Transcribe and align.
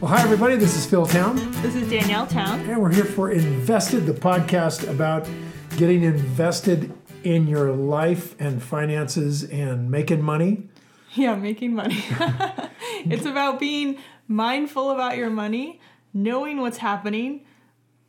Well, 0.00 0.12
hi, 0.12 0.22
everybody. 0.22 0.56
This 0.56 0.76
is 0.76 0.86
Phil 0.86 1.06
Town, 1.06 1.36
This 1.62 1.74
is 1.74 1.88
Danielle 1.90 2.26
Town. 2.26 2.60
and 2.60 2.80
we're 2.80 2.92
here 2.92 3.04
for 3.04 3.30
Invested, 3.30 4.06
the 4.06 4.12
podcast 4.12 4.88
about 4.88 5.28
getting 5.76 6.04
invested 6.04 6.92
in 7.24 7.48
your 7.48 7.72
life 7.72 8.36
and 8.40 8.62
finances 8.62 9.42
and 9.44 9.90
making 9.90 10.22
money. 10.22 10.68
Yeah, 11.14 11.34
making 11.34 11.74
money. 11.74 11.98
it's 13.06 13.26
about 13.26 13.58
being 13.58 13.98
mindful 14.28 14.90
about 14.90 15.16
your 15.16 15.30
money, 15.30 15.80
knowing 16.14 16.58
what's 16.60 16.78
happening, 16.78 17.44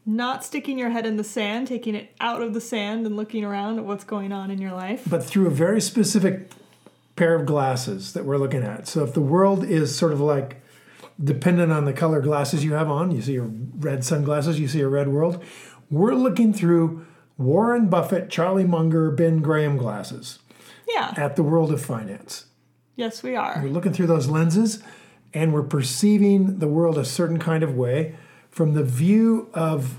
not 0.05 0.45
sticking 0.45 0.77
your 0.77 0.91
head 0.91 1.07
in 1.07 1.17
the 1.17 1.23
sand, 1.23 1.67
taking 1.67 1.95
it 1.95 2.13
out 2.19 2.41
of 2.43 2.53
the 2.53 2.61
sand 2.61 3.07
and 3.07 3.15
looking 3.15 3.43
around 3.43 3.79
at 3.79 3.85
what's 3.85 4.03
going 4.03 4.31
on 4.31 4.51
in 4.51 4.61
your 4.61 4.73
life. 4.73 5.03
but 5.09 5.23
through 5.23 5.47
a 5.47 5.51
very 5.51 5.81
specific 5.81 6.51
pair 7.15 7.33
of 7.35 7.45
glasses 7.47 8.13
that 8.13 8.25
we're 8.25 8.37
looking 8.37 8.63
at. 8.63 8.87
So 8.87 9.03
if 9.03 9.13
the 9.13 9.21
world 9.21 9.63
is 9.63 9.95
sort 9.95 10.13
of 10.13 10.21
like 10.21 10.61
dependent 11.23 11.71
on 11.71 11.85
the 11.85 11.93
color 11.93 12.21
glasses 12.21 12.63
you 12.63 12.73
have 12.73 12.89
on, 12.89 13.11
you 13.11 13.21
see 13.21 13.33
your 13.33 13.49
red 13.77 14.03
sunglasses, 14.03 14.59
you 14.59 14.67
see 14.67 14.81
a 14.81 14.87
red 14.87 15.07
world. 15.09 15.43
We're 15.89 16.13
looking 16.15 16.53
through 16.53 17.05
Warren 17.37 17.87
Buffett, 17.89 18.29
Charlie 18.29 18.65
Munger, 18.65 19.11
Ben 19.11 19.41
Graham 19.41 19.77
glasses 19.77 20.39
Yeah. 20.87 21.13
at 21.17 21.35
the 21.35 21.43
world 21.43 21.71
of 21.71 21.81
finance. 21.81 22.45
Yes, 22.95 23.23
we 23.23 23.35
are. 23.35 23.59
We're 23.63 23.69
looking 23.69 23.93
through 23.93 24.07
those 24.07 24.27
lenses 24.27 24.83
and 25.33 25.53
we're 25.53 25.63
perceiving 25.63 26.59
the 26.59 26.67
world 26.67 26.97
a 26.97 27.05
certain 27.05 27.39
kind 27.39 27.63
of 27.63 27.75
way 27.75 28.15
from 28.49 28.73
the 28.73 28.83
view 28.83 29.47
of 29.53 29.95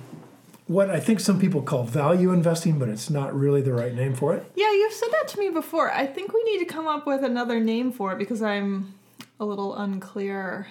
what 0.67 0.89
I 0.91 1.01
think 1.01 1.19
some 1.19 1.39
people 1.41 1.63
call 1.63 1.83
value 1.85 2.31
investing, 2.33 2.79
but 2.79 2.89
it's 2.89 3.11
not 3.11 3.35
really 3.37 3.61
the 3.63 3.73
right 3.73 3.95
name 3.95 4.15
for 4.15 4.35
it. 4.35 4.51
Yeah, 4.55 4.71
you've 4.71 4.93
said 4.93 5.09
that 5.13 5.29
to 5.29 5.39
me 5.39 5.49
before. 5.51 5.91
I 5.91 6.07
think 6.07 6.33
we 6.33 6.43
need 6.45 6.59
to 6.61 6.65
come 6.65 6.87
up 6.87 7.07
with 7.07 7.25
another 7.25 7.59
name 7.59 7.91
for 7.91 8.13
it 8.13 8.19
because 8.19 8.41
I'm 8.43 8.95
a 9.41 9.45
little 9.45 9.75
unclear 9.75 10.67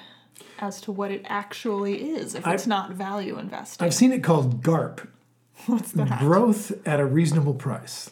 as 0.59 0.81
to 0.81 0.91
what 0.91 1.11
it 1.11 1.23
actually 1.25 2.09
is 2.11 2.35
if 2.35 2.45
it's 2.47 2.67
not 2.67 2.91
value 2.91 3.37
investing. 3.37 3.85
I've 3.85 3.93
seen 3.93 4.11
it 4.11 4.23
called 4.23 4.61
GARP, 4.61 5.07
What's 5.65 5.91
that? 5.93 6.19
growth 6.19 6.71
at 6.87 6.99
a 6.99 7.05
reasonable 7.05 7.53
price, 7.53 8.11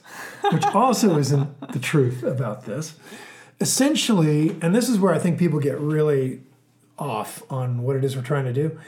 which 0.52 0.66
also 0.74 1.18
isn't 1.18 1.72
the 1.72 1.80
truth 1.80 2.24
about 2.24 2.66
this. 2.66 2.96
Essentially, 3.60 4.56
and 4.62 4.76
this 4.76 4.88
is 4.88 5.00
where 5.00 5.14
I 5.14 5.20
think 5.20 5.40
people 5.40 5.60
get 5.60 5.80
really 5.80 6.42
off 7.00 7.44
on 7.50 7.82
what 7.82 7.96
it 7.96 8.04
is 8.04 8.16
we're 8.16 8.22
trying 8.22 8.46
to 8.46 8.54
do. 8.54 8.80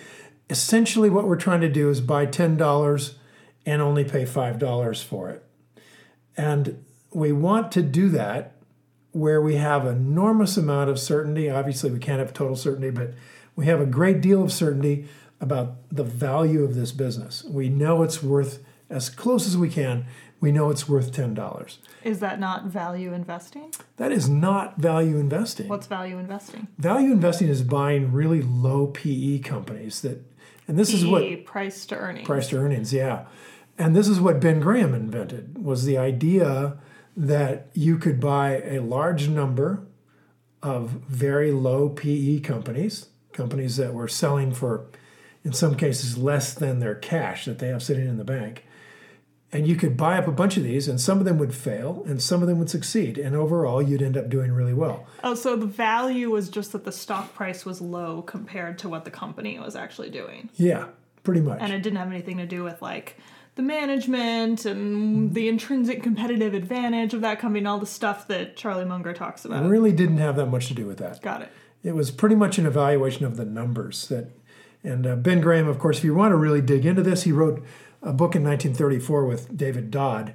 Essentially, 0.49 1.09
what 1.09 1.25
we're 1.27 1.35
trying 1.35 1.61
to 1.61 1.69
do 1.69 1.89
is 1.89 2.01
buy 2.01 2.25
$10 2.25 3.13
and 3.65 3.81
only 3.81 4.03
pay 4.03 4.23
$5 4.23 5.03
for 5.03 5.29
it. 5.29 5.43
And 6.37 6.83
we 7.11 7.31
want 7.31 7.71
to 7.73 7.81
do 7.81 8.09
that 8.09 8.53
where 9.11 9.41
we 9.41 9.55
have 9.55 9.85
enormous 9.85 10.57
amount 10.57 10.89
of 10.89 10.99
certainty. 10.99 11.49
Obviously, 11.49 11.91
we 11.91 11.99
can't 11.99 12.19
have 12.19 12.33
total 12.33 12.55
certainty, 12.55 12.89
but 12.89 13.13
we 13.55 13.65
have 13.65 13.81
a 13.81 13.85
great 13.85 14.21
deal 14.21 14.43
of 14.43 14.51
certainty 14.51 15.07
about 15.41 15.75
the 15.91 16.03
value 16.03 16.63
of 16.63 16.75
this 16.75 16.91
business. 16.91 17.43
We 17.43 17.69
know 17.69 18.03
it's 18.03 18.21
worth 18.21 18.63
as 18.89 19.09
close 19.09 19.47
as 19.47 19.57
we 19.57 19.69
can. 19.69 20.05
We 20.41 20.51
know 20.51 20.69
it's 20.69 20.87
worth 20.87 21.11
$10. 21.11 21.77
Is 22.03 22.19
that 22.19 22.39
not 22.39 22.65
value 22.65 23.13
investing? 23.13 23.73
That 23.97 24.11
is 24.11 24.29
not 24.29 24.77
value 24.77 25.17
investing. 25.17 25.67
What's 25.67 25.87
value 25.87 26.17
investing? 26.17 26.67
Value 26.77 27.11
investing 27.11 27.49
is 27.49 27.61
buying 27.61 28.13
really 28.13 28.41
low 28.41 28.87
PE 28.87 29.39
companies 29.39 30.01
that 30.01 30.23
and 30.69 30.77
this 30.77 30.93
is 30.93 31.03
what 31.03 31.45
price 31.45 31.83
to 31.87 31.95
earnings. 31.95 32.27
price 32.27 32.47
to 32.49 32.57
earnings, 32.57 32.93
yeah. 32.93 33.25
And 33.79 33.95
this 33.95 34.07
is 34.07 34.21
what 34.21 34.39
Ben 34.39 34.59
Graham 34.59 34.93
invented 34.93 35.63
was 35.63 35.83
the 35.83 35.97
idea 35.97 36.77
that 37.17 37.69
you 37.73 37.97
could 37.97 38.19
buy 38.19 38.61
a 38.61 38.79
large 38.79 39.27
number 39.27 39.85
of 40.61 40.89
very 41.07 41.51
low 41.51 41.89
PE 41.89 42.39
companies, 42.39 43.07
companies 43.33 43.77
that 43.77 43.93
were 43.93 44.07
selling 44.07 44.53
for 44.53 44.87
in 45.43 45.53
some 45.53 45.75
cases 45.75 46.17
less 46.17 46.53
than 46.53 46.79
their 46.79 46.95
cash 46.95 47.45
that 47.45 47.59
they 47.59 47.67
have 47.67 47.81
sitting 47.81 48.07
in 48.07 48.17
the 48.17 48.23
bank. 48.23 48.65
And 49.51 49.67
you 49.67 49.75
could 49.75 49.97
buy 49.97 50.17
up 50.17 50.27
a 50.27 50.31
bunch 50.31 50.57
of 50.57 50.63
these, 50.63 50.87
and 50.87 51.01
some 51.01 51.17
of 51.17 51.25
them 51.25 51.39
would 51.39 51.55
fail, 51.55 52.03
and 52.05 52.21
some 52.21 52.43
of 52.43 52.47
them 52.47 52.59
would 52.59 52.69
succeed. 52.69 53.17
And 53.17 53.35
overall, 53.35 53.81
you'd 53.81 54.03
end 54.03 54.15
up 54.15 54.29
doing 54.29 54.51
really 54.51 54.75
well. 54.75 55.07
Oh, 55.23 55.33
so 55.33 55.55
the 55.55 55.65
value 55.65 56.29
was 56.29 56.49
just 56.49 56.71
that 56.73 56.85
the 56.85 56.91
stock 56.91 57.33
price 57.33 57.65
was 57.65 57.81
low 57.81 58.21
compared 58.21 58.77
to 58.79 58.89
what 58.89 59.05
the 59.05 59.11
company 59.11 59.57
was 59.57 59.75
actually 59.75 60.11
doing. 60.11 60.51
Yeah, 60.55 60.89
pretty 61.23 61.41
much. 61.41 61.59
And 61.61 61.73
it 61.73 61.81
didn't 61.81 61.97
have 61.97 62.11
anything 62.11 62.37
to 62.37 62.45
do 62.45 62.63
with 62.63 62.79
like 62.79 63.17
the 63.55 63.61
management 63.61 64.65
and 64.65 65.33
the 65.33 65.47
intrinsic 65.49 66.01
competitive 66.01 66.53
advantage 66.53 67.13
of 67.13 67.21
that 67.21 67.39
company 67.39 67.59
and 67.59 67.67
all 67.67 67.79
the 67.79 67.85
stuff 67.85 68.27
that 68.27 68.55
Charlie 68.55 68.85
Munger 68.85 69.13
talks 69.13 69.45
about. 69.45 69.65
really 69.65 69.91
didn't 69.91 70.17
have 70.17 70.35
that 70.37 70.47
much 70.47 70.67
to 70.67 70.73
do 70.73 70.85
with 70.85 70.97
that. 70.99 71.21
Got 71.21 71.41
it. 71.41 71.51
It 71.83 71.95
was 71.95 72.11
pretty 72.11 72.35
much 72.35 72.57
an 72.57 72.65
evaluation 72.65 73.25
of 73.25 73.37
the 73.37 73.45
numbers 73.45 74.07
that, 74.09 74.29
and 74.83 75.07
uh, 75.07 75.15
Ben 75.15 75.41
Graham, 75.41 75.67
of 75.67 75.79
course, 75.79 75.99
if 75.99 76.03
you 76.03 76.13
want 76.13 76.31
to 76.31 76.35
really 76.35 76.61
dig 76.61 76.85
into 76.85 77.01
this, 77.03 77.23
he 77.23 77.31
wrote 77.31 77.63
a 78.01 78.13
book 78.13 78.35
in 78.35 78.43
1934 78.43 79.25
with 79.25 79.57
David 79.57 79.91
Dodd 79.91 80.33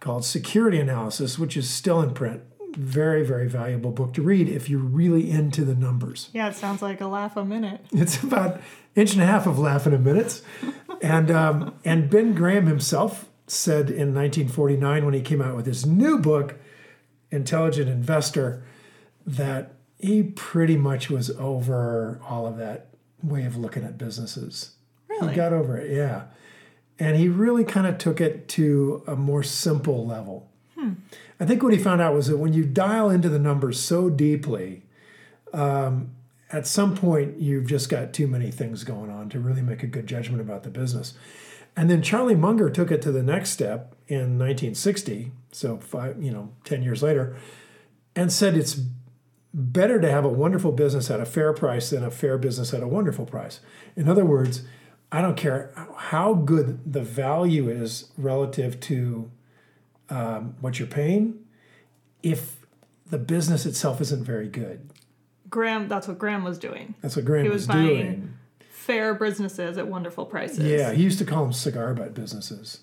called 0.00 0.24
Security 0.24 0.78
Analysis, 0.78 1.38
which 1.38 1.56
is 1.56 1.68
still 1.68 2.00
in 2.02 2.12
print. 2.12 2.42
Very, 2.76 3.24
very 3.24 3.48
valuable 3.48 3.90
book 3.90 4.12
to 4.14 4.22
read 4.22 4.48
if 4.50 4.68
you're 4.68 4.80
really 4.80 5.30
into 5.30 5.64
the 5.64 5.74
numbers. 5.74 6.28
Yeah, 6.34 6.48
it 6.48 6.54
sounds 6.54 6.82
like 6.82 7.00
a 7.00 7.06
laugh 7.06 7.36
a 7.36 7.44
minute. 7.44 7.80
It's 7.92 8.22
about 8.22 8.60
inch 8.94 9.14
and 9.14 9.22
a 9.22 9.26
half 9.26 9.46
of 9.46 9.58
laughing 9.58 9.94
a 9.94 9.98
minute, 9.98 10.42
and 11.02 11.30
um, 11.30 11.74
and 11.84 12.10
Ben 12.10 12.34
Graham 12.34 12.66
himself 12.66 13.28
said 13.46 13.90
in 13.90 14.14
1949 14.14 15.04
when 15.04 15.14
he 15.14 15.20
came 15.20 15.40
out 15.40 15.56
with 15.56 15.66
his 15.66 15.86
new 15.86 16.18
book, 16.18 16.56
Intelligent 17.30 17.88
Investor, 17.88 18.64
that 19.26 19.74
he 19.98 20.22
pretty 20.22 20.76
much 20.76 21.08
was 21.10 21.30
over 21.38 22.20
all 22.28 22.46
of 22.46 22.56
that 22.56 22.88
way 23.22 23.44
of 23.44 23.56
looking 23.56 23.84
at 23.84 23.96
businesses. 23.96 24.72
Really? 25.08 25.30
He 25.30 25.36
got 25.36 25.52
over 25.52 25.76
it, 25.76 25.92
yeah. 25.92 26.24
And 26.98 27.16
he 27.16 27.28
really 27.28 27.64
kind 27.64 27.86
of 27.86 27.98
took 27.98 28.20
it 28.20 28.48
to 28.48 29.02
a 29.06 29.14
more 29.16 29.42
simple 29.42 30.06
level. 30.06 30.50
I 31.40 31.44
think 31.44 31.62
what 31.62 31.72
he 31.72 31.78
found 31.78 32.00
out 32.00 32.14
was 32.14 32.26
that 32.28 32.38
when 32.38 32.52
you 32.52 32.64
dial 32.64 33.10
into 33.10 33.28
the 33.28 33.38
numbers 33.38 33.80
so 33.80 34.08
deeply, 34.08 34.82
um, 35.52 36.15
at 36.52 36.66
some 36.66 36.94
point 36.96 37.40
you've 37.40 37.66
just 37.66 37.88
got 37.88 38.12
too 38.12 38.26
many 38.26 38.50
things 38.50 38.84
going 38.84 39.10
on 39.10 39.28
to 39.30 39.40
really 39.40 39.62
make 39.62 39.82
a 39.82 39.86
good 39.86 40.06
judgment 40.06 40.40
about 40.40 40.62
the 40.62 40.70
business. 40.70 41.14
And 41.76 41.90
then 41.90 42.02
Charlie 42.02 42.34
Munger 42.34 42.70
took 42.70 42.90
it 42.90 43.02
to 43.02 43.12
the 43.12 43.22
next 43.22 43.50
step 43.50 43.94
in 44.08 44.38
1960, 44.38 45.32
so 45.52 45.78
five, 45.78 46.22
you 46.22 46.30
know, 46.30 46.52
10 46.64 46.82
years 46.82 47.02
later, 47.02 47.36
and 48.14 48.32
said 48.32 48.56
it's 48.56 48.80
better 49.52 50.00
to 50.00 50.10
have 50.10 50.24
a 50.24 50.28
wonderful 50.28 50.72
business 50.72 51.10
at 51.10 51.20
a 51.20 51.26
fair 51.26 51.52
price 51.52 51.90
than 51.90 52.02
a 52.02 52.10
fair 52.10 52.38
business 52.38 52.72
at 52.72 52.82
a 52.82 52.88
wonderful 52.88 53.26
price. 53.26 53.60
In 53.94 54.08
other 54.08 54.24
words, 54.24 54.62
I 55.12 55.20
don't 55.20 55.36
care 55.36 55.72
how 55.96 56.34
good 56.34 56.92
the 56.92 57.02
value 57.02 57.68
is 57.68 58.10
relative 58.16 58.80
to 58.80 59.30
um, 60.08 60.56
what 60.60 60.78
you're 60.78 60.88
paying, 60.88 61.44
if 62.22 62.66
the 63.08 63.18
business 63.18 63.66
itself 63.66 64.00
isn't 64.00 64.24
very 64.24 64.48
good. 64.48 64.90
Graham, 65.50 65.88
that's 65.88 66.08
what 66.08 66.18
Graham 66.18 66.44
was 66.44 66.58
doing. 66.58 66.94
That's 67.02 67.16
what 67.16 67.24
Graham 67.24 67.44
He 67.44 67.50
was, 67.50 67.62
was 67.62 67.66
buying 67.68 67.86
doing. 67.88 68.34
fair 68.68 69.14
businesses 69.14 69.78
at 69.78 69.86
wonderful 69.88 70.26
prices. 70.26 70.58
Yeah, 70.60 70.92
he 70.92 71.02
used 71.02 71.18
to 71.18 71.24
call 71.24 71.44
them 71.44 71.52
cigar 71.52 71.94
butt 71.94 72.14
businesses. 72.14 72.80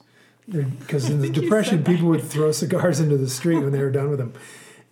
Because 0.47 1.09
in 1.09 1.22
the 1.22 1.29
Depression, 1.29 1.84
people 1.84 2.07
would 2.09 2.24
throw 2.24 2.51
cigars 2.51 3.00
into 3.00 3.18
the 3.18 3.29
street 3.29 3.59
when 3.59 3.72
they 3.72 3.79
were 3.79 3.91
done 3.91 4.09
with 4.09 4.19
them. 4.19 4.34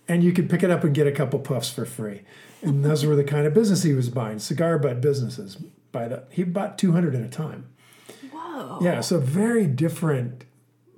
And 0.08 0.24
you 0.24 0.32
could 0.32 0.50
pick 0.50 0.62
it 0.62 0.70
up 0.70 0.82
and 0.84 0.94
get 0.94 1.06
a 1.06 1.12
couple 1.12 1.38
puffs 1.38 1.70
for 1.70 1.84
free. 1.84 2.22
And 2.62 2.84
those 2.84 3.04
were 3.04 3.16
the 3.16 3.24
kind 3.24 3.46
of 3.46 3.54
business 3.54 3.82
he 3.82 3.92
was 3.92 4.08
buying 4.08 4.38
cigar 4.38 4.78
butt 4.78 5.00
businesses. 5.00 5.56
By 5.90 6.08
the, 6.08 6.24
he 6.30 6.44
bought 6.44 6.78
200 6.78 7.14
at 7.14 7.20
a 7.22 7.28
time. 7.28 7.66
Whoa. 8.30 8.78
Yeah, 8.80 9.00
so 9.00 9.18
very 9.20 9.66
different 9.66 10.44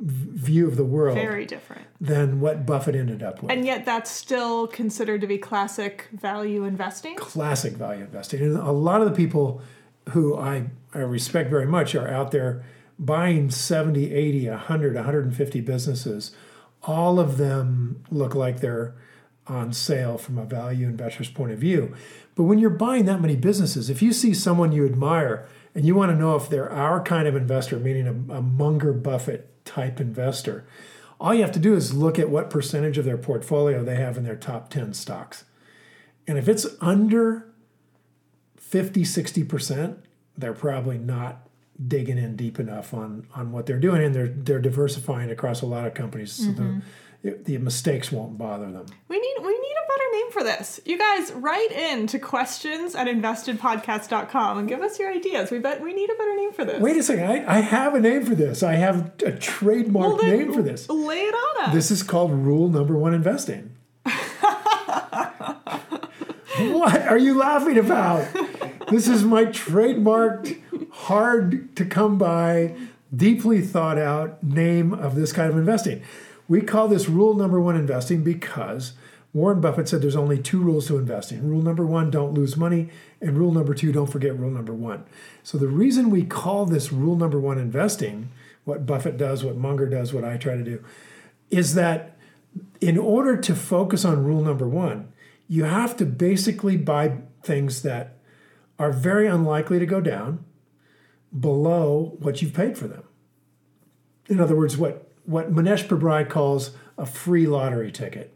view 0.00 0.66
of 0.66 0.76
the 0.76 0.84
world 0.84 1.14
Very 1.16 1.46
different. 1.46 1.86
than 2.00 2.40
what 2.40 2.66
Buffett 2.66 2.96
ended 2.96 3.22
up 3.22 3.42
with. 3.42 3.52
And 3.52 3.64
yet 3.64 3.84
that's 3.84 4.10
still 4.10 4.66
considered 4.66 5.20
to 5.20 5.26
be 5.26 5.38
classic 5.38 6.08
value 6.12 6.64
investing. 6.64 7.16
classic 7.16 7.74
value 7.74 8.04
investing. 8.04 8.40
And 8.40 8.56
a 8.56 8.72
lot 8.72 9.00
of 9.00 9.08
the 9.08 9.14
people 9.14 9.62
who 10.10 10.36
I, 10.36 10.66
I 10.92 10.98
respect 10.98 11.48
very 11.48 11.66
much 11.66 11.94
are 11.94 12.08
out 12.08 12.32
there 12.32 12.64
buying 12.98 13.50
70, 13.50 14.12
80, 14.12 14.48
100, 14.50 14.94
150 14.94 15.60
businesses. 15.60 16.32
All 16.82 17.20
of 17.20 17.38
them 17.38 18.04
look 18.10 18.34
like 18.34 18.60
they're 18.60 18.94
on 19.46 19.72
sale 19.72 20.18
from 20.18 20.38
a 20.38 20.44
value 20.44 20.86
investor's 20.86 21.28
point 21.30 21.52
of 21.52 21.58
view. 21.58 21.94
But 22.34 22.44
when 22.44 22.58
you're 22.58 22.70
buying 22.70 23.04
that 23.04 23.20
many 23.20 23.36
businesses, 23.36 23.90
if 23.90 24.02
you 24.02 24.12
see 24.12 24.34
someone 24.34 24.72
you 24.72 24.84
admire 24.84 25.46
and 25.74 25.84
you 25.84 25.94
want 25.94 26.10
to 26.12 26.16
know 26.16 26.34
if 26.34 26.48
they're 26.48 26.70
our 26.70 27.02
kind 27.02 27.28
of 27.28 27.36
investor, 27.36 27.78
meaning 27.78 28.06
a, 28.06 28.34
a 28.34 28.42
Munger 28.42 28.92
Buffett 28.92 29.53
type 29.64 30.00
investor, 30.00 30.66
all 31.20 31.34
you 31.34 31.42
have 31.42 31.52
to 31.52 31.58
do 31.58 31.74
is 31.74 31.94
look 31.94 32.18
at 32.18 32.30
what 32.30 32.50
percentage 32.50 32.98
of 32.98 33.04
their 33.04 33.16
portfolio 33.16 33.82
they 33.84 33.96
have 33.96 34.16
in 34.16 34.24
their 34.24 34.36
top 34.36 34.68
10 34.70 34.94
stocks. 34.94 35.44
And 36.26 36.38
if 36.38 36.48
it's 36.48 36.66
under 36.80 37.46
50, 38.56 39.04
60%, 39.04 39.96
they're 40.36 40.52
probably 40.52 40.98
not 40.98 41.48
digging 41.86 42.18
in 42.18 42.36
deep 42.36 42.58
enough 42.58 42.94
on, 42.94 43.26
on 43.34 43.52
what 43.52 43.66
they're 43.66 43.78
doing 43.78 44.02
and 44.02 44.14
they're, 44.14 44.28
they're 44.28 44.60
diversifying 44.60 45.30
across 45.30 45.62
a 45.62 45.66
lot 45.66 45.86
of 45.86 45.94
companies. 45.94 46.32
So 46.32 46.52
the, 46.52 46.62
mm-hmm. 46.62 47.42
the 47.44 47.58
mistakes 47.58 48.12
won't 48.12 48.38
bother 48.38 48.70
them. 48.70 48.86
We 49.08 49.18
need 49.18 49.34
we 49.40 49.52
need 49.52 49.73
better 49.96 50.10
name 50.12 50.30
for 50.30 50.42
this. 50.42 50.80
You 50.84 50.98
guys 50.98 51.32
write 51.32 51.72
in 51.72 52.06
to 52.08 52.18
questions 52.18 52.94
at 52.94 53.06
investedpodcast.com 53.06 54.58
and 54.58 54.68
give 54.68 54.80
us 54.80 54.98
your 54.98 55.10
ideas. 55.10 55.50
We 55.50 55.58
bet 55.58 55.80
we 55.80 55.92
need 55.92 56.10
a 56.10 56.14
better 56.14 56.36
name 56.36 56.52
for 56.52 56.64
this. 56.64 56.80
Wait 56.80 56.96
a 56.96 57.02
second. 57.02 57.24
I, 57.24 57.56
I 57.56 57.60
have 57.60 57.94
a 57.94 58.00
name 58.00 58.24
for 58.24 58.34
this. 58.34 58.62
I 58.62 58.74
have 58.74 59.12
a 59.24 59.32
trademark 59.32 60.18
Well, 60.18 60.26
name 60.26 60.52
for 60.52 60.62
this. 60.62 60.88
Lay 60.88 61.20
it 61.20 61.34
on 61.34 61.64
us. 61.68 61.74
This 61.74 61.90
is 61.90 62.02
called 62.02 62.32
rule 62.32 62.68
number 62.68 62.96
one 62.96 63.14
investing. 63.14 63.70
what 66.58 67.02
are 67.02 67.18
you 67.18 67.36
laughing 67.38 67.78
about? 67.78 68.26
This 68.90 69.08
is 69.08 69.24
my 69.24 69.46
trademarked, 69.46 70.60
hard 70.90 71.74
to 71.76 71.84
come 71.84 72.18
by, 72.18 72.74
deeply 73.14 73.60
thought 73.60 73.98
out 73.98 74.42
name 74.42 74.92
of 74.92 75.14
this 75.14 75.32
kind 75.32 75.50
of 75.50 75.56
investing. 75.56 76.02
We 76.48 76.60
call 76.60 76.88
this 76.88 77.08
rule 77.08 77.34
number 77.34 77.60
one 77.60 77.76
investing 77.76 78.22
because 78.22 78.92
Warren 79.34 79.60
Buffett 79.60 79.88
said 79.88 80.00
there's 80.00 80.14
only 80.14 80.38
two 80.38 80.60
rules 80.60 80.86
to 80.86 80.96
investing. 80.96 81.46
Rule 81.46 81.60
number 81.60 81.84
one, 81.84 82.08
don't 82.08 82.34
lose 82.34 82.56
money. 82.56 82.90
And 83.20 83.36
rule 83.36 83.50
number 83.50 83.74
two, 83.74 83.90
don't 83.90 84.06
forget 84.06 84.38
rule 84.38 84.50
number 84.50 84.72
one. 84.72 85.04
So 85.42 85.58
the 85.58 85.66
reason 85.66 86.08
we 86.08 86.22
call 86.22 86.66
this 86.66 86.92
rule 86.92 87.16
number 87.16 87.40
one 87.40 87.58
investing, 87.58 88.30
what 88.64 88.86
Buffett 88.86 89.16
does, 89.16 89.42
what 89.42 89.56
Munger 89.56 89.88
does, 89.88 90.14
what 90.14 90.24
I 90.24 90.36
try 90.36 90.54
to 90.54 90.62
do, 90.62 90.84
is 91.50 91.74
that 91.74 92.16
in 92.80 92.96
order 92.96 93.36
to 93.36 93.56
focus 93.56 94.04
on 94.04 94.24
rule 94.24 94.40
number 94.40 94.68
one, 94.68 95.12
you 95.48 95.64
have 95.64 95.96
to 95.96 96.06
basically 96.06 96.76
buy 96.76 97.18
things 97.42 97.82
that 97.82 98.18
are 98.78 98.92
very 98.92 99.26
unlikely 99.26 99.80
to 99.80 99.86
go 99.86 100.00
down 100.00 100.44
below 101.38 102.16
what 102.20 102.40
you've 102.40 102.54
paid 102.54 102.78
for 102.78 102.86
them. 102.86 103.02
In 104.28 104.38
other 104.38 104.54
words, 104.54 104.76
what, 104.76 105.10
what 105.24 105.52
Mohnish 105.52 105.88
Pabrai 105.88 106.28
calls 106.28 106.70
a 106.96 107.04
free 107.04 107.48
lottery 107.48 107.90
ticket. 107.90 108.33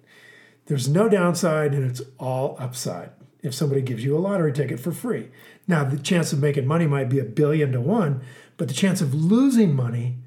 There's 0.68 0.86
no 0.86 1.08
downside 1.08 1.72
and 1.72 1.90
it's 1.90 2.02
all 2.18 2.54
upside 2.58 3.10
if 3.42 3.54
somebody 3.54 3.80
gives 3.80 4.04
you 4.04 4.14
a 4.16 4.20
lottery 4.20 4.52
ticket 4.52 4.78
for 4.78 4.92
free. 4.92 5.30
Now, 5.66 5.82
the 5.82 5.98
chance 5.98 6.30
of 6.32 6.40
making 6.40 6.66
money 6.66 6.86
might 6.86 7.08
be 7.08 7.18
a 7.18 7.24
billion 7.24 7.72
to 7.72 7.80
one, 7.80 8.20
but 8.58 8.68
the 8.68 8.74
chance 8.74 9.00
of 9.00 9.14
losing 9.14 9.74
money 9.74 10.18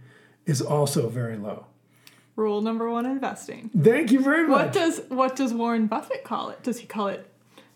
is 0.48 0.60
also 0.60 1.10
very 1.10 1.38
low. 1.38 1.68
Rule 2.36 2.62
number 2.62 2.90
one 2.90 3.06
investing. 3.06 3.70
Thank 3.80 4.12
you 4.12 4.20
very 4.24 4.48
much. 4.48 4.66
What 4.66 4.74
does 4.74 5.02
what 5.10 5.36
does 5.36 5.54
Warren 5.54 5.86
Buffett 5.86 6.24
call 6.24 6.50
it? 6.50 6.64
Does 6.64 6.80
he 6.80 6.88
call 6.88 7.10
it 7.10 7.28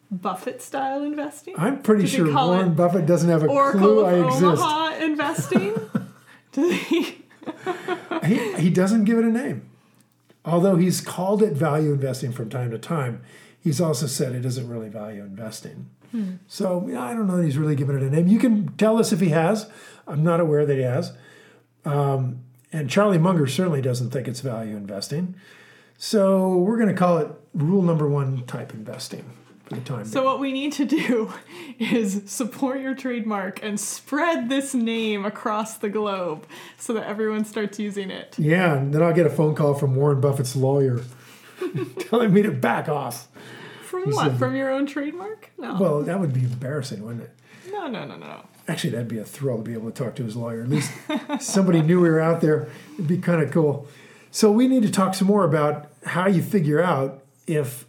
Buffett 0.10 0.60
style 0.60 1.04
investing? 1.04 1.54
I'm 1.58 1.84
pretty 1.84 2.04
Does 2.04 2.14
sure 2.14 2.34
Warren 2.34 2.74
Buffett 2.74 3.06
doesn't 3.06 3.30
have 3.30 3.44
a 3.44 3.48
Oracle 3.48 3.80
clue 3.80 4.06
I 4.06 4.26
exist. 4.26 4.44
Omaha 4.44 4.96
investing? 5.04 5.76
Does 6.52 6.72
he? 6.72 7.22
He, 8.24 8.54
he 8.54 8.70
doesn't 8.72 9.04
give 9.04 9.20
it 9.20 9.26
a 9.26 9.30
name. 9.30 9.70
Although 10.45 10.75
he's 10.75 11.01
called 11.01 11.42
it 11.42 11.53
value 11.53 11.92
investing 11.92 12.31
from 12.31 12.50
time 12.50 12.71
to 12.71 12.77
time, 12.77 13.21
he's 13.59 13.81
also 13.81 14.06
said 14.06 14.33
it 14.33 14.45
isn't 14.45 14.69
really 14.69 14.89
value 14.89 15.24
investing. 15.24 15.89
So 16.47 16.86
I 16.97 17.13
don't 17.13 17.27
know 17.27 17.38
that 17.38 17.44
he's 17.44 17.57
really 17.57 17.75
given 17.75 17.97
it 17.97 18.03
a 18.03 18.09
name. 18.09 18.27
You 18.27 18.39
can 18.39 18.69
tell 18.77 18.97
us 18.97 19.12
if 19.12 19.19
he 19.19 19.30
has. 19.30 19.69
I'm 20.07 20.24
not 20.24 20.39
aware 20.39 20.65
that 20.65 20.75
he 20.77 20.83
has. 20.83 21.12
Um, 21.83 22.39
and 22.71 22.89
Charlie 22.89 23.18
Munger 23.18 23.47
certainly 23.47 23.81
doesn't 23.81 24.12
think 24.12 24.27
it's 24.27 24.39
value 24.39 24.77
investing. 24.77 25.36
So 25.97 26.56
we're 26.57 26.77
going 26.77 26.89
to 26.89 26.95
call 26.95 27.18
it 27.18 27.30
rule 27.53 27.81
number 27.81 28.07
one 28.07 28.45
type 28.45 28.74
investing 28.74 29.25
for 29.66 29.76
the 29.76 29.82
time 29.82 30.06
So 30.06 30.24
what 30.24 30.40
we 30.40 30.52
need 30.52 30.74
to 30.74 30.86
do 30.86 31.34
is 31.80 32.24
support 32.26 32.82
your 32.82 32.96
trademark 32.96 33.64
and 33.64 33.80
spread 33.80 34.50
this 34.50 34.74
name 34.74 35.26
across 35.26 35.78
the 35.78 35.90
globe 35.90 36.46
so 36.78 36.94
that 36.94 37.08
everyone 37.08 37.46
starts 37.46 37.80
using 37.80 38.12
it. 38.12 38.36
Yeah, 38.38 38.76
and 38.76 38.94
then 38.94 39.02
I'll 39.02 39.14
get 39.14 39.26
a 39.26 39.30
phone 39.30 39.56
call 39.56 39.74
from 39.74 39.96
Warren 39.96 40.22
Buffett's 40.22 40.56
lawyer 40.56 41.02
telling 42.00 42.34
me 42.34 42.42
to 42.44 42.52
back 42.52 42.88
off. 42.90 43.28
From 43.84 44.12
what? 44.12 44.38
From 44.38 44.56
your 44.56 44.72
own 44.72 44.86
trademark? 44.86 45.52
No. 45.58 45.78
Well, 45.80 46.04
that 46.04 46.20
would 46.20 46.34
be 46.34 46.44
embarrassing, 46.44 47.04
wouldn't 47.04 47.24
it? 47.24 47.32
no, 47.72 47.88
no, 47.88 48.06
no, 48.06 48.16
no. 48.18 48.46
Actually, 48.68 48.92
that'd 48.92 49.08
be 49.08 49.20
a 49.20 49.26
thrill 49.26 49.58
to 49.58 49.64
be 49.64 49.74
able 49.74 49.92
to 49.92 50.04
talk 50.04 50.16
to 50.16 50.24
his 50.24 50.36
lawyer. 50.36 50.64
At 50.64 50.70
least 50.70 50.92
somebody 51.40 51.82
knew 51.82 52.02
we 52.02 52.10
were 52.10 52.20
out 52.20 52.42
there. 52.42 52.68
It'd 52.96 53.08
be 53.08 53.20
kind 53.20 53.42
of 53.42 53.52
cool. 53.52 53.88
So 54.32 54.52
we 54.52 54.68
need 54.68 54.84
to 54.84 54.92
talk 54.92 55.14
some 55.14 55.28
more 55.28 55.44
about 55.46 55.92
how 56.06 56.28
you 56.28 56.42
figure 56.42 56.82
out 56.82 57.24
if 57.48 57.86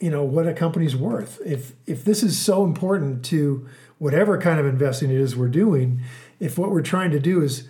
you 0.00 0.10
know 0.10 0.24
what 0.24 0.46
a 0.46 0.52
company's 0.52 0.96
worth. 0.96 1.40
If 1.44 1.72
if 1.86 2.04
this 2.04 2.22
is 2.22 2.38
so 2.38 2.64
important 2.64 3.24
to 3.26 3.66
whatever 3.98 4.38
kind 4.38 4.60
of 4.60 4.66
investing 4.66 5.10
it 5.10 5.16
is 5.16 5.36
we're 5.36 5.48
doing, 5.48 6.02
if 6.38 6.58
what 6.58 6.70
we're 6.70 6.82
trying 6.82 7.10
to 7.12 7.20
do 7.20 7.42
is 7.42 7.68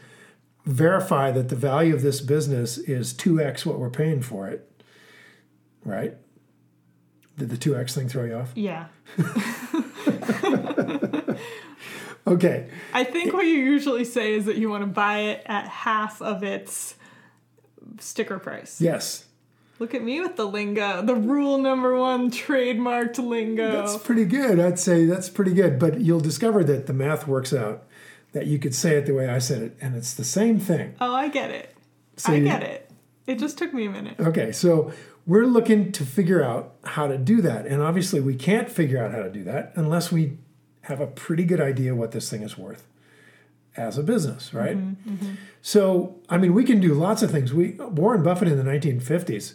verify 0.65 1.31
that 1.31 1.49
the 1.49 1.57
value 1.57 1.95
of 1.95 2.03
this 2.03 2.21
business 2.21 2.79
is 2.79 3.15
2x 3.15 3.65
what 3.65 3.79
we're 3.79 3.91
paying 3.91 4.21
for 4.21 4.49
it, 4.49 4.69
right? 5.85 6.17
Did 7.39 7.51
the 7.51 7.57
2x 7.57 7.95
thing 7.95 8.09
throw 8.09 8.25
you 8.25 8.35
off? 8.35 8.51
Yeah. 8.57 8.87
Okay. 12.27 12.69
I 12.93 13.05
think 13.05 13.33
what 13.33 13.47
you 13.47 13.55
usually 13.55 14.05
say 14.05 14.35
is 14.35 14.47
that 14.47 14.57
you 14.57 14.69
want 14.69 14.83
to 14.83 14.89
buy 14.89 15.19
it 15.19 15.43
at 15.47 15.69
half 15.69 16.21
of 16.21 16.43
its 16.43 16.97
sticker 18.01 18.39
price. 18.39 18.81
Yes. 18.81 19.26
Look 19.79 19.95
at 19.95 20.03
me 20.03 20.21
with 20.21 20.37
the 20.37 20.47
lingo, 20.47 21.03
the 21.03 21.15
rule 21.15 21.59
number 21.59 21.97
one 21.97 22.31
trademarked 22.31 23.19
lingo. 23.19 23.73
That's 23.73 23.99
pretty 23.99 24.25
good. 24.25 24.59
I'd 24.59 24.79
say 24.79 25.05
that's 25.05 25.29
pretty 25.29 25.53
good. 25.53 25.79
But 25.79 26.01
you'll 26.01 26.21
discover 26.21 26.65
that 26.65 26.87
the 26.87 26.95
math 26.95 27.29
works 27.29 27.53
out, 27.53 27.85
that 28.33 28.47
you 28.47 28.59
could 28.59 28.75
say 28.75 28.97
it 28.97 29.07
the 29.07 29.13
way 29.13 29.29
I 29.29 29.39
said 29.39 29.63
it, 29.63 29.77
and 29.81 29.95
it's 29.95 30.15
the 30.15 30.25
same 30.25 30.59
thing. 30.59 30.95
oh, 31.01 31.15
I 31.15 31.29
get 31.29 31.51
it. 31.51 31.75
So 32.17 32.33
I 32.33 32.41
get 32.41 32.63
it. 32.63 32.91
It 33.27 33.39
just 33.39 33.59
took 33.59 33.75
me 33.75 33.87
a 33.87 33.91
minute. 33.91 34.19
Okay, 34.19 34.53
so 34.53 34.93
we're 35.27 35.47
looking 35.47 35.93
to 35.93 36.07
figure 36.07 36.43
out 36.43 36.75
how 36.85 37.07
to 37.09 37.19
do 37.19 37.43
that. 37.43 37.67
And 37.67 37.83
obviously, 37.83 38.21
we 38.21 38.35
can't 38.35 38.71
figure 38.71 39.03
out 39.03 39.11
how 39.11 39.23
to 39.23 39.31
do 39.31 39.45
that 39.45 39.73
unless 39.75 40.11
we 40.11 40.39
have 40.83 41.01
a 41.01 41.07
pretty 41.07 41.45
good 41.45 41.61
idea 41.61 41.95
what 41.95 42.13
this 42.13 42.31
thing 42.31 42.43
is 42.43 42.57
worth 42.57 42.87
as 43.77 43.99
a 43.99 44.03
business, 44.03 44.55
right? 44.55 44.77
Mm-hmm, 44.77 45.11
mm-hmm. 45.11 45.35
So, 45.61 46.17
I 46.29 46.39
mean, 46.39 46.55
we 46.55 46.65
can 46.65 46.81
do 46.81 46.95
lots 46.95 47.23
of 47.23 47.31
things. 47.31 47.53
We 47.53 47.73
Warren 47.73 48.23
Buffett 48.23 48.49
in 48.49 48.57
the 48.57 48.65
1950s 48.65 49.55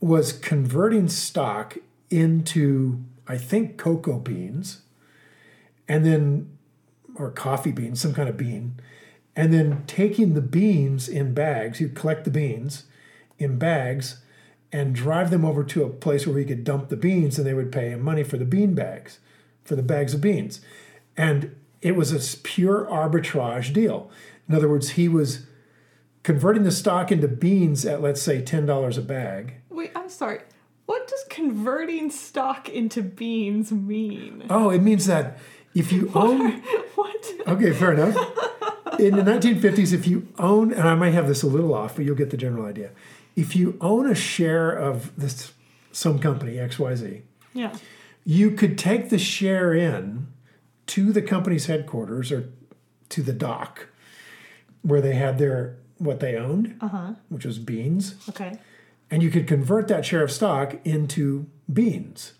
was 0.00 0.32
converting 0.32 1.08
stock 1.08 1.76
into, 2.10 3.02
I 3.26 3.36
think, 3.36 3.76
cocoa 3.76 4.18
beans, 4.18 4.82
and 5.88 6.04
then 6.04 6.58
or 7.16 7.30
coffee 7.30 7.72
beans, 7.72 8.00
some 8.00 8.14
kind 8.14 8.28
of 8.28 8.36
bean, 8.36 8.74
and 9.34 9.52
then 9.52 9.82
taking 9.86 10.34
the 10.34 10.40
beans 10.40 11.08
in 11.08 11.34
bags. 11.34 11.80
You'd 11.80 11.96
collect 11.96 12.24
the 12.24 12.30
beans 12.30 12.84
in 13.38 13.58
bags 13.58 14.22
and 14.70 14.94
drive 14.94 15.30
them 15.30 15.44
over 15.44 15.64
to 15.64 15.82
a 15.82 15.88
place 15.88 16.26
where 16.26 16.38
he 16.38 16.44
could 16.44 16.64
dump 16.64 16.88
the 16.88 16.96
beans, 16.96 17.38
and 17.38 17.46
they 17.46 17.54
would 17.54 17.72
pay 17.72 17.90
him 17.90 18.02
money 18.02 18.22
for 18.22 18.36
the 18.36 18.44
bean 18.44 18.74
bags, 18.74 19.18
for 19.64 19.74
the 19.74 19.82
bags 19.82 20.14
of 20.14 20.20
beans, 20.20 20.60
and 21.16 21.54
it 21.80 21.96
was 21.96 22.12
a 22.12 22.38
pure 22.38 22.86
arbitrage 22.86 23.72
deal. 23.72 24.10
In 24.48 24.54
other 24.54 24.68
words, 24.68 24.90
he 24.90 25.08
was 25.08 25.46
converting 26.22 26.64
the 26.64 26.70
stock 26.70 27.10
into 27.12 27.28
beans 27.28 27.84
at 27.84 28.02
let's 28.02 28.22
say 28.22 28.42
ten 28.42 28.66
dollars 28.66 28.98
a 28.98 29.02
bag. 29.02 29.54
Wait, 29.78 29.92
I'm 29.94 30.08
sorry. 30.08 30.40
What 30.86 31.06
does 31.06 31.24
converting 31.30 32.10
stock 32.10 32.68
into 32.68 33.00
beans 33.00 33.70
mean? 33.70 34.44
Oh, 34.50 34.70
it 34.70 34.82
means 34.82 35.06
that 35.06 35.38
if 35.72 35.92
you 35.92 36.10
own 36.16 36.60
what? 36.96 37.30
Okay, 37.46 37.72
fair 37.72 37.92
enough. 37.92 38.16
In 38.98 39.14
the 39.14 39.22
1950s, 39.22 39.92
if 39.92 40.08
you 40.08 40.26
own, 40.36 40.72
and 40.72 40.88
I 40.88 40.96
might 40.96 41.10
have 41.12 41.28
this 41.28 41.44
a 41.44 41.46
little 41.46 41.72
off, 41.72 41.94
but 41.94 42.04
you'll 42.04 42.16
get 42.16 42.30
the 42.30 42.36
general 42.36 42.66
idea. 42.66 42.90
If 43.36 43.54
you 43.54 43.78
own 43.80 44.10
a 44.10 44.16
share 44.16 44.72
of 44.72 45.12
this 45.16 45.52
some 45.92 46.18
company 46.18 46.56
XYZ, 46.56 47.22
Yeah. 47.54 47.76
you 48.24 48.50
could 48.50 48.76
take 48.76 49.10
the 49.10 49.18
share 49.18 49.72
in 49.72 50.26
to 50.86 51.12
the 51.12 51.22
company's 51.22 51.66
headquarters 51.66 52.32
or 52.32 52.48
to 53.10 53.22
the 53.22 53.32
dock 53.32 53.86
where 54.82 55.00
they 55.00 55.14
had 55.14 55.38
their 55.38 55.76
what 55.98 56.18
they 56.18 56.34
owned, 56.36 56.74
Uh-huh. 56.80 57.14
which 57.28 57.44
was 57.44 57.60
beans, 57.60 58.16
Okay. 58.28 58.58
And 59.10 59.22
you 59.22 59.30
could 59.30 59.46
convert 59.46 59.88
that 59.88 60.04
share 60.04 60.22
of 60.22 60.30
stock 60.30 60.76
into 60.84 61.46
beans, 61.72 62.32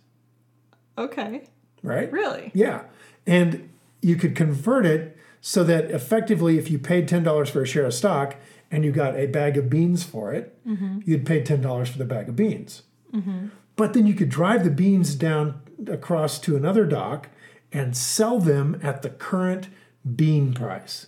Okay. 0.96 1.44
right? 1.82 2.10
Really? 2.12 2.50
Yeah. 2.54 2.84
And 3.26 3.68
you 4.02 4.16
could 4.16 4.34
convert 4.36 4.86
it 4.86 5.16
so 5.40 5.64
that 5.64 5.90
effectively, 5.90 6.58
if 6.58 6.70
you 6.70 6.78
paid 6.78 7.08
$10 7.08 7.48
for 7.50 7.62
a 7.62 7.66
share 7.66 7.86
of 7.86 7.94
stock 7.94 8.36
and 8.70 8.84
you 8.84 8.92
got 8.92 9.16
a 9.16 9.26
bag 9.26 9.56
of 9.56 9.70
beans 9.70 10.02
for 10.02 10.32
it, 10.32 10.58
mm-hmm. 10.66 11.00
you'd 11.04 11.24
pay 11.24 11.42
$10 11.42 11.88
for 11.88 11.98
the 11.98 12.04
bag 12.04 12.28
of 12.28 12.36
beans. 12.36 12.82
Mm-hmm. 13.14 13.48
But 13.76 13.92
then 13.92 14.06
you 14.06 14.14
could 14.14 14.28
drive 14.28 14.64
the 14.64 14.70
beans 14.70 15.14
down 15.14 15.60
across 15.86 16.38
to 16.40 16.56
another 16.56 16.84
dock 16.84 17.28
and 17.72 17.96
sell 17.96 18.40
them 18.40 18.80
at 18.82 19.02
the 19.02 19.10
current 19.10 19.68
bean 20.16 20.52
price, 20.52 21.06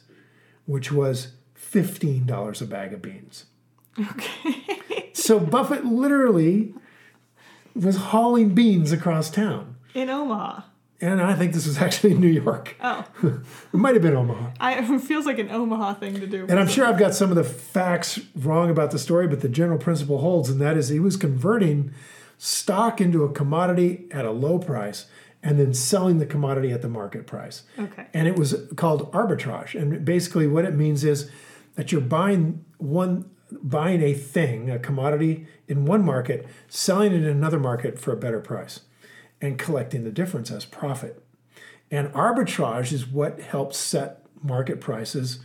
which 0.66 0.92
was 0.92 1.32
$15 1.56 2.62
a 2.62 2.64
bag 2.66 2.92
of 2.92 3.02
beans. 3.02 3.46
Okay. 3.98 5.10
So 5.12 5.38
Buffett 5.38 5.84
literally 5.84 6.74
was 7.74 7.96
hauling 7.96 8.54
beans 8.54 8.92
across 8.92 9.30
town. 9.30 9.76
In 9.94 10.08
Omaha. 10.08 10.62
And 11.00 11.20
I 11.20 11.34
think 11.34 11.54
this 11.54 11.66
was 11.66 11.78
actually 11.78 12.12
in 12.12 12.20
New 12.20 12.28
York. 12.28 12.76
Oh. 12.80 13.04
It 13.72 13.76
might 13.76 13.94
have 13.94 14.02
been 14.02 14.16
Omaha. 14.16 14.50
I, 14.60 14.74
it 14.74 15.00
feels 15.00 15.24
like 15.24 15.38
an 15.38 15.50
Omaha 15.50 15.94
thing 15.94 16.20
to 16.20 16.26
do. 16.26 16.46
And 16.48 16.58
I'm 16.58 16.68
sure 16.68 16.84
I've 16.86 16.98
got 16.98 17.14
some 17.14 17.30
of 17.30 17.36
the 17.36 17.44
facts 17.44 18.20
wrong 18.34 18.70
about 18.70 18.90
the 18.90 18.98
story, 18.98 19.28
but 19.28 19.40
the 19.40 19.48
general 19.48 19.78
principle 19.78 20.18
holds, 20.18 20.50
and 20.50 20.60
that 20.60 20.76
is 20.76 20.88
he 20.88 21.00
was 21.00 21.16
converting 21.16 21.92
stock 22.36 23.00
into 23.00 23.22
a 23.22 23.32
commodity 23.32 24.06
at 24.10 24.24
a 24.24 24.30
low 24.30 24.58
price 24.58 25.06
and 25.42 25.58
then 25.58 25.72
selling 25.72 26.18
the 26.18 26.26
commodity 26.26 26.70
at 26.72 26.82
the 26.82 26.88
market 26.88 27.26
price. 27.26 27.62
Okay. 27.78 28.06
And 28.12 28.26
it 28.28 28.36
was 28.36 28.56
called 28.76 29.10
arbitrage. 29.12 29.80
And 29.80 30.04
basically 30.04 30.46
what 30.46 30.64
it 30.64 30.74
means 30.74 31.04
is 31.04 31.30
that 31.76 31.92
you're 31.92 32.00
buying 32.00 32.64
one 32.78 33.30
buying 33.62 34.02
a 34.02 34.14
thing, 34.14 34.70
a 34.70 34.78
commodity 34.78 35.46
in 35.68 35.84
one 35.84 36.04
market, 36.04 36.46
selling 36.68 37.12
it 37.12 37.22
in 37.22 37.24
another 37.24 37.58
market 37.58 37.98
for 37.98 38.12
a 38.12 38.16
better 38.16 38.40
price 38.40 38.80
and 39.40 39.58
collecting 39.58 40.04
the 40.04 40.10
difference 40.10 40.50
as 40.50 40.64
profit. 40.64 41.22
And 41.90 42.08
arbitrage 42.12 42.92
is 42.92 43.06
what 43.06 43.40
helps 43.40 43.76
set 43.78 44.22
market 44.42 44.80
prices 44.80 45.40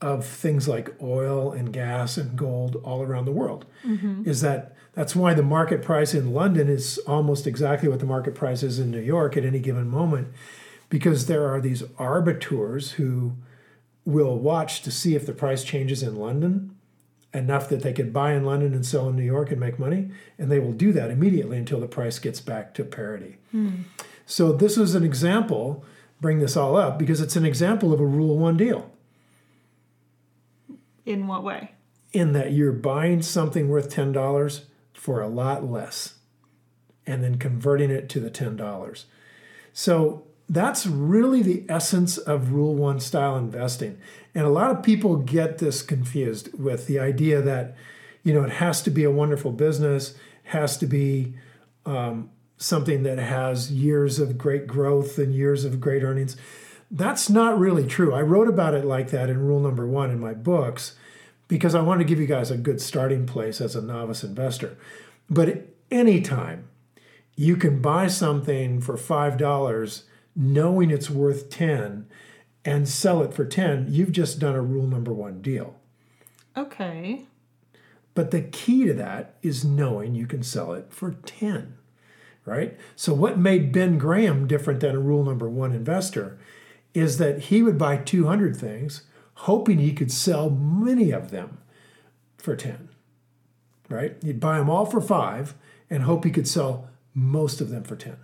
of 0.00 0.24
things 0.24 0.68
like 0.68 0.94
oil 1.02 1.52
and 1.52 1.72
gas 1.72 2.16
and 2.16 2.36
gold 2.36 2.76
all 2.84 3.02
around 3.02 3.24
the 3.24 3.32
world. 3.32 3.66
Mm-hmm. 3.84 4.28
Is 4.28 4.40
that 4.42 4.76
that's 4.94 5.14
why 5.14 5.34
the 5.34 5.42
market 5.42 5.82
price 5.82 6.14
in 6.14 6.32
London 6.32 6.68
is 6.68 6.98
almost 7.06 7.46
exactly 7.46 7.88
what 7.88 8.00
the 8.00 8.06
market 8.06 8.34
price 8.34 8.62
is 8.62 8.78
in 8.78 8.90
New 8.90 9.00
York 9.00 9.36
at 9.36 9.44
any 9.44 9.60
given 9.60 9.88
moment, 9.88 10.28
because 10.88 11.26
there 11.26 11.52
are 11.52 11.60
these 11.60 11.82
arbiters 11.98 12.92
who 12.92 13.34
will 14.04 14.38
watch 14.38 14.82
to 14.82 14.90
see 14.90 15.14
if 15.14 15.26
the 15.26 15.32
price 15.32 15.62
changes 15.62 16.02
in 16.02 16.16
London 16.16 16.74
enough 17.34 17.68
that 17.68 17.82
they 17.82 17.92
could 17.92 18.12
buy 18.12 18.32
in 18.32 18.44
London 18.44 18.74
and 18.74 18.84
sell 18.84 19.08
in 19.08 19.16
New 19.16 19.22
York 19.22 19.50
and 19.50 19.60
make 19.60 19.78
money, 19.78 20.10
and 20.38 20.50
they 20.50 20.58
will 20.58 20.72
do 20.72 20.92
that 20.92 21.10
immediately 21.10 21.58
until 21.58 21.80
the 21.80 21.86
price 21.86 22.18
gets 22.18 22.40
back 22.40 22.74
to 22.74 22.84
parity. 22.84 23.36
Hmm. 23.50 23.82
So 24.26 24.52
this 24.52 24.76
is 24.78 24.94
an 24.94 25.04
example. 25.04 25.84
Bring 26.20 26.40
this 26.40 26.56
all 26.56 26.76
up 26.76 26.98
because 26.98 27.20
it's 27.20 27.36
an 27.36 27.44
example 27.44 27.92
of 27.92 28.00
a 28.00 28.06
rule 28.06 28.36
one 28.38 28.56
deal. 28.56 28.90
In 31.06 31.26
what 31.26 31.42
way? 31.42 31.72
in 32.12 32.32
that 32.32 32.52
you're 32.52 32.72
buying 32.72 33.22
something 33.22 33.68
worth 33.68 33.94
$10 33.94 34.60
for 34.92 35.20
a 35.20 35.28
lot 35.28 35.64
less 35.64 36.14
and 37.06 37.22
then 37.22 37.38
converting 37.38 37.90
it 37.90 38.08
to 38.10 38.20
the 38.20 38.30
$10. 38.30 39.04
So 39.72 40.24
that's 40.48 40.86
really 40.86 41.42
the 41.42 41.64
essence 41.68 42.18
of 42.18 42.52
Rule 42.52 42.74
1 42.74 43.00
style 43.00 43.36
investing. 43.36 43.98
And 44.38 44.46
a 44.46 44.50
lot 44.50 44.70
of 44.70 44.84
people 44.84 45.16
get 45.16 45.58
this 45.58 45.82
confused 45.82 46.56
with 46.56 46.86
the 46.86 47.00
idea 47.00 47.42
that, 47.42 47.74
you 48.22 48.32
know, 48.32 48.44
it 48.44 48.52
has 48.52 48.80
to 48.82 48.90
be 48.90 49.02
a 49.02 49.10
wonderful 49.10 49.50
business, 49.50 50.14
has 50.44 50.76
to 50.76 50.86
be 50.86 51.34
um, 51.84 52.30
something 52.56 53.02
that 53.02 53.18
has 53.18 53.72
years 53.72 54.20
of 54.20 54.38
great 54.38 54.68
growth 54.68 55.18
and 55.18 55.34
years 55.34 55.64
of 55.64 55.80
great 55.80 56.04
earnings. 56.04 56.36
That's 56.88 57.28
not 57.28 57.58
really 57.58 57.84
true. 57.84 58.14
I 58.14 58.20
wrote 58.22 58.46
about 58.46 58.74
it 58.74 58.84
like 58.84 59.10
that 59.10 59.28
in 59.28 59.44
Rule 59.44 59.58
Number 59.58 59.88
1 59.88 60.12
in 60.12 60.20
my 60.20 60.34
books 60.34 60.94
because 61.48 61.74
I 61.74 61.82
want 61.82 61.98
to 61.98 62.04
give 62.04 62.20
you 62.20 62.26
guys 62.26 62.52
a 62.52 62.56
good 62.56 62.80
starting 62.80 63.26
place 63.26 63.60
as 63.60 63.74
a 63.74 63.82
novice 63.82 64.22
investor. 64.22 64.78
But 65.28 65.48
at 65.48 65.62
any 65.90 66.20
time, 66.20 66.68
you 67.34 67.56
can 67.56 67.82
buy 67.82 68.06
something 68.06 68.80
for 68.82 68.94
$5 68.94 70.02
knowing 70.36 70.92
it's 70.92 71.10
worth 71.10 71.50
10 71.50 72.06
and 72.64 72.88
sell 72.88 73.22
it 73.22 73.32
for 73.32 73.44
10. 73.44 73.86
You've 73.88 74.12
just 74.12 74.38
done 74.38 74.54
a 74.54 74.62
rule 74.62 74.86
number 74.86 75.12
1 75.12 75.40
deal. 75.42 75.76
Okay. 76.56 77.26
But 78.14 78.32
the 78.32 78.42
key 78.42 78.84
to 78.84 78.94
that 78.94 79.36
is 79.42 79.64
knowing 79.64 80.14
you 80.14 80.26
can 80.26 80.42
sell 80.42 80.72
it 80.72 80.86
for 80.90 81.12
10, 81.12 81.76
right? 82.44 82.76
So, 82.96 83.14
what 83.14 83.38
made 83.38 83.70
Ben 83.70 83.96
Graham 83.96 84.48
different 84.48 84.80
than 84.80 84.96
a 84.96 85.00
rule 85.00 85.22
number 85.22 85.48
one 85.48 85.72
investor 85.72 86.36
is 86.94 87.18
that 87.18 87.42
he 87.42 87.62
would 87.62 87.78
buy 87.78 87.96
200 87.96 88.56
things, 88.56 89.02
hoping 89.34 89.78
he 89.78 89.92
could 89.92 90.10
sell 90.10 90.50
many 90.50 91.12
of 91.12 91.30
them 91.30 91.58
for 92.38 92.56
10, 92.56 92.88
right? 93.88 94.16
He'd 94.20 94.40
buy 94.40 94.58
them 94.58 94.68
all 94.68 94.84
for 94.84 95.00
five 95.00 95.54
and 95.88 96.02
hope 96.02 96.24
he 96.24 96.32
could 96.32 96.48
sell 96.48 96.88
most 97.14 97.60
of 97.60 97.70
them 97.70 97.84
for 97.84 97.94
10. 97.94 98.16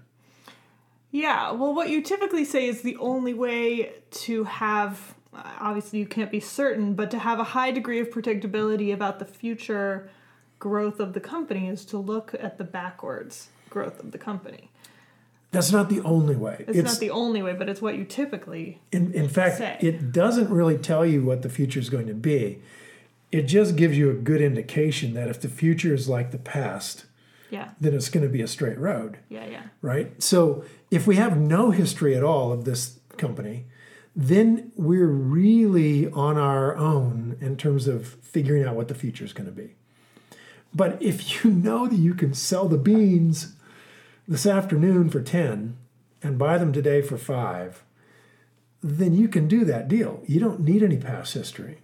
Yeah, 1.14 1.52
well, 1.52 1.72
what 1.72 1.90
you 1.90 2.02
typically 2.02 2.44
say 2.44 2.66
is 2.66 2.82
the 2.82 2.96
only 2.96 3.34
way 3.34 3.92
to 4.10 4.42
have, 4.42 5.14
obviously, 5.32 6.00
you 6.00 6.06
can't 6.06 6.28
be 6.28 6.40
certain, 6.40 6.94
but 6.94 7.08
to 7.12 7.20
have 7.20 7.38
a 7.38 7.44
high 7.44 7.70
degree 7.70 8.00
of 8.00 8.10
predictability 8.10 8.92
about 8.92 9.20
the 9.20 9.24
future 9.24 10.10
growth 10.58 10.98
of 10.98 11.12
the 11.12 11.20
company 11.20 11.68
is 11.68 11.84
to 11.84 11.98
look 11.98 12.34
at 12.40 12.58
the 12.58 12.64
backwards 12.64 13.46
growth 13.70 14.00
of 14.00 14.10
the 14.10 14.18
company. 14.18 14.72
That's 15.52 15.70
not 15.70 15.88
the 15.88 16.00
only 16.00 16.34
way. 16.34 16.64
It's, 16.66 16.78
not 16.78 16.98
the 16.98 17.10
only 17.10 17.42
way, 17.42 17.52
but 17.52 17.68
it's 17.68 17.80
what 17.80 17.94
you 17.94 18.04
typically. 18.04 18.80
In, 18.90 19.14
in 19.14 19.28
fact, 19.28 19.58
say. 19.58 19.78
it 19.80 20.10
doesn't 20.10 20.50
really 20.50 20.78
tell 20.78 21.06
you 21.06 21.22
what 21.22 21.42
the 21.42 21.48
future 21.48 21.78
is 21.78 21.90
going 21.90 22.08
to 22.08 22.14
be. 22.14 22.58
It 23.30 23.42
just 23.42 23.76
gives 23.76 23.96
you 23.96 24.10
a 24.10 24.14
good 24.14 24.40
indication 24.40 25.14
that 25.14 25.28
if 25.28 25.40
the 25.40 25.48
future 25.48 25.94
is 25.94 26.08
like 26.08 26.32
the 26.32 26.38
past, 26.38 27.04
Yeah, 27.50 27.70
then 27.80 27.94
it's 27.94 28.08
going 28.08 28.24
to 28.24 28.32
be 28.32 28.42
a 28.42 28.48
straight 28.48 28.78
road, 28.78 29.18
yeah, 29.28 29.46
yeah. 29.46 29.62
right? 29.82 30.22
So 30.22 30.64
if 30.90 31.06
we 31.06 31.16
have 31.16 31.38
no 31.38 31.70
history 31.70 32.16
at 32.16 32.22
all 32.22 32.52
of 32.52 32.64
this 32.64 32.98
company, 33.16 33.66
then 34.16 34.72
we're 34.76 35.06
really 35.06 36.08
on 36.10 36.36
our 36.36 36.76
own 36.76 37.36
in 37.40 37.56
terms 37.56 37.86
of 37.86 38.06
figuring 38.06 38.64
out 38.64 38.76
what 38.76 38.88
the 38.88 38.94
future 38.94 39.24
is 39.24 39.32
going 39.32 39.46
to 39.46 39.52
be. 39.52 39.74
But 40.74 41.00
if 41.00 41.44
you 41.44 41.50
know 41.50 41.86
that 41.86 41.96
you 41.96 42.14
can 42.14 42.34
sell 42.34 42.68
the 42.68 42.78
beans 42.78 43.54
this 44.26 44.46
afternoon 44.46 45.10
for 45.10 45.20
10 45.20 45.76
and 46.22 46.38
buy 46.38 46.58
them 46.58 46.72
today 46.72 47.02
for 47.02 47.16
5, 47.16 47.84
then 48.82 49.14
you 49.14 49.28
can 49.28 49.48
do 49.48 49.64
that 49.64 49.88
deal. 49.88 50.22
You 50.26 50.40
don't 50.40 50.60
need 50.60 50.82
any 50.82 50.96
past 50.96 51.34
history. 51.34 51.78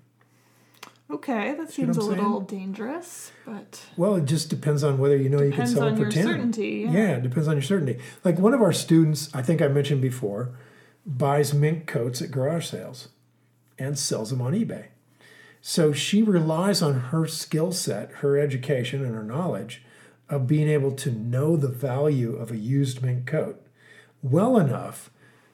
Okay, 1.11 1.55
that 1.55 1.71
seems 1.73 1.97
a 1.97 2.02
little 2.02 2.40
dangerous, 2.40 3.33
but 3.45 3.85
Well, 3.97 4.14
it 4.14 4.26
just 4.26 4.49
depends 4.49 4.85
on 4.85 4.99
whether 4.99 5.17
you 5.17 5.29
know 5.29 5.43
you 5.43 5.52
can 5.52 5.67
sell 5.67 5.88
it 5.88 5.95
for 5.97 6.02
your 6.02 6.11
10. 6.11 6.25
certainty, 6.25 6.85
yeah. 6.85 6.93
yeah, 6.93 7.17
it 7.17 7.23
depends 7.23 7.49
on 7.49 7.55
your 7.55 7.62
certainty. 7.62 7.99
Like 8.25 8.38
one 8.38 8.55
of 8.55 8.62
our 8.62 8.73
students, 8.73 9.29
I 9.35 9.43
think 9.43 9.61
I 9.61 9.69
mentioned 9.69 10.02
before, 10.02 10.52
buys 11.05 11.52
mink 11.52 11.87
coats 11.87 12.23
at 12.23 12.31
garage 12.31 12.67
sales 12.67 13.09
and 13.79 13.99
sells 13.99 14.31
them 14.31 14.40
on 14.40 14.52
eBay. 14.52 14.87
So 15.61 15.93
she 15.93 16.23
relies 16.23 16.81
on 16.81 16.95
her 16.95 17.26
skill 17.26 17.73
set, 17.73 18.11
her 18.17 18.38
education, 18.38 19.05
and 19.05 19.14
her 19.14 19.25
knowledge 19.25 19.83
of 20.29 20.47
being 20.47 20.69
able 20.69 20.93
to 20.93 21.11
know 21.11 21.57
the 21.57 21.69
value 21.69 22.37
of 22.37 22.50
a 22.50 22.57
used 22.57 23.02
mink 23.02 23.26
coat 23.26 23.61
well 24.23 24.57
enough 24.59 25.11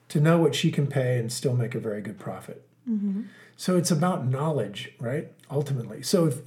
to 0.09 0.21
know 0.21 0.39
what 0.39 0.55
she 0.55 0.71
can 0.71 0.87
pay 0.87 1.19
and 1.19 1.33
still 1.33 1.57
make 1.57 1.75
a 1.75 1.81
very 1.81 2.01
good 2.01 2.19
profit. 2.19 2.67
Mm-hmm. 2.89 3.23
So 3.57 3.77
it's 3.77 3.91
about 3.91 4.27
knowledge, 4.27 4.93
right? 5.01 5.33
Ultimately. 5.51 6.03
So 6.03 6.27
if 6.27 6.39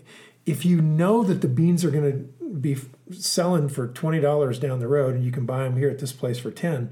if 0.46 0.65
you 0.65 0.82
know 0.82 1.24
that 1.24 1.41
the 1.41 1.48
beans 1.48 1.86
are 1.86 1.91
going 1.91 2.12
to 2.39 2.50
be 2.50 2.77
selling 3.12 3.70
for 3.70 3.88
twenty 3.88 4.20
dollars 4.20 4.60
down 4.60 4.79
the 4.79 4.88
road 4.88 5.15
and 5.15 5.24
you 5.24 5.32
can 5.32 5.46
buy 5.46 5.63
them 5.63 5.77
here 5.77 5.89
at 5.89 6.00
this 6.00 6.12
place 6.12 6.39
for 6.39 6.51
ten, 6.51 6.91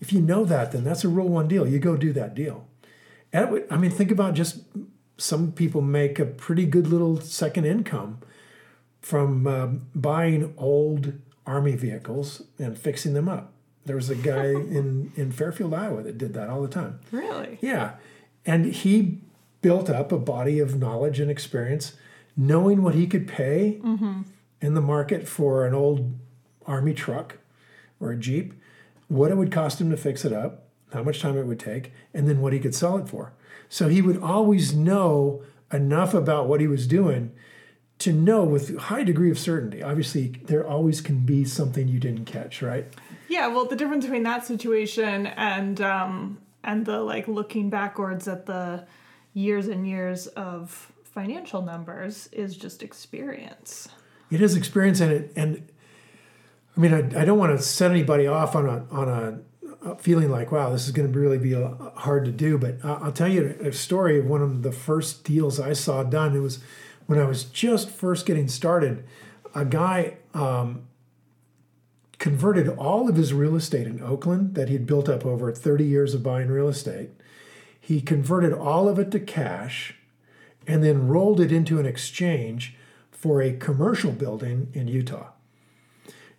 if 0.00 0.12
you 0.12 0.20
know 0.20 0.44
that, 0.44 0.72
then 0.72 0.84
that's 0.84 1.04
a 1.04 1.08
rule 1.08 1.28
one 1.28 1.48
deal. 1.48 1.66
You 1.66 1.78
go 1.78 1.96
do 1.96 2.12
that 2.14 2.34
deal. 2.34 2.66
And 3.32 3.50
would- 3.50 3.66
I 3.70 3.76
mean, 3.76 3.90
think 3.90 4.10
about 4.10 4.34
just 4.34 4.60
some 5.18 5.52
people 5.52 5.80
make 5.82 6.18
a 6.18 6.24
pretty 6.26 6.66
good 6.66 6.86
little 6.88 7.20
second 7.20 7.64
income 7.64 8.18
from 9.00 9.46
um, 9.46 9.86
buying 9.94 10.52
old 10.56 11.12
army 11.46 11.76
vehicles 11.76 12.42
and 12.58 12.76
fixing 12.78 13.14
them 13.14 13.28
up. 13.28 13.52
There 13.84 13.96
was 13.96 14.10
a 14.10 14.14
guy 14.16 14.46
in 14.50 15.12
in 15.16 15.30
Fairfield, 15.32 15.74
Iowa, 15.74 16.02
that 16.02 16.18
did 16.18 16.34
that 16.34 16.48
all 16.48 16.62
the 16.62 16.68
time. 16.68 16.98
really. 17.12 17.58
Yeah. 17.60 17.92
And 18.44 18.66
he 18.66 19.18
built 19.66 19.90
up 19.90 20.12
a 20.12 20.18
body 20.18 20.60
of 20.60 20.78
knowledge 20.78 21.18
and 21.18 21.28
experience, 21.28 21.94
knowing 22.36 22.84
what 22.84 22.94
he 22.94 23.04
could 23.04 23.26
pay 23.26 23.80
in 24.60 24.74
the 24.74 24.80
market 24.80 25.26
for 25.26 25.66
an 25.66 25.74
old 25.74 26.16
army 26.66 26.94
truck 26.94 27.38
or 27.98 28.12
a 28.12 28.16
Jeep, 28.16 28.54
what 29.08 29.32
it 29.32 29.36
would 29.36 29.50
cost 29.50 29.80
him 29.80 29.90
to 29.90 29.96
fix 29.96 30.24
it 30.24 30.32
up, 30.32 30.68
how 30.92 31.02
much 31.02 31.20
time 31.20 31.36
it 31.36 31.46
would 31.46 31.58
take, 31.58 31.90
and 32.14 32.28
then 32.28 32.40
what 32.40 32.52
he 32.52 32.60
could 32.60 32.76
sell 32.76 32.96
it 32.96 33.08
for. 33.08 33.32
So 33.68 33.88
he 33.88 34.00
would 34.00 34.22
always 34.22 34.72
know 34.72 35.42
enough 35.72 36.14
about 36.14 36.46
what 36.46 36.60
he 36.60 36.68
was 36.68 36.86
doing 36.86 37.32
to 37.98 38.12
know 38.12 38.44
with 38.44 38.78
high 38.78 39.02
degree 39.02 39.32
of 39.32 39.38
certainty. 39.40 39.82
Obviously, 39.82 40.28
there 40.44 40.64
always 40.64 41.00
can 41.00 41.26
be 41.26 41.44
something 41.44 41.88
you 41.88 41.98
didn't 41.98 42.26
catch, 42.26 42.62
right? 42.62 42.86
Yeah, 43.26 43.48
well, 43.48 43.64
the 43.64 43.74
difference 43.74 44.04
between 44.04 44.22
that 44.22 44.46
situation 44.46 45.26
and 45.26 45.80
um, 45.80 46.38
and 46.62 46.86
the 46.86 47.00
like 47.00 47.26
looking 47.26 47.68
backwards 47.68 48.28
at 48.28 48.46
the 48.46 48.86
years 49.36 49.68
and 49.68 49.86
years 49.86 50.26
of 50.28 50.90
financial 51.04 51.60
numbers 51.60 52.26
is 52.32 52.56
just 52.56 52.82
experience. 52.82 53.86
it 54.30 54.40
is 54.40 54.56
experience 54.56 54.98
in 55.00 55.10
it 55.10 55.30
and 55.36 55.68
i 56.74 56.80
mean 56.80 56.92
i, 56.94 56.98
I 57.20 57.24
don't 57.26 57.38
want 57.38 57.56
to 57.56 57.62
set 57.62 57.90
anybody 57.90 58.26
off 58.26 58.56
on 58.56 58.66
a 58.66 58.86
on 58.90 59.08
a, 59.10 59.90
a 59.90 59.96
feeling 59.96 60.30
like 60.30 60.50
wow 60.52 60.70
this 60.70 60.86
is 60.86 60.92
going 60.92 61.12
to 61.12 61.18
really 61.18 61.36
be 61.38 61.54
uh 61.54 61.68
hard 61.96 62.24
to 62.24 62.32
do 62.32 62.56
but 62.56 62.82
I- 62.82 62.94
i'll 63.04 63.12
tell 63.12 63.28
you 63.28 63.56
a 63.62 63.72
story 63.72 64.18
of 64.18 64.24
one 64.24 64.40
of 64.40 64.62
the 64.62 64.72
first 64.72 65.22
deals 65.22 65.60
i 65.60 65.74
saw 65.74 66.02
done 66.02 66.34
it 66.34 66.40
was 66.40 66.60
when 67.04 67.18
i 67.18 67.24
was 67.24 67.44
just 67.44 67.90
first 67.90 68.24
getting 68.24 68.48
started 68.48 69.04
a 69.54 69.64
guy 69.66 70.16
um, 70.32 70.86
converted 72.18 72.68
all 72.70 73.08
of 73.08 73.16
his 73.16 73.34
real 73.34 73.54
estate 73.54 73.86
in 73.86 74.02
oakland 74.02 74.54
that 74.54 74.70
he'd 74.70 74.86
built 74.86 75.08
up 75.10 75.26
over 75.26 75.52
30 75.52 75.84
years 75.84 76.14
of 76.14 76.22
buying 76.22 76.48
real 76.48 76.68
estate 76.68 77.10
he 77.86 78.00
converted 78.00 78.52
all 78.52 78.88
of 78.88 78.98
it 78.98 79.12
to 79.12 79.20
cash 79.20 79.94
and 80.66 80.82
then 80.82 81.06
rolled 81.06 81.38
it 81.38 81.52
into 81.52 81.78
an 81.78 81.86
exchange 81.86 82.74
for 83.12 83.40
a 83.40 83.52
commercial 83.52 84.10
building 84.10 84.70
in 84.72 84.88
Utah. 84.88 85.28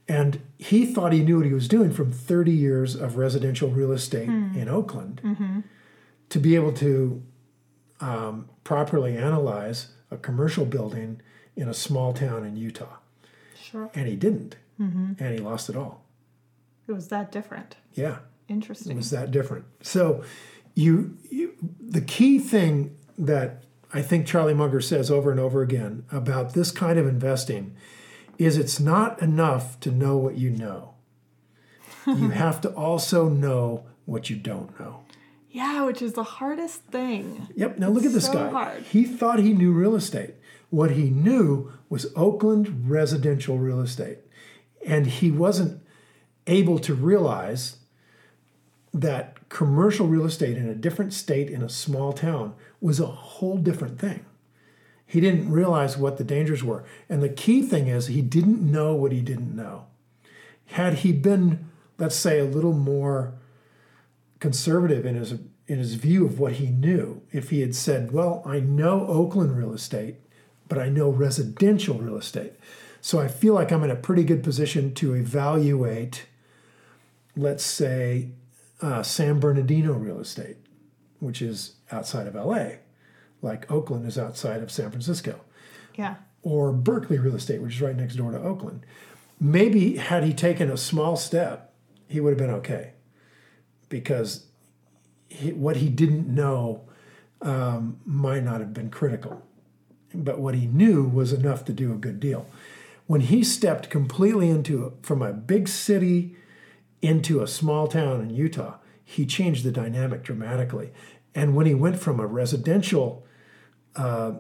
And 0.10 0.42
he 0.58 0.86
thought 0.86 1.14
he 1.14 1.24
knew 1.24 1.38
what 1.38 1.46
he 1.46 1.54
was 1.54 1.70
doing 1.70 1.94
from 1.94 2.12
30 2.12 2.52
years 2.52 2.96
of 2.96 3.16
residential 3.16 3.70
real 3.70 3.94
estate 3.94 4.28
hmm. 4.28 4.58
in 4.58 4.68
Oakland 4.68 5.22
mm-hmm. 5.24 5.60
to 6.28 6.40
be 6.40 6.56
able 6.56 6.74
to 6.74 7.24
um, 8.02 8.50
properly 8.66 9.16
analyze 9.16 9.94
a 10.12 10.18
commercial 10.18 10.66
building 10.66 11.22
in 11.56 11.70
a 11.70 11.74
small 11.74 12.12
town 12.12 12.44
in 12.44 12.58
Utah. 12.58 12.98
Sure. 13.58 13.90
And 13.96 14.06
he 14.06 14.18
didn't. 14.18 14.58
Mm-hmm. 14.82 15.14
And 15.18 15.34
he 15.34 15.40
lost 15.40 15.70
it 15.70 15.78
all. 15.78 16.04
It 16.90 16.92
was 16.92 17.08
that 17.08 17.32
different. 17.32 17.78
Yeah. 17.94 18.18
Interesting. 18.50 18.92
It 18.92 18.96
was 18.98 19.12
that 19.12 19.32
different. 19.32 19.64
So, 19.82 20.24
you, 20.78 21.18
you 21.30 21.54
the 21.82 22.02
key 22.02 22.38
thing 22.40 22.96
that 23.18 23.64
I 23.94 24.02
think 24.02 24.28
Charlie 24.28 24.54
Munger 24.54 24.80
says 24.82 25.10
over 25.10 25.32
and 25.32 25.40
over 25.40 25.62
again 25.62 26.06
about 26.12 26.54
this 26.54 26.72
kind 26.72 27.00
of 27.00 27.08
investing 27.08 27.76
is 28.38 28.58
it's 28.58 28.80
not 28.80 29.20
enough 29.22 29.80
to 29.80 29.92
know 29.92 30.18
what 30.18 30.38
you 30.38 30.50
know. 30.52 30.94
you 32.08 32.30
have 32.30 32.62
to 32.62 32.70
also 32.70 33.28
know 33.28 33.86
what 34.06 34.30
you 34.30 34.36
don't 34.36 34.80
know. 34.80 35.04
yeah, 35.50 35.84
which 35.84 36.02
is 36.02 36.14
the 36.14 36.24
hardest 36.24 36.84
thing. 36.84 37.48
Yep. 37.56 37.80
Now 37.80 37.90
look 37.90 38.06
at 38.06 38.14
this 38.14 38.28
So 38.28 38.34
guy. 38.34 38.50
hard. 38.50 38.84
He 38.84 39.04
thought 39.06 39.40
he 39.40 39.54
knew 39.54 39.72
real 39.72 39.96
estate. 39.96 40.36
What 40.70 40.92
he 40.92 41.10
knew 41.10 41.72
was 41.90 42.12
Oakland 42.16 42.90
residential 42.90 43.58
real 43.58 43.82
estate. 43.82 44.20
And 44.86 45.08
he 45.08 45.32
wasn't 45.32 45.82
able 46.46 46.78
to 46.80 46.94
realize 46.94 47.78
that 48.94 49.37
commercial 49.50 50.08
real 50.08 50.26
estate 50.26 50.58
in 50.58 50.68
a 50.68 50.76
different 50.76 51.14
state 51.14 51.50
in 51.50 51.62
a 51.62 51.70
small 51.70 52.14
town 52.14 52.54
was 52.82 53.00
a 53.00 53.06
whole 53.06 53.58
different 53.58 54.00
thing. 54.00 54.26
He 55.06 55.22
didn't 55.22 55.50
realize 55.50 55.98
what 55.98 56.18
the 56.18 56.24
dangers 56.24 56.64
were. 56.64 56.84
And 57.08 57.24
the 57.24 57.30
key 57.30 57.62
thing 57.62 57.88
is 57.88 58.08
he 58.08 58.22
didn't 58.22 58.60
know 58.60 58.94
what 58.94 59.14
he 59.14 59.22
didn't 59.22 59.56
know. 59.56 59.86
Had 60.68 60.96
he 60.96 61.14
been, 61.14 61.70
let's 61.98 62.16
say, 62.16 62.40
a 62.40 62.46
little 62.46 62.74
more 62.74 63.34
conservative 64.40 65.06
in 65.06 65.16
his 65.16 65.36
in 65.70 65.80
his 65.80 65.96
view 65.96 66.26
of 66.26 66.40
what 66.40 66.54
he 66.54 66.68
knew, 66.68 67.22
if 67.32 67.50
he 67.50 67.60
had 67.60 67.76
said, 67.76 68.12
"Well, 68.12 68.42
I 68.46 68.60
know 68.60 69.06
Oakland 69.08 69.58
real 69.58 69.74
estate, 69.74 70.16
but 70.70 70.78
I 70.78 70.88
know 70.88 71.10
residential 71.10 71.98
real 71.98 72.18
estate." 72.18 72.54
So 73.02 73.20
I 73.20 73.28
feel 73.28 73.54
like 73.54 73.72
I'm 73.72 73.84
in 73.84 73.92
a 73.92 73.96
pretty 73.96 74.24
good 74.24 74.44
position 74.44 74.94
to 74.96 75.14
evaluate, 75.14 76.26
let's 77.36 77.64
say, 77.64 78.30
uh, 78.82 79.04
San 79.04 79.40
Bernardino 79.40 79.94
real 79.94 80.20
estate, 80.20 80.58
which 81.20 81.42
is 81.42 81.76
outside 81.92 82.28
of 82.28 82.36
LA, 82.36 82.70
like 83.42 83.72
Oakland 83.72 84.06
is 84.06 84.18
outside 84.18 84.62
of 84.64 84.72
San 84.72 84.90
Francisco, 84.90 85.42
Yeah. 85.96 86.16
or 86.44 86.72
Berkeley 86.72 87.18
real 87.18 87.36
estate, 87.36 87.62
which 87.62 87.76
is 87.76 87.82
right 87.82 87.96
next 87.96 88.16
door 88.16 88.32
to 88.32 88.40
Oakland. 88.40 88.86
Maybe 89.40 89.98
had 89.98 90.24
he 90.24 90.34
taken 90.34 90.70
a 90.72 90.78
small 90.78 91.16
step, 91.16 91.74
he 92.08 92.20
would 92.20 92.32
have 92.32 92.38
been 92.40 92.56
okay, 92.58 92.94
because 93.90 94.46
he, 95.30 95.52
what 95.52 95.78
he 95.78 95.90
didn't 95.90 96.28
know 96.34 96.82
um, 97.42 98.00
might 98.06 98.44
not 98.44 98.60
have 98.60 98.74
been 98.74 98.90
critical, 98.90 99.44
but 100.14 100.40
what 100.40 100.56
he 100.56 100.66
knew 100.68 101.04
was 101.04 101.34
enough 101.34 101.66
to 101.66 101.74
do 101.74 101.92
a 101.92 101.96
good 101.96 102.20
deal. 102.20 102.48
When 103.06 103.22
he 103.22 103.44
stepped 103.44 103.90
completely 103.90 104.50
into 104.50 104.98
from 105.02 105.22
a 105.22 105.32
big 105.34 105.68
city 105.68 106.36
into 107.02 107.42
a 107.42 107.48
small 107.48 107.88
town 107.88 108.22
in 108.22 108.30
Utah, 108.30 108.78
he 109.04 109.26
changed 109.26 109.64
the 109.64 109.72
dynamic 109.72 110.24
dramatically. 110.24 110.92
And 111.34 111.56
when 111.56 111.66
he 111.66 111.74
went 111.74 112.00
from 112.00 112.20
a 112.20 112.28
residential 112.28 113.26
uh, 113.96 114.34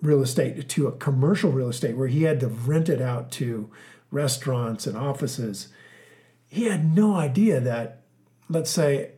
real 0.00 0.22
estate 0.22 0.68
to 0.68 0.86
a 0.86 0.92
commercial 0.92 1.50
real 1.50 1.70
estate 1.70 1.96
where 1.96 2.08
he 2.08 2.24
had 2.24 2.40
to 2.40 2.48
rent 2.48 2.88
it 2.88 3.00
out 3.00 3.30
to 3.32 3.70
restaurants 4.10 4.86
and 4.86 4.96
offices, 4.96 5.68
he 6.46 6.64
had 6.66 6.94
no 6.94 7.16
idea 7.16 7.58
that, 7.60 8.02
let's 8.48 8.70
say, 8.70 9.12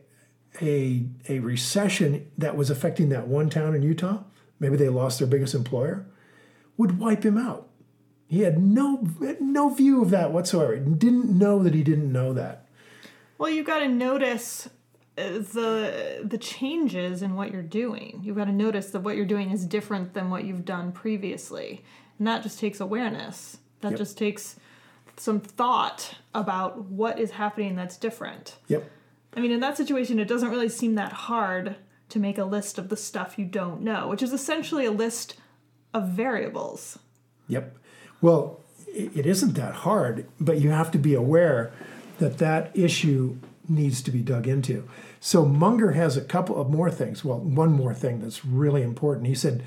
a, 0.61 1.05
a 1.29 1.39
recession 1.39 2.31
that 2.37 2.57
was 2.57 2.69
affecting 2.69 3.09
that 3.09 3.27
one 3.27 3.49
town 3.49 3.75
in 3.75 3.83
Utah, 3.83 4.23
maybe 4.59 4.75
they 4.75 4.89
lost 4.89 5.19
their 5.19 5.27
biggest 5.27 5.53
employer, 5.53 6.05
would 6.77 6.99
wipe 6.99 7.23
him 7.23 7.37
out. 7.37 7.69
He 8.27 8.41
had 8.41 8.61
no 8.61 9.07
no 9.39 9.69
view 9.69 10.01
of 10.01 10.09
that 10.09 10.31
whatsoever. 10.31 10.75
Didn't 10.77 11.37
know 11.37 11.63
that 11.63 11.73
he 11.73 11.83
didn't 11.83 12.11
know 12.11 12.33
that. 12.33 12.65
Well, 13.37 13.49
you've 13.49 13.65
got 13.67 13.79
to 13.79 13.87
notice 13.87 14.67
uh, 15.17 15.23
the 15.23 16.21
the 16.23 16.37
changes 16.37 17.21
in 17.21 17.35
what 17.35 17.51
you're 17.51 17.61
doing. 17.61 18.19
You've 18.23 18.35
got 18.35 18.45
to 18.45 18.51
notice 18.51 18.89
that 18.91 18.99
what 18.99 19.15
you're 19.15 19.25
doing 19.25 19.51
is 19.51 19.65
different 19.65 20.13
than 20.13 20.29
what 20.29 20.43
you've 20.43 20.65
done 20.65 20.91
previously, 20.91 21.83
and 22.19 22.27
that 22.27 22.43
just 22.43 22.59
takes 22.59 22.79
awareness. 22.79 23.57
That 23.81 23.91
Yep. 23.91 23.97
just 23.99 24.17
takes 24.17 24.55
some 25.17 25.39
thought 25.39 26.15
about 26.35 26.85
what 26.85 27.19
is 27.19 27.31
happening 27.31 27.75
that's 27.75 27.97
different. 27.97 28.57
Yep. 28.67 28.89
I 29.35 29.39
mean, 29.39 29.51
in 29.51 29.59
that 29.61 29.77
situation, 29.77 30.19
it 30.19 30.27
doesn't 30.27 30.49
really 30.49 30.69
seem 30.69 30.95
that 30.95 31.13
hard 31.13 31.75
to 32.09 32.19
make 32.19 32.37
a 32.37 32.43
list 32.43 32.77
of 32.77 32.89
the 32.89 32.97
stuff 32.97 33.37
you 33.37 33.45
don't 33.45 33.81
know, 33.81 34.07
which 34.07 34.23
is 34.23 34.33
essentially 34.33 34.85
a 34.85 34.91
list 34.91 35.35
of 35.93 36.09
variables. 36.09 36.99
Yep. 37.47 37.77
Well, 38.21 38.61
it 38.87 39.25
isn't 39.25 39.53
that 39.53 39.75
hard, 39.75 40.27
but 40.39 40.59
you 40.59 40.71
have 40.71 40.91
to 40.91 40.97
be 40.97 41.13
aware 41.13 41.71
that 42.19 42.39
that 42.39 42.75
issue 42.75 43.37
needs 43.69 44.01
to 44.01 44.11
be 44.11 44.21
dug 44.21 44.47
into. 44.47 44.87
So 45.19 45.45
Munger 45.45 45.91
has 45.91 46.17
a 46.17 46.21
couple 46.21 46.59
of 46.59 46.69
more 46.69 46.89
things. 46.89 47.23
Well, 47.23 47.39
one 47.39 47.73
more 47.73 47.93
thing 47.93 48.21
that's 48.21 48.45
really 48.45 48.81
important. 48.81 49.27
He 49.27 49.35
said 49.35 49.63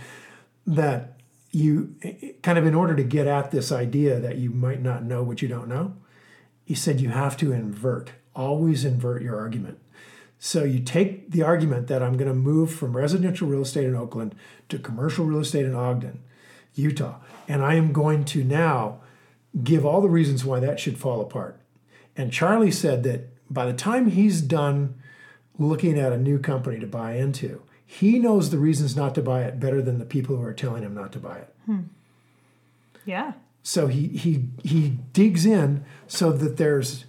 that 0.67 1.19
you 1.53 1.95
kind 2.43 2.59
of 2.59 2.67
in 2.67 2.75
order 2.75 2.95
to 2.95 3.03
get 3.03 3.27
at 3.27 3.51
this 3.51 3.73
idea 3.73 4.21
that 4.21 4.39
you 4.39 4.51
might 4.51 4.83
not 4.83 5.05
know 5.05 5.23
what 5.23 5.43
you 5.43 5.49
don't 5.49 5.69
know, 5.69 5.95
he 6.65 6.75
said 6.75 7.01
you 7.01 7.11
have 7.11 7.37
to 7.39 7.53
invert. 7.53 8.13
Always 8.35 8.85
invert 8.85 9.23
your 9.23 9.39
argument. 9.39 9.79
So 10.39 10.65
you 10.65 10.81
take 10.81 11.33
the 11.33 11.43
argument 11.43 11.89
that 11.89 12.03
I'm 12.03 12.17
going 12.17 12.29
to 12.29 12.35
move 12.35 12.73
from 12.73 12.97
residential 12.97 13.49
real 13.49 13.63
estate 13.63 13.85
in 13.85 13.95
Oakland 13.95 14.35
to 14.71 14.79
commercial 14.79 15.27
real 15.27 15.41
estate 15.41 15.67
in 15.67 15.75
Ogden, 15.75 16.23
Utah, 16.75 17.17
and 17.51 17.65
I 17.65 17.75
am 17.75 17.93
going 17.93 18.25
to 18.27 18.45
now 18.45 19.01
give 19.65 19.85
all 19.85 20.01
the 20.01 20.09
reasons 20.09 20.45
why 20.45 20.61
that 20.61 20.79
should 20.79 20.97
fall 20.97 21.21
apart. 21.21 21.61
And 22.17 22.33
Charlie 22.33 22.71
said 22.71 23.03
that 23.03 23.29
by 23.53 23.67
the 23.67 23.73
time 23.73 24.11
he's 24.11 24.41
done 24.41 24.95
looking 25.59 25.99
at 25.99 26.13
a 26.13 26.17
new 26.17 26.39
company 26.39 26.79
to 26.79 26.87
buy 26.87 27.17
into, 27.17 27.63
he 27.85 28.21
knows 28.21 28.51
the 28.51 28.59
reasons 28.59 28.95
not 28.95 29.17
to 29.17 29.23
buy 29.23 29.43
it 29.43 29.59
better 29.59 29.83
than 29.83 29.99
the 29.99 30.05
people 30.05 30.37
who 30.37 30.45
are 30.45 30.53
telling 30.53 30.85
him 30.85 30.95
not 30.95 31.11
to 31.11 31.19
buy 31.19 31.39
it. 31.39 31.55
Hmm. 31.67 31.81
Yeah. 33.05 33.33
So 33.65 33.89
he 33.89 34.07
he 34.07 34.45
he 34.63 34.99
digs 35.13 35.45
in 35.45 35.85
so 36.07 36.31
that 36.31 36.57
there's 36.57 37.05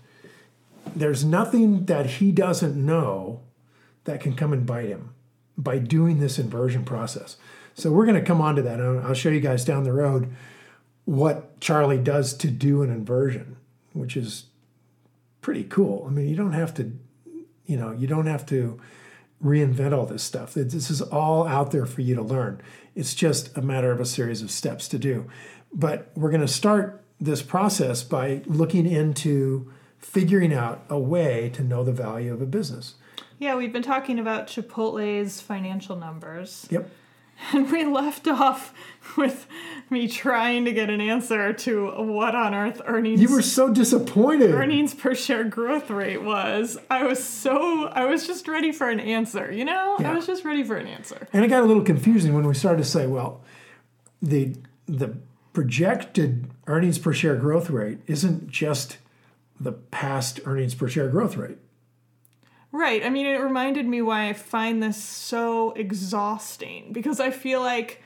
there's 0.96 1.24
nothing 1.24 1.86
that 1.86 2.08
he 2.18 2.32
doesn't 2.32 2.76
know 2.76 3.42
that 4.06 4.22
can 4.22 4.36
come 4.36 4.54
and 4.54 4.66
bite 4.66 4.90
him 4.90 5.14
by 5.56 5.78
doing 5.78 6.20
this 6.20 6.40
inversion 6.40 6.84
process. 6.84 7.38
So 7.74 7.92
we're 7.92 8.06
going 8.06 8.20
to 8.20 8.26
come 8.26 8.42
on 8.42 8.56
to 8.56 8.62
that. 8.62 8.80
and 8.80 9.00
I'll 9.02 9.14
show 9.14 9.30
you 9.30 9.40
guys 9.40 9.66
down 9.66 9.84
the 9.84 9.94
road 9.94 10.34
what 11.06 11.60
Charlie 11.60 11.98
does 11.98 12.34
to 12.36 12.48
do 12.48 12.84
an 12.84 12.90
inversion, 12.90 13.58
which 13.94 14.16
is 14.16 14.46
pretty 15.42 15.64
cool. 15.64 16.06
I 16.08 16.12
mean, 16.12 16.28
you 16.30 16.36
don't 16.36 16.54
have 16.54 16.74
to, 16.76 16.92
you 17.66 17.78
know, 17.78 17.92
you 17.92 18.08
don't 18.08 18.28
have 18.28 18.46
to 18.48 18.80
reinvent 19.44 19.98
all 19.98 20.06
this 20.06 20.24
stuff. 20.24 20.54
This 20.54 20.92
is 20.92 21.02
all 21.02 21.48
out 21.48 21.72
there 21.72 21.86
for 21.86 22.02
you 22.02 22.16
to 22.16 22.22
learn. 22.22 22.62
It's 22.96 23.16
just 23.16 23.58
a 23.58 23.62
matter 23.62 23.92
of 23.92 24.00
a 24.00 24.06
series 24.06 24.42
of 24.42 24.52
steps 24.52 24.88
to 24.90 25.00
do. 25.00 25.28
But 25.74 26.12
we're 26.16 26.30
going 26.30 26.42
to 26.42 26.48
start 26.48 27.04
this 27.20 27.42
process 27.42 28.04
by 28.04 28.42
looking 28.46 28.86
into 28.86 29.72
figuring 29.98 30.54
out 30.54 30.84
a 30.90 31.00
way 31.00 31.50
to 31.54 31.64
know 31.64 31.84
the 31.84 31.92
value 31.92 32.34
of 32.34 32.42
a 32.42 32.46
business. 32.46 32.96
Yeah, 33.40 33.56
we've 33.56 33.74
been 33.74 33.84
talking 33.84 34.20
about 34.20 34.48
Chipotle's 34.48 35.42
financial 35.42 35.96
numbers. 35.96 36.68
Yep. 36.70 36.90
And 37.54 37.72
we 37.72 37.84
left 37.86 38.28
off 38.28 38.74
with 39.18 39.48
me 39.90 40.08
trying 40.08 40.64
to 40.66 40.72
get 40.72 40.90
an 40.90 41.02
answer 41.02 41.52
to 41.52 41.90
what 41.92 42.34
on 42.36 42.54
earth 42.54 42.82
earnings 42.86 43.22
You 43.22 43.32
were 43.32 43.42
so 43.42 43.74
disappointed. 43.74 44.52
earnings 44.52 44.94
per 44.94 45.16
share 45.16 45.44
growth 45.44 45.90
rate 45.90 46.22
was. 46.24 46.78
I 46.90 47.04
was 47.04 47.22
so 47.24 47.88
I 47.88 48.06
was 48.06 48.26
just 48.28 48.48
ready 48.48 48.72
for 48.72 48.90
an 48.90 49.00
answer, 49.00 49.52
you 49.52 49.66
know? 49.66 49.98
Yeah. 50.00 50.12
I 50.12 50.16
was 50.16 50.26
just 50.28 50.46
ready 50.46 50.64
for 50.64 50.78
an 50.78 50.88
answer. 50.88 51.28
And 51.34 51.44
it 51.44 51.50
got 51.50 51.64
a 51.64 51.66
little 51.66 51.84
confusing 51.84 52.34
when 52.34 52.46
we 52.48 52.54
started 52.54 52.84
to 52.84 52.90
say, 52.90 53.08
well, 53.08 53.42
the 54.22 54.56
the 54.86 55.18
projected 55.54 56.50
earnings 56.68 56.98
per 57.00 57.12
share 57.12 57.36
growth 57.36 57.70
rate 57.70 58.00
isn't 58.08 58.48
just 58.50 58.98
the 59.60 59.74
past 59.74 60.40
earnings 60.46 60.74
per 60.76 60.88
share 60.88 61.10
growth 61.10 61.36
rate. 61.38 61.58
Right. 62.72 63.06
I 63.06 63.10
mean, 63.10 63.26
it 63.26 63.42
reminded 63.42 63.86
me 63.86 64.02
why 64.02 64.30
I 64.30 64.34
find 64.34 64.82
this 64.82 64.98
so 64.98 65.72
exhausting 65.72 66.94
because 66.94 67.20
I 67.20 67.30
feel 67.32 67.60
like 67.60 68.02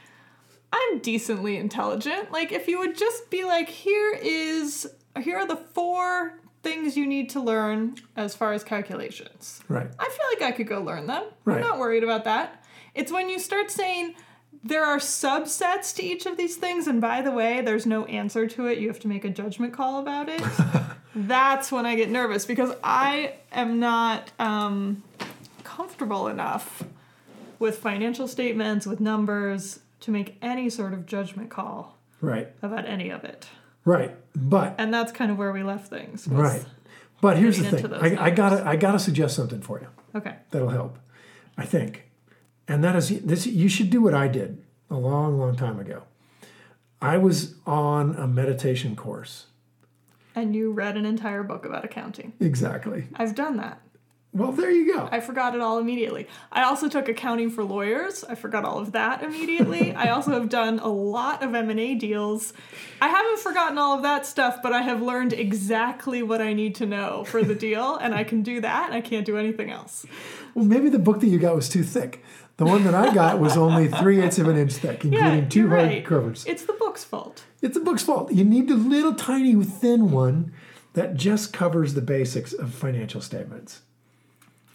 I'm 0.74 1.00
decently 1.00 1.58
intelligent. 1.58 2.32
Like 2.32 2.52
if 2.52 2.68
you 2.68 2.80
would 2.80 2.98
just 2.98 3.30
be 3.30 3.44
like 3.46 3.70
here 3.70 4.14
is 4.22 4.88
here 5.22 5.38
are 5.38 5.48
the 5.48 5.56
four 5.56 6.40
things 6.64 6.98
you 6.98 7.06
need 7.06 7.30
to 7.30 7.40
learn 7.40 7.96
as 8.16 8.36
far 8.36 8.52
as 8.52 8.64
calculations. 8.64 9.62
Right. 9.70 9.88
I 10.00 10.04
feel 10.10 10.26
like 10.34 10.42
I 10.42 10.56
could 10.56 10.68
go 10.68 10.82
learn 10.82 11.06
them. 11.06 11.26
Right. 11.46 11.58
I'm 11.58 11.62
not 11.62 11.78
worried 11.78 12.04
about 12.04 12.24
that. 12.24 12.64
It's 12.96 13.12
when 13.12 13.30
you 13.30 13.40
start 13.40 13.70
saying 13.70 14.16
there 14.68 14.84
are 14.84 14.98
subsets 14.98 15.96
to 15.96 16.04
each 16.04 16.26
of 16.26 16.38
these 16.38 16.56
things, 16.56 16.88
and 16.88 17.00
by 17.00 17.22
the 17.22 17.32
way, 17.32 17.62
there's 17.62 17.86
no 17.86 18.06
answer 18.06 18.48
to 18.48 18.66
it. 18.66 18.80
You 18.80 18.88
have 18.88 19.00
to 19.02 19.08
make 19.08 19.24
a 19.24 19.30
judgment 19.30 19.74
call 19.74 20.00
about 20.00 20.28
it. 20.28 20.42
That's 21.16 21.72
when 21.72 21.86
I 21.86 21.96
get 21.96 22.10
nervous 22.10 22.46
because 22.46 22.74
I 22.84 23.36
am 23.52 23.80
not 23.80 24.32
um, 24.40 25.04
comfortable 25.64 26.28
enough 26.28 26.84
with 27.60 27.78
financial 27.78 28.28
statements, 28.28 28.86
with 28.88 29.00
numbers, 29.00 29.80
to 30.02 30.12
make 30.12 30.38
any 30.42 30.70
sort 30.70 30.94
of 30.94 31.06
judgment 31.06 31.50
call 31.50 31.98
Right. 32.20 32.48
about 32.64 32.86
any 32.88 33.10
of 33.12 33.24
it. 33.24 33.48
Right. 33.86 34.16
But 34.36 34.76
And 34.80 34.92
that's 34.94 35.12
kind 35.12 35.30
of 35.32 35.38
where 35.38 35.52
we 35.52 35.62
left 35.64 35.88
things. 35.90 36.28
right. 36.28 36.66
But 37.22 37.38
here's 37.38 37.58
the 37.58 37.70
thing. 37.70 37.94
I, 37.94 38.26
I 38.26 38.30
gotta 38.32 38.68
I 38.68 38.76
gotta 38.76 39.00
suggest 39.00 39.36
something 39.36 39.62
for 39.62 39.80
you 39.80 39.88
Okay. 40.16 40.36
that'll 40.52 40.70
help. 40.70 40.98
I 41.58 41.66
think. 41.66 42.05
And 42.68 42.84
that 42.84 42.96
is 42.96 43.10
this 43.22 43.46
you 43.46 43.70
should 43.70 43.90
do 43.90 44.02
what 44.02 44.14
I 44.14 44.28
did 44.28 44.64
a 44.90 44.96
long, 44.96 45.38
long 45.40 45.56
time 45.56 45.80
ago. 45.80 46.04
I 47.02 47.18
was 47.18 47.56
on 47.66 48.16
a 48.16 48.28
meditation 48.28 48.96
course. 48.96 49.48
And 50.34 50.56
you 50.56 50.72
read 50.72 50.98
an 50.98 51.06
entire 51.06 51.44
book 51.44 51.66
about 51.66 51.86
accounting. 51.86 52.34
Exactly. 52.40 53.08
I've 53.16 53.36
done 53.36 53.58
that. 53.58 53.82
Well, 54.36 54.52
there 54.52 54.70
you 54.70 54.94
go. 54.94 55.08
I 55.10 55.22
forgot 55.22 55.56
it 55.56 55.62
all 55.62 55.78
immediately. 55.78 56.28
I 56.52 56.64
also 56.64 56.90
took 56.90 57.08
accounting 57.08 57.50
for 57.50 57.64
lawyers. 57.64 58.26
I 58.26 58.36
forgot 58.36 58.66
all 58.66 58.80
of 58.80 58.92
that 58.92 59.24
immediately. 59.24 59.94
I 59.96 60.10
also 60.10 60.32
have 60.32 60.50
done 60.50 60.80
a 60.80 60.90
lot 60.90 61.42
of 61.42 61.56
M&A 61.56 61.96
deals. 61.96 62.52
I 63.00 63.08
haven't 63.08 63.40
forgotten 63.40 63.78
all 63.78 63.96
of 63.96 64.04
that 64.04 64.26
stuff, 64.26 64.58
but 64.62 64.74
I 64.74 64.82
have 64.82 65.02
learned 65.02 65.32
exactly 65.32 66.22
what 66.22 66.42
I 66.42 66.52
need 66.52 66.76
to 66.76 66.86
know 66.86 67.24
for 67.24 67.46
the 67.46 67.56
deal 67.68 67.96
and 67.96 68.14
I 68.14 68.26
can 68.26 68.44
do 68.44 68.60
that 68.60 68.88
and 68.88 68.94
I 68.94 69.00
can't 69.00 69.26
do 69.26 69.38
anything 69.38 69.70
else. 69.70 70.06
Well, 70.54 70.66
maybe 70.66 70.90
the 70.90 71.00
book 71.00 71.22
that 71.22 71.28
you 71.28 71.40
got 71.40 71.56
was 71.56 71.70
too 71.70 71.84
thick. 71.84 72.22
The 72.58 72.66
one 72.66 72.86
that 72.86 72.96
I 72.96 73.14
got 73.14 73.40
was 73.40 73.58
only 73.58 73.88
three 73.90 74.22
eighths 74.22 74.40
of 74.40 74.48
an 74.48 74.56
inch 74.58 74.74
thick, 74.74 75.04
including 75.04 75.44
Yeah, 75.44 75.50
two 75.50 75.68
hard 75.68 75.84
right. 75.84 76.06
covers. 76.06 76.46
It's 76.48 76.64
the 76.66 76.74
book's 76.74 77.04
fault. 77.04 77.44
It's 77.62 77.74
the 77.78 77.84
book's 77.84 78.04
fault. 78.04 78.32
You 78.32 78.46
need 78.46 78.70
the 78.70 78.76
little 78.76 79.14
tiny 79.14 79.62
thin 79.64 80.10
one 80.12 80.54
that 80.94 81.16
just 81.16 81.52
covers 81.52 81.94
the 81.94 82.02
basics 82.02 82.54
of 82.54 82.74
financial 82.74 83.20
statements. 83.20 83.82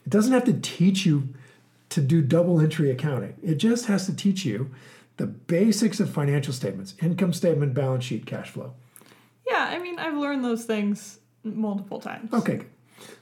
It 0.04 0.10
doesn't 0.10 0.32
have 0.32 0.44
to 0.44 0.52
teach 0.52 1.06
you 1.06 1.30
to 1.88 2.00
do 2.02 2.20
double 2.20 2.60
entry 2.60 2.90
accounting. 2.90 3.34
It 3.42 3.54
just 3.56 3.86
has 3.86 4.04
to 4.06 4.14
teach 4.14 4.44
you 4.44 4.70
the 5.16 5.26
basics 5.26 6.00
of 6.00 6.10
financial 6.10 6.52
statements, 6.52 6.94
income 7.02 7.32
statement, 7.32 7.72
balance 7.74 8.04
sheet, 8.04 8.26
cash 8.26 8.50
flow. 8.50 8.74
Yeah, 9.46 9.68
I 9.70 9.78
mean, 9.78 9.98
I've 9.98 10.16
learned 10.16 10.44
those 10.44 10.64
things 10.64 11.18
multiple 11.44 11.98
times. 12.00 12.32
Okay, 12.32 12.60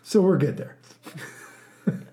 so 0.03 0.21
we're 0.21 0.39
good 0.39 0.57
there. 0.57 0.77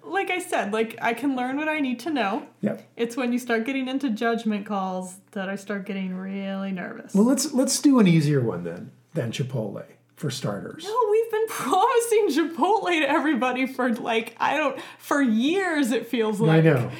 Like 0.06 0.30
I 0.30 0.39
said, 0.39 0.72
like 0.72 0.98
I 1.02 1.13
can 1.13 1.36
learn 1.36 1.58
what 1.58 1.68
I 1.68 1.80
need 1.80 2.00
to 2.02 2.10
know. 2.10 2.48
Yep. 2.62 2.88
It's 2.96 3.18
when 3.18 3.34
you 3.34 3.39
start 3.39 3.65
getting 3.65 3.88
into 3.88 4.10
judgment 4.10 4.65
calls 4.65 5.18
that 5.32 5.50
I 5.50 5.56
start 5.56 5.86
getting 5.86 6.15
really 6.15 6.72
nervous. 6.72 7.13
Well, 7.13 7.26
let's 7.26 7.52
let's 7.54 7.80
do 7.82 8.00
an 8.00 8.08
easier 8.08 8.41
one 8.41 8.63
then 8.63 8.91
than 9.13 9.32
Chipotle 9.32 9.84
for 10.15 10.30
starters. 10.30 10.84
No, 10.86 10.98
we've 11.12 11.32
been 11.32 11.48
promising 11.50 12.28
Chipotle 12.30 13.00
to 13.02 13.10
everybody 13.10 13.65
for 13.65 13.91
like 13.94 14.36
I 14.39 14.58
don't 14.58 14.80
for 15.00 15.22
years. 15.22 15.91
It 15.91 16.08
feels 16.08 16.39
like 16.39 16.60
I 16.60 16.62
know. 16.62 16.91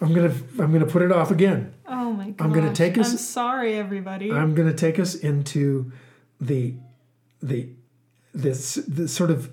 I'm 0.00 0.12
gonna 0.12 0.34
I'm 0.58 0.72
gonna 0.72 0.86
put 0.86 1.02
it 1.02 1.10
off 1.12 1.30
again. 1.30 1.72
Oh 1.86 2.12
my 2.12 2.30
god. 2.30 2.44
I'm 2.44 2.52
gonna 2.52 2.74
take 2.74 2.98
us- 2.98 3.12
I'm 3.12 3.18
sorry, 3.18 3.74
everybody. 3.74 4.30
I'm 4.32 4.54
going 4.54 4.68
to 4.68 4.74
take 4.74 4.98
us 4.98 5.14
into 5.14 5.92
the 6.40 6.74
the 7.42 7.70
this 8.34 8.74
the 8.74 9.06
sort 9.08 9.30
of 9.30 9.50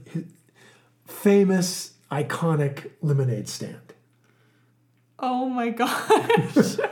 famous 1.06 1.91
iconic 2.12 2.92
lemonade 3.02 3.48
stand. 3.48 3.94
oh 5.20 5.48
my 5.50 5.70
gosh. 5.70 6.78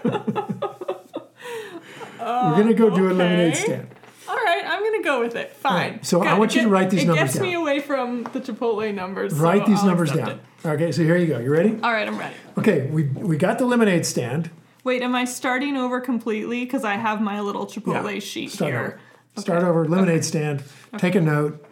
We're 2.19 2.55
going 2.55 2.67
to 2.67 2.73
go 2.73 2.89
do 2.89 3.07
a 3.07 3.11
oh, 3.11 3.13
lemonade 3.13 3.55
stand. 3.55 3.87
All 4.27 4.35
right, 4.35 4.63
I'm 4.63 4.83
gonna 4.83 5.03
go 5.03 5.21
with 5.21 5.35
it. 5.35 5.53
Fine. 5.53 5.91
right, 5.93 6.05
so 6.05 6.21
I 6.21 6.37
want 6.37 6.53
you 6.53 6.61
to 6.61 6.69
write 6.69 6.91
these 6.91 7.03
numbers 7.03 7.17
down. 7.17 7.27
it 7.27 7.31
gets 7.33 7.39
me 7.39 7.53
away 7.55 7.79
from 7.79 8.23
the 8.25 8.39
Chipotle 8.39 8.93
numbers. 8.93 9.35
so 9.35 9.41
Write 9.41 9.65
these 9.65 9.79
I'll 9.79 9.87
numbers 9.87 10.11
down. 10.11 10.29
it. 10.29 10.39
Okay, 10.63 10.91
so 10.91 11.03
here 11.03 11.17
you 11.17 11.25
go. 11.25 11.39
You 11.39 11.49
ready? 11.51 11.79
All 11.81 11.91
right, 11.91 12.07
I'm 12.07 12.17
ready. 12.17 12.35
Okay, 12.55 12.85
we 12.91 13.03
we 13.05 13.37
got 13.37 13.57
the 13.57 13.65
lemonade 13.65 14.05
stand. 14.05 14.51
Wait, 14.83 15.01
am 15.01 15.15
I 15.15 15.25
starting 15.25 15.75
over 15.77 15.99
completely? 15.99 16.63
Because 16.63 16.83
I 16.83 16.93
have 16.95 17.21
my 17.21 17.41
little 17.41 17.65
Chipotle 17.65 18.21
sheet 18.21 18.51
Start 18.51 18.71
here. 18.71 18.79
over. 18.79 18.99
Start 19.41 19.63
over. 19.63 19.87
Lemonade 19.87 20.23
stand. 20.23 20.63
Take 20.97 21.15
a 21.15 21.21
note. 21.21 21.65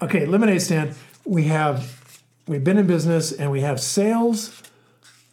Okay, 0.00 0.26
lemonade 0.26 0.62
stand. 0.62 0.94
We 1.24 1.44
have 1.44 1.99
we've 2.46 2.64
been 2.64 2.78
in 2.78 2.86
business 2.86 3.32
and 3.32 3.50
we 3.50 3.60
have 3.60 3.80
sales 3.80 4.62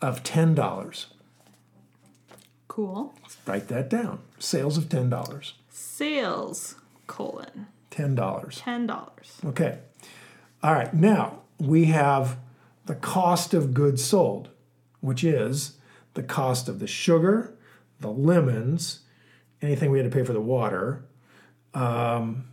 of 0.02 0.24
ten 0.24 0.54
dollars. 0.56 1.08
Cool. 2.68 3.14
Write 3.46 3.68
that 3.70 3.90
down. 3.90 4.20
Sales 4.40 4.78
of 4.78 4.90
ten 4.90 5.10
dollars. 5.10 5.54
Sales 5.70 6.76
colon 7.08 7.68
Ten 7.90 8.14
dollars. 8.16 8.58
ten 8.58 8.86
dollars. 8.86 9.40
Okay. 9.46 9.80
All 10.62 10.74
right. 10.74 10.94
Now 10.94 11.42
we 11.60 11.86
have 11.86 12.38
the 12.86 12.96
cost 12.96 13.54
of 13.54 13.74
goods 13.74 14.04
sold, 14.04 14.50
which 15.02 15.24
is 15.24 15.78
the 16.14 16.24
cost 16.24 16.68
of 16.70 16.80
the 16.80 16.88
sugar, 16.88 17.56
the 18.00 18.12
lemons, 18.12 19.02
anything 19.62 19.90
we 19.92 19.98
had 20.00 20.10
to 20.10 20.16
pay 20.16 20.24
for 20.24 20.34
the 20.34 20.42
water, 20.42 21.06
um, 21.74 22.46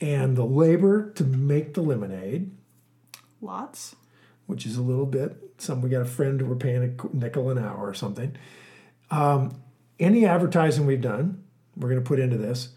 and 0.00 0.36
the 0.36 0.44
labor 0.44 1.10
to 1.12 1.24
make 1.24 1.74
the 1.74 1.80
lemonade, 1.82 2.50
Lots. 3.44 3.94
which 4.46 4.66
is 4.66 4.76
a 4.76 4.82
little 4.82 5.06
bit. 5.06 5.36
Some 5.58 5.80
we 5.80 5.88
got 5.88 6.02
a 6.02 6.06
friend 6.06 6.40
who 6.40 6.46
we're 6.46 6.56
paying 6.56 6.82
a 6.82 7.16
nickel 7.16 7.50
an 7.50 7.58
hour 7.58 7.88
or 7.88 7.94
something. 7.94 8.36
Um, 9.10 9.62
any 9.98 10.26
advertising 10.26 10.86
we've 10.86 11.00
done, 11.00 11.44
we're 11.76 11.88
going 11.88 12.02
to 12.02 12.06
put 12.06 12.18
into 12.18 12.36
this, 12.36 12.70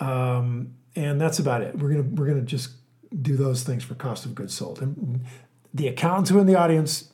um, 0.00 0.74
and 0.94 1.20
that's 1.20 1.38
about 1.38 1.62
it. 1.62 1.78
We're 1.78 1.90
gonna 1.90 2.02
we're 2.02 2.26
gonna 2.26 2.42
just 2.42 2.70
do 3.22 3.36
those 3.36 3.62
things 3.62 3.84
for 3.84 3.94
cost 3.94 4.24
of 4.24 4.34
goods 4.34 4.54
sold. 4.54 4.80
And 4.80 5.24
the 5.72 5.88
accountants 5.88 6.30
who 6.30 6.38
are 6.38 6.40
in 6.40 6.46
the 6.46 6.56
audience, 6.56 7.10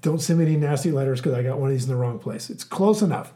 don't 0.00 0.20
send 0.20 0.38
me 0.38 0.46
any 0.46 0.56
nasty 0.56 0.90
letters 0.90 1.20
because 1.20 1.34
I 1.34 1.42
got 1.42 1.58
one 1.58 1.70
of 1.70 1.74
these 1.74 1.84
in 1.84 1.90
the 1.90 1.96
wrong 1.96 2.18
place. 2.18 2.50
It's 2.50 2.64
close 2.64 3.02
enough. 3.02 3.32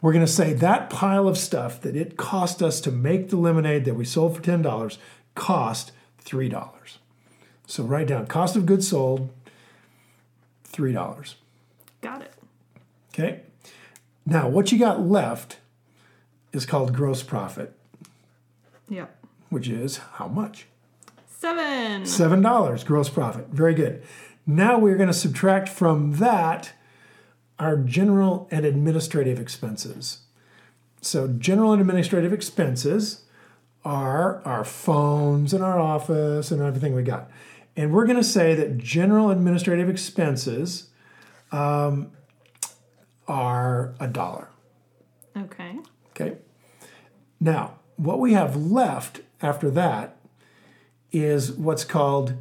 We're 0.00 0.12
going 0.12 0.26
to 0.26 0.30
say 0.32 0.52
that 0.54 0.90
pile 0.90 1.28
of 1.28 1.38
stuff 1.38 1.80
that 1.82 1.96
it 1.96 2.16
cost 2.16 2.62
us 2.62 2.80
to 2.82 2.90
make 2.90 3.30
the 3.30 3.36
lemonade 3.36 3.84
that 3.84 3.94
we 3.94 4.04
sold 4.04 4.36
for 4.36 4.42
$10 4.42 4.98
cost 5.34 5.92
$3. 6.24 6.98
So 7.66 7.84
write 7.84 8.08
down 8.08 8.26
cost 8.26 8.56
of 8.56 8.66
goods 8.66 8.88
sold, 8.88 9.30
$3. 10.72 11.34
Got 12.00 12.22
it. 12.22 12.32
Okay? 13.12 13.40
Now, 14.26 14.48
what 14.48 14.72
you 14.72 14.78
got 14.78 15.00
left 15.00 15.58
is 16.52 16.66
called 16.66 16.92
gross 16.94 17.22
profit, 17.22 17.74
Yep. 18.88 19.16
which 19.50 19.68
is 19.68 19.98
how 20.14 20.28
much? 20.28 20.66
Seven. 21.26 22.02
$7 22.04 22.84
gross 22.84 23.08
profit. 23.08 23.48
Very 23.48 23.74
good. 23.74 24.02
Now 24.46 24.78
we're 24.78 24.96
going 24.96 25.08
to 25.08 25.14
subtract 25.14 25.68
from 25.68 26.14
that 26.14 26.72
our 27.58 27.76
general 27.76 28.48
and 28.50 28.64
administrative 28.64 29.38
expenses. 29.38 30.18
So, 31.00 31.26
general 31.28 31.72
and 31.72 31.80
administrative 31.80 32.32
expenses 32.32 33.22
are 33.84 34.40
our 34.44 34.64
phones 34.64 35.52
and 35.52 35.62
our 35.64 35.78
office 35.80 36.50
and 36.52 36.62
everything 36.62 36.94
we 36.94 37.02
got. 37.02 37.28
And 37.76 37.92
we're 37.92 38.06
going 38.06 38.18
to 38.18 38.24
say 38.24 38.54
that 38.54 38.78
general 38.78 39.30
administrative 39.30 39.88
expenses 39.88 40.90
um, 41.50 42.12
are 43.26 43.94
a 43.98 44.06
dollar. 44.06 44.48
Okay. 45.36 45.78
Okay. 46.10 46.36
Now, 47.40 47.78
what 47.96 48.18
we 48.18 48.34
have 48.34 48.56
left 48.56 49.20
after 49.40 49.70
that 49.70 50.16
is 51.10 51.52
what's 51.52 51.84
called 51.84 52.34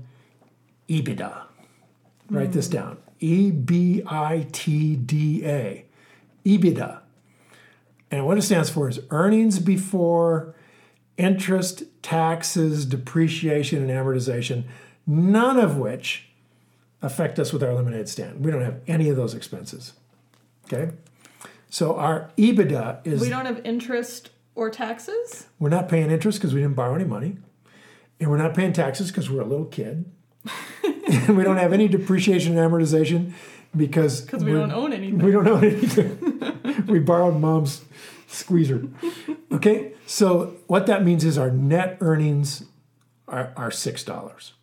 EBITDA. 0.89 1.43
Write 2.29 2.51
this 2.53 2.67
down. 2.67 2.97
E 3.19 3.51
B 3.51 4.01
I 4.07 4.47
T 4.51 4.95
D 4.95 5.45
A. 5.45 5.85
EBITDA. 6.45 6.99
And 8.09 8.25
what 8.25 8.37
it 8.37 8.41
stands 8.41 8.69
for 8.69 8.89
is 8.89 8.99
earnings 9.09 9.59
before 9.59 10.55
interest, 11.17 11.83
taxes, 12.01 12.85
depreciation, 12.85 13.81
and 13.81 13.91
amortization, 13.91 14.63
none 15.11 15.59
of 15.59 15.77
which 15.77 16.29
affect 17.01 17.37
us 17.39 17.51
with 17.51 17.63
our 17.63 17.73
lemonade 17.73 18.07
stand. 18.07 18.43
We 18.45 18.51
don't 18.51 18.61
have 18.63 18.79
any 18.87 19.09
of 19.09 19.15
those 19.17 19.33
expenses. 19.33 19.93
Okay? 20.65 20.91
So 21.69 21.95
our 21.95 22.29
EBITDA 22.37 23.05
is 23.05 23.21
We 23.21 23.29
don't 23.29 23.45
have 23.45 23.61
interest 23.65 24.29
or 24.55 24.69
taxes. 24.69 25.47
we're 25.59 25.69
not 25.69 25.89
paying 25.89 26.11
interest 26.11 26.39
because 26.39 26.53
we 26.53 26.61
didn't 26.61 26.75
borrow 26.75 26.95
any 26.95 27.05
money. 27.05 27.37
And 28.19 28.29
we're 28.29 28.37
not 28.37 28.53
paying 28.53 28.71
taxes 28.73 29.09
because 29.09 29.29
we're 29.29 29.41
a 29.41 29.45
little 29.45 29.65
kid. 29.65 30.05
and 30.83 31.35
we 31.37 31.43
don't 31.43 31.57
have 31.57 31.73
any 31.73 31.87
depreciation 31.87 32.57
and 32.57 32.71
amortization 32.71 33.33
because 33.75 34.21
Because 34.21 34.43
we 34.43 34.51
don't 34.53 34.71
own 34.71 34.93
anything. 34.93 35.19
we 35.19 35.31
don't 35.31 35.47
own 35.47 35.63
anything. 35.63 36.85
we 36.87 36.99
borrowed 36.99 37.39
mom's 37.39 37.83
squeezer. 38.27 38.87
Okay, 39.51 39.93
so 40.05 40.55
what 40.67 40.85
that 40.87 41.03
means 41.03 41.23
is 41.25 41.37
our 41.37 41.51
net 41.51 41.97
earnings 42.01 42.63
are, 43.27 43.53
are 43.55 43.71
six 43.71 44.03
dollars. 44.03 44.53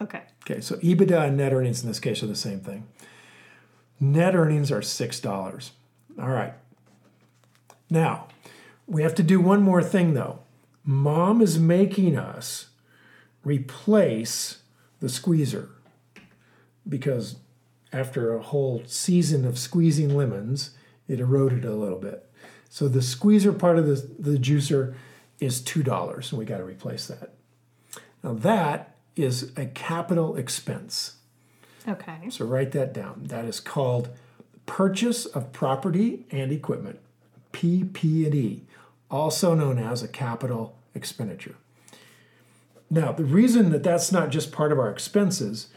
Okay. 0.00 0.22
Okay, 0.48 0.60
so 0.60 0.76
EBITDA 0.76 1.28
and 1.28 1.36
net 1.36 1.52
earnings 1.52 1.82
in 1.82 1.88
this 1.88 2.00
case 2.00 2.22
are 2.22 2.26
the 2.26 2.36
same 2.36 2.60
thing. 2.60 2.86
Net 4.00 4.34
earnings 4.34 4.70
are 4.70 4.80
$6. 4.80 5.70
All 6.20 6.28
right. 6.28 6.54
Now, 7.90 8.28
we 8.86 9.02
have 9.02 9.14
to 9.16 9.22
do 9.22 9.40
one 9.40 9.62
more 9.62 9.82
thing 9.82 10.14
though. 10.14 10.40
Mom 10.84 11.42
is 11.42 11.58
making 11.58 12.16
us 12.16 12.68
replace 13.44 14.62
the 15.00 15.08
squeezer 15.08 15.70
because 16.88 17.36
after 17.92 18.34
a 18.34 18.42
whole 18.42 18.82
season 18.86 19.44
of 19.44 19.58
squeezing 19.58 20.14
lemons, 20.16 20.70
it 21.06 21.20
eroded 21.20 21.64
a 21.64 21.74
little 21.74 21.98
bit. 21.98 22.30
So 22.68 22.88
the 22.88 23.02
squeezer 23.02 23.52
part 23.52 23.78
of 23.78 23.86
the, 23.86 23.94
the 24.18 24.38
juicer 24.38 24.94
is 25.40 25.62
$2, 25.62 26.30
and 26.30 26.38
we 26.38 26.44
got 26.44 26.58
to 26.58 26.64
replace 26.64 27.06
that. 27.06 27.34
Now 28.22 28.34
that 28.34 28.96
is 29.18 29.52
a 29.56 29.66
capital 29.66 30.36
expense. 30.36 31.16
Okay. 31.86 32.28
So 32.30 32.44
write 32.44 32.72
that 32.72 32.92
down. 32.92 33.24
That 33.24 33.44
is 33.44 33.60
called 33.60 34.10
purchase 34.66 35.26
of 35.26 35.52
property 35.52 36.26
and 36.30 36.52
equipment, 36.52 37.00
PP&E, 37.52 38.62
also 39.10 39.54
known 39.54 39.78
as 39.78 40.02
a 40.02 40.08
capital 40.08 40.76
expenditure. 40.94 41.56
Now, 42.90 43.12
the 43.12 43.24
reason 43.24 43.70
that 43.70 43.82
that's 43.82 44.12
not 44.12 44.30
just 44.30 44.52
part 44.52 44.72
of 44.72 44.78
our 44.78 44.90
expenses 44.90 45.68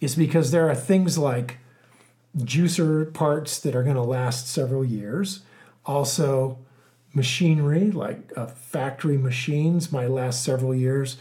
is 0.00 0.14
because 0.14 0.50
there 0.50 0.68
are 0.68 0.74
things 0.74 1.16
like 1.18 1.58
juicer 2.38 3.12
parts 3.12 3.58
that 3.60 3.74
are 3.74 3.82
going 3.82 3.96
to 3.96 4.02
last 4.02 4.48
several 4.48 4.84
years. 4.84 5.40
Also, 5.84 6.58
machinery 7.14 7.90
like 7.90 8.32
uh, 8.36 8.46
factory 8.46 9.16
machines 9.16 9.90
might 9.90 10.10
last 10.10 10.44
several 10.44 10.74
years, 10.74 11.16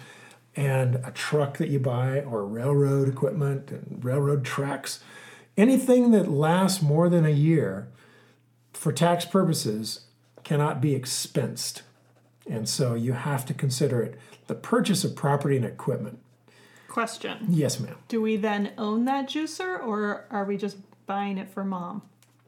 and 0.55 0.95
a 1.03 1.11
truck 1.11 1.57
that 1.57 1.69
you 1.69 1.79
buy, 1.79 2.21
or 2.21 2.45
railroad 2.45 3.09
equipment 3.09 3.71
and 3.71 3.99
railroad 4.03 4.45
tracks. 4.45 5.03
Anything 5.57 6.11
that 6.11 6.29
lasts 6.29 6.81
more 6.81 7.09
than 7.09 7.25
a 7.25 7.29
year 7.29 7.87
for 8.73 8.91
tax 8.91 9.25
purposes 9.25 10.01
cannot 10.43 10.79
be 10.81 10.93
expensed. 10.99 11.81
And 12.49 12.69
so 12.69 12.93
you 12.93 13.13
have 13.13 13.45
to 13.47 13.53
consider 13.53 14.01
it 14.01 14.19
the 14.47 14.55
purchase 14.55 15.03
of 15.03 15.15
property 15.15 15.55
and 15.57 15.65
equipment. 15.65 16.19
Question. 16.87 17.39
Yes, 17.49 17.79
ma'am. 17.79 17.95
Do 18.07 18.21
we 18.21 18.37
then 18.37 18.71
own 18.77 19.05
that 19.05 19.27
juicer 19.27 19.81
or 19.85 20.25
are 20.29 20.45
we 20.45 20.55
just 20.55 20.77
buying 21.05 21.37
it 21.37 21.49
for 21.49 21.63
mom? 21.65 22.03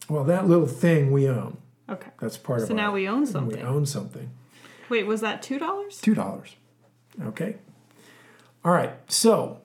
Well, 0.07 0.23
that 0.25 0.47
little 0.47 0.67
thing 0.67 1.11
we 1.11 1.27
own. 1.27 1.57
Okay. 1.89 2.09
That's 2.21 2.37
part 2.37 2.59
of 2.59 2.65
it. 2.65 2.67
So 2.67 2.73
now 2.73 2.87
our- 2.87 2.93
we 2.93 3.07
own 3.07 3.25
something. 3.25 3.57
We 3.57 3.63
own 3.63 3.85
something. 3.85 4.29
Wait, 4.89 5.05
was 5.05 5.19
that 5.21 5.41
$2? 5.41 5.99
Two 6.01 6.13
dollars. 6.13 6.55
Okay. 7.25 7.57
All 8.67 8.73
right. 8.73 8.91
So 9.07 9.61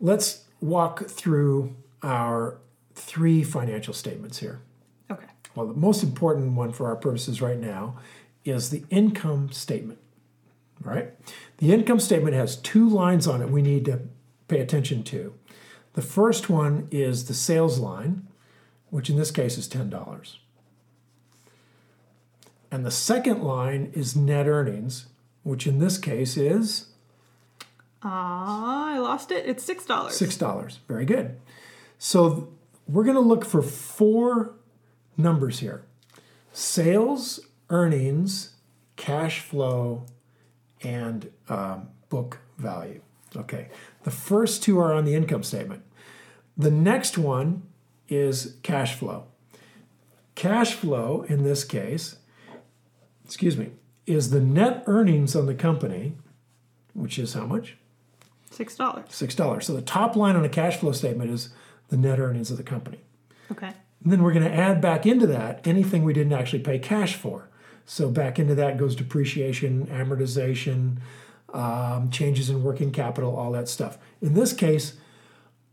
let's 0.00 0.42
walk 0.60 1.06
through 1.06 1.76
our 2.02 2.58
three 2.96 3.44
financial 3.44 3.94
statements 3.94 4.38
here. 4.38 4.60
Okay. 5.08 5.28
Well, 5.54 5.68
the 5.68 5.74
most 5.74 6.02
important 6.02 6.54
one 6.54 6.72
for 6.72 6.88
our 6.88 6.96
purposes 6.96 7.40
right 7.40 7.60
now 7.60 7.98
is 8.44 8.70
the 8.70 8.82
income 8.90 9.52
statement. 9.52 10.00
All 10.84 10.92
right. 10.92 11.10
The 11.58 11.72
income 11.72 12.00
statement 12.00 12.34
has 12.34 12.56
two 12.56 12.88
lines 12.88 13.28
on 13.28 13.40
it 13.40 13.50
we 13.50 13.62
need 13.62 13.84
to 13.84 14.00
pay 14.48 14.58
attention 14.58 15.04
to. 15.04 15.32
The 15.92 16.02
first 16.02 16.50
one 16.50 16.88
is 16.90 17.26
the 17.26 17.34
sales 17.34 17.78
line, 17.78 18.26
which 18.88 19.08
in 19.08 19.16
this 19.16 19.30
case 19.30 19.58
is 19.58 19.68
$10. 19.68 20.38
And 22.72 22.84
the 22.84 22.90
second 22.90 23.44
line 23.44 23.92
is 23.94 24.16
net 24.16 24.48
earnings, 24.48 25.06
which 25.44 25.68
in 25.68 25.78
this 25.78 25.98
case 25.98 26.36
is 26.36 26.89
Ah, 28.02 28.94
I 28.94 28.98
lost 28.98 29.30
it. 29.30 29.46
It's 29.46 29.66
$6. 29.66 29.86
$6. 29.86 30.78
Very 30.88 31.04
good. 31.04 31.36
So 31.98 32.48
we're 32.88 33.04
going 33.04 33.16
to 33.16 33.20
look 33.20 33.44
for 33.44 33.62
four 33.62 34.54
numbers 35.16 35.60
here 35.60 35.84
sales, 36.52 37.40
earnings, 37.68 38.54
cash 38.96 39.40
flow, 39.40 40.04
and 40.82 41.30
um, 41.48 41.88
book 42.08 42.38
value. 42.58 43.00
Okay. 43.36 43.68
The 44.02 44.10
first 44.10 44.62
two 44.62 44.78
are 44.78 44.92
on 44.92 45.04
the 45.04 45.14
income 45.14 45.42
statement. 45.42 45.82
The 46.56 46.70
next 46.70 47.16
one 47.16 47.62
is 48.08 48.56
cash 48.62 48.94
flow. 48.94 49.26
Cash 50.34 50.74
flow, 50.74 51.22
in 51.28 51.44
this 51.44 51.64
case, 51.64 52.16
excuse 53.24 53.56
me, 53.56 53.70
is 54.06 54.30
the 54.30 54.40
net 54.40 54.82
earnings 54.86 55.36
on 55.36 55.46
the 55.46 55.54
company, 55.54 56.14
which 56.94 57.18
is 57.18 57.34
how 57.34 57.46
much? 57.46 57.76
$6. 58.60 59.12
Six 59.12 59.34
dollars. 59.34 59.66
So 59.66 59.74
the 59.74 59.82
top 59.82 60.16
line 60.16 60.36
on 60.36 60.44
a 60.44 60.48
cash 60.48 60.76
flow 60.76 60.92
statement 60.92 61.30
is 61.30 61.50
the 61.88 61.96
net 61.96 62.18
earnings 62.18 62.50
of 62.50 62.56
the 62.56 62.62
company. 62.62 63.00
Okay. 63.50 63.72
And 64.02 64.12
then 64.12 64.22
we're 64.22 64.32
going 64.32 64.44
to 64.44 64.54
add 64.54 64.80
back 64.80 65.06
into 65.06 65.26
that 65.28 65.66
anything 65.66 66.04
we 66.04 66.12
didn't 66.12 66.32
actually 66.32 66.60
pay 66.60 66.78
cash 66.78 67.16
for. 67.16 67.48
So 67.84 68.08
back 68.08 68.38
into 68.38 68.54
that 68.54 68.78
goes 68.78 68.94
depreciation, 68.94 69.86
amortization, 69.88 70.98
um, 71.52 72.10
changes 72.10 72.48
in 72.48 72.62
working 72.62 72.92
capital, 72.92 73.34
all 73.34 73.50
that 73.52 73.68
stuff. 73.68 73.98
In 74.22 74.34
this 74.34 74.52
case, 74.52 74.94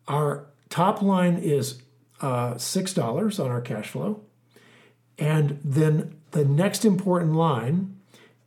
our 0.08 0.48
top 0.70 1.02
line 1.02 1.38
is 1.38 1.82
uh, 2.22 2.58
six 2.58 2.94
dollars 2.94 3.40
on 3.40 3.52
our 3.52 3.62
cash 3.62 3.90
flow, 3.90 4.22
and 5.20 5.60
then 5.64 6.16
the 6.32 6.44
next 6.44 6.86
important 6.86 7.34
line 7.34 7.96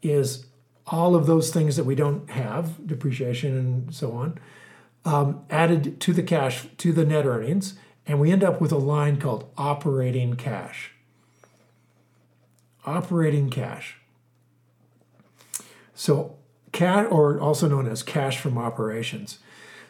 is 0.02 0.46
all 0.90 1.14
of 1.14 1.26
those 1.26 1.50
things 1.50 1.76
that 1.76 1.84
we 1.84 1.94
don't 1.94 2.28
have, 2.30 2.86
depreciation 2.86 3.56
and 3.56 3.94
so 3.94 4.12
on, 4.12 4.38
um, 5.04 5.44
added 5.48 6.00
to 6.00 6.12
the 6.12 6.22
cash 6.22 6.66
to 6.76 6.92
the 6.92 7.04
net 7.04 7.24
earnings, 7.24 7.74
and 8.06 8.20
we 8.20 8.30
end 8.30 8.42
up 8.42 8.60
with 8.60 8.72
a 8.72 8.78
line 8.78 9.18
called 9.18 9.48
operating 9.56 10.34
cash. 10.34 10.92
Operating 12.84 13.50
cash. 13.50 13.96
So, 15.94 16.36
cash, 16.72 17.06
or 17.10 17.38
also 17.40 17.68
known 17.68 17.86
as 17.86 18.02
cash 18.02 18.38
from 18.38 18.58
operations. 18.58 19.38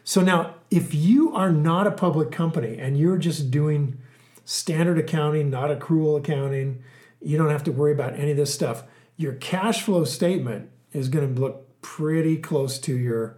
So 0.05 0.21
now, 0.21 0.57
if 0.71 0.93
you 0.93 1.35
are 1.35 1.53
not 1.53 1.87
a 1.87 1.93
public 1.93 2.31
company 2.31 2.79
and 2.79 2.99
you're 2.99 3.19
just 3.19 3.51
doing 3.51 3.99
standard 4.45 4.99
accounting, 4.99 5.51
not 5.51 5.71
accrual 5.71 6.19
accounting, 6.19 6.83
you 7.23 7.39
don't 7.39 7.51
have 7.51 7.65
to 7.65 7.73
worry 7.73 7.93
about 7.93 8.15
any 8.15 8.33
of 8.33 8.37
this 8.37 8.53
stuff. 8.53 8.83
Your 9.17 9.35
cash 9.35 9.83
flow 9.83 10.05
statement 10.05 10.71
is 10.93 11.09
going 11.09 11.35
to 11.35 11.41
look 11.41 11.81
pretty 11.83 12.37
close 12.37 12.79
to 12.81 12.97
your 12.97 13.37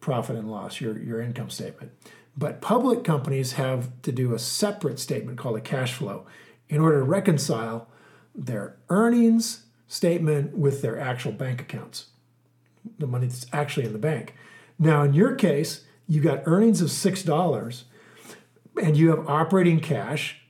profit 0.00 0.36
and 0.36 0.50
loss, 0.50 0.80
your, 0.80 0.98
your 0.98 1.20
income 1.20 1.50
statement. 1.50 1.92
But 2.36 2.60
public 2.60 3.04
companies 3.04 3.52
have 3.52 3.90
to 4.02 4.12
do 4.12 4.34
a 4.34 4.38
separate 4.38 4.98
statement 4.98 5.38
called 5.38 5.56
a 5.56 5.60
cash 5.60 5.94
flow 5.94 6.26
in 6.68 6.80
order 6.80 6.98
to 6.98 7.04
reconcile 7.04 7.88
their 8.34 8.76
earnings 8.90 9.64
statement 9.86 10.56
with 10.56 10.82
their 10.82 10.98
actual 10.98 11.32
bank 11.32 11.60
accounts, 11.60 12.06
the 12.98 13.06
money 13.06 13.26
that's 13.26 13.46
actually 13.52 13.86
in 13.86 13.92
the 13.92 13.98
bank. 13.98 14.34
Now, 14.78 15.02
in 15.04 15.14
your 15.14 15.34
case, 15.36 15.84
you 16.08 16.20
got 16.20 16.42
earnings 16.46 16.80
of 16.80 16.88
$6 16.88 17.84
and 18.82 18.96
you 18.96 19.10
have 19.10 19.28
operating 19.28 19.80
cash 19.80 20.40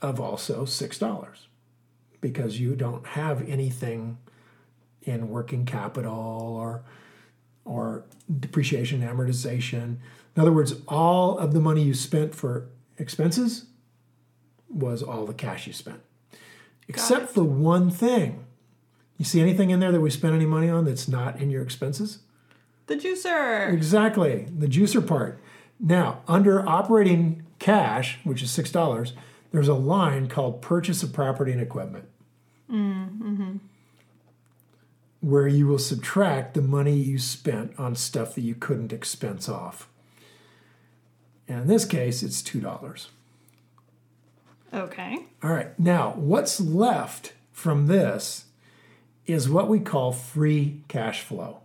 of 0.00 0.18
also 0.20 0.64
$6 0.64 1.28
because 2.20 2.58
you 2.58 2.74
don't 2.74 3.06
have 3.08 3.46
anything 3.48 4.18
in 5.08 5.28
working 5.28 5.64
capital 5.64 6.14
or 6.14 6.82
or 7.64 8.04
depreciation 8.40 9.02
amortization. 9.02 9.96
In 10.36 10.42
other 10.42 10.52
words 10.52 10.74
all 10.86 11.38
of 11.38 11.52
the 11.52 11.60
money 11.60 11.82
you 11.82 11.94
spent 11.94 12.34
for 12.34 12.68
expenses 12.96 13.66
was 14.68 15.02
all 15.02 15.26
the 15.26 15.34
cash 15.34 15.66
you 15.66 15.72
spent. 15.72 16.00
Except 16.86 17.30
for 17.30 17.44
one 17.44 17.90
thing. 17.90 18.44
You 19.18 19.24
see 19.24 19.40
anything 19.40 19.70
in 19.70 19.80
there 19.80 19.92
that 19.92 20.00
we 20.00 20.10
spent 20.10 20.34
any 20.34 20.46
money 20.46 20.68
on 20.70 20.84
that's 20.84 21.08
not 21.08 21.40
in 21.40 21.50
your 21.50 21.62
expenses? 21.62 22.20
The 22.86 22.96
juicer. 22.96 23.70
exactly. 23.72 24.46
The 24.56 24.68
juicer 24.68 25.06
part. 25.06 25.40
Now 25.80 26.22
under 26.26 26.66
operating 26.66 27.44
cash 27.58 28.18
which 28.24 28.42
is 28.42 28.50
six 28.50 28.70
dollars 28.70 29.12
there's 29.52 29.68
a 29.68 29.74
line 29.74 30.28
called 30.28 30.62
purchase 30.62 31.02
of 31.02 31.12
property 31.12 31.52
and 31.52 31.60
equipment 31.60 32.04
mm-hmm. 32.70 33.56
Where 35.20 35.48
you 35.48 35.66
will 35.66 35.78
subtract 35.78 36.54
the 36.54 36.62
money 36.62 36.96
you 36.96 37.18
spent 37.18 37.78
on 37.78 37.96
stuff 37.96 38.34
that 38.34 38.42
you 38.42 38.54
couldn't 38.54 38.92
expense 38.92 39.48
off. 39.48 39.88
And 41.48 41.62
in 41.62 41.66
this 41.66 41.84
case, 41.84 42.22
it's 42.22 42.42
$2. 42.42 43.06
Okay. 44.72 45.18
All 45.42 45.50
right, 45.50 45.78
now 45.78 46.12
what's 46.12 46.60
left 46.60 47.32
from 47.52 47.86
this 47.86 48.44
is 49.26 49.48
what 49.48 49.68
we 49.68 49.80
call 49.80 50.12
free 50.12 50.82
cash 50.88 51.22
flow. 51.22 51.60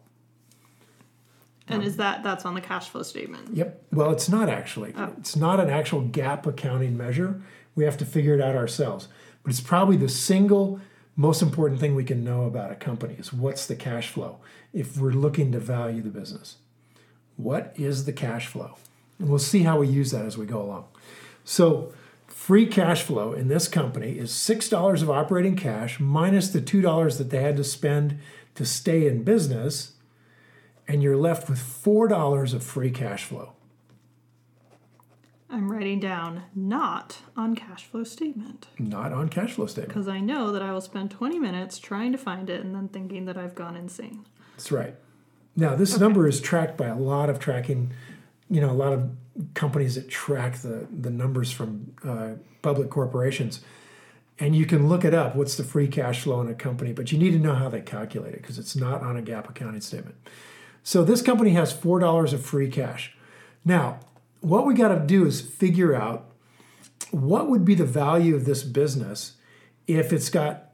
And 1.68 1.84
is 1.84 1.98
that 1.98 2.24
that's 2.24 2.46
on 2.46 2.56
the 2.56 2.62
cash 2.62 2.90
flow 2.90 3.04
statement? 3.04 3.56
Yep. 3.56 3.84
Well, 3.92 4.12
it's 4.12 4.28
not 4.28 4.50
actually. 4.50 4.94
Oh. 4.98 5.14
It's 5.18 5.36
not 5.36 5.60
an 5.60 5.70
actual 5.70 6.02
GAAP 6.02 6.46
accounting 6.46 6.98
measure. 6.98 7.42
We 7.76 7.86
have 7.86 7.98
to 7.98 8.06
figure 8.06 8.34
it 8.34 8.42
out 8.42 8.56
ourselves. 8.56 9.08
But 9.44 9.52
it's 9.52 9.62
probably 9.62 9.96
the 9.96 10.10
single 10.10 10.82
most 11.16 11.42
important 11.42 11.80
thing 11.80 11.96
we 11.96 12.04
can 12.04 12.24
know 12.24 12.46
about 12.46 12.72
a 12.72 12.76
company 12.76 13.16
is 13.20 13.32
what's 13.32 13.68
the 13.68 13.76
cash 13.76 14.10
flow 14.10 14.40
if 14.74 14.98
we're 14.98 15.12
looking 15.12 15.52
to 15.52 15.60
value 15.60 16.02
the 16.02 16.10
business. 16.10 16.58
What 17.38 17.74
is 17.76 18.06
the 18.06 18.14
cash 18.14 18.48
flow? 18.48 18.78
And 19.20 19.30
we'll 19.30 19.40
see 19.40 19.64
how 19.64 19.80
we 19.80 19.88
use 19.88 20.12
that 20.12 20.26
as 20.26 20.38
we 20.38 20.46
go 20.46 20.62
along. 20.62 20.86
So, 21.44 21.94
free 22.28 22.66
cash 22.66 23.04
flow 23.04 23.34
in 23.34 23.48
this 23.48 23.68
company 23.68 24.18
is 24.18 24.32
$6 24.32 25.02
of 25.02 25.10
operating 25.10 25.56
cash 25.56 26.00
minus 26.00 26.50
the 26.50 26.62
$2 26.62 27.18
that 27.18 27.30
they 27.30 27.42
had 27.42 27.58
to 27.58 27.64
spend 27.64 28.20
to 28.56 28.66
stay 28.66 29.08
in 29.08 29.24
business, 29.24 29.94
and 30.88 31.04
you're 31.04 31.18
left 31.18 31.50
with 31.50 31.60
$4 31.60 32.54
of 32.54 32.64
free 32.64 32.92
cash 32.92 33.24
flow. 33.24 33.54
I'm 35.54 35.72
writing 35.72 36.00
down 36.00 36.46
not 36.56 37.20
on 37.38 37.56
cash 37.56 37.86
flow 37.86 38.04
statement 38.04 38.66
Not 38.80 39.14
on 39.14 39.30
cash 39.30 39.54
flow 39.54 39.68
statement. 39.68 39.94
because 39.94 40.08
I 40.08 40.20
know 40.20 40.52
that 40.52 40.64
I 40.64 40.72
will 40.74 40.82
spend 40.82 41.12
20 41.12 41.38
minutes 41.38 41.78
trying 41.78 42.12
to 42.12 42.18
find 42.18 42.50
it 42.50 42.62
and 42.62 42.74
then 42.74 42.88
thinking 42.88 43.26
that 43.26 43.38
I've 43.38 43.54
gone 43.54 43.76
insane. 43.76 44.26
That's 44.56 44.72
right. 44.72 44.96
Now, 45.56 45.76
this 45.76 46.00
number 46.00 46.28
is 46.28 46.42
tracked 46.42 46.76
by 46.76 46.88
a 46.88 46.98
lot 46.98 47.30
of 47.30 47.38
tracking, 47.38 47.94
you 48.50 48.62
know, 48.62 48.72
a 48.72 48.74
lot 48.74 48.94
of 48.94 49.12
companies 49.54 49.94
that 49.94 50.10
track 50.10 50.58
the, 50.58 50.88
the 50.92 51.12
numbers 51.12 51.52
from 51.52 51.94
uh, 52.04 52.32
public 52.64 52.90
corporations. 52.90 53.62
And 54.40 54.56
you 54.56 54.66
can 54.66 54.90
look 54.90 55.06
it 55.06 55.14
up 55.14 55.36
what's 55.36 55.56
the 55.56 55.64
free 55.64 55.88
cash 55.88 56.22
flow 56.24 56.42
in 56.42 56.48
a 56.50 56.56
company, 56.56 56.94
but 56.94 57.12
you 57.12 57.20
need 57.20 57.32
to 57.32 57.40
know 57.40 57.54
how 57.54 57.70
they 57.70 57.82
calculate 57.82 58.34
it 58.34 58.42
because 58.42 58.58
it's 58.58 58.76
not 58.76 59.04
on 59.04 59.18
a 59.18 59.22
GAAP 59.22 59.52
accounting 59.52 59.82
statement. 59.82 60.16
So 60.82 61.04
this 61.04 61.22
company 61.22 61.52
has 61.52 61.72
$4 61.72 62.34
of 62.34 62.44
free 62.44 62.70
cash. 62.70 63.16
Now, 63.64 64.00
what 64.44 64.66
we 64.66 64.74
got 64.74 64.90
to 64.90 65.00
do 65.00 65.26
is 65.26 65.40
figure 65.40 65.96
out 65.96 66.30
what 67.12 67.50
would 67.50 67.64
be 67.64 67.76
the 67.76 67.86
value 67.86 68.36
of 68.36 68.44
this 68.44 68.62
business 68.62 69.38
if 69.88 70.12
it's 70.12 70.30
got 70.30 70.72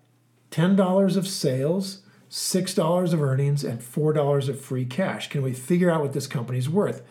$10 0.49 1.15
of 1.15 1.27
sales, 1.27 2.01
$6 2.31 3.13
of 3.13 3.21
earnings, 3.21 3.63
and 3.63 3.79
$4 3.79 4.49
of 4.49 4.59
free 4.59 4.85
cash. 4.85 5.29
Can 5.29 5.43
we 5.43 5.53
figure 5.53 5.91
out 5.91 6.01
what 6.01 6.13
this 6.13 6.25
company's 6.25 6.67
worth? 6.67 7.03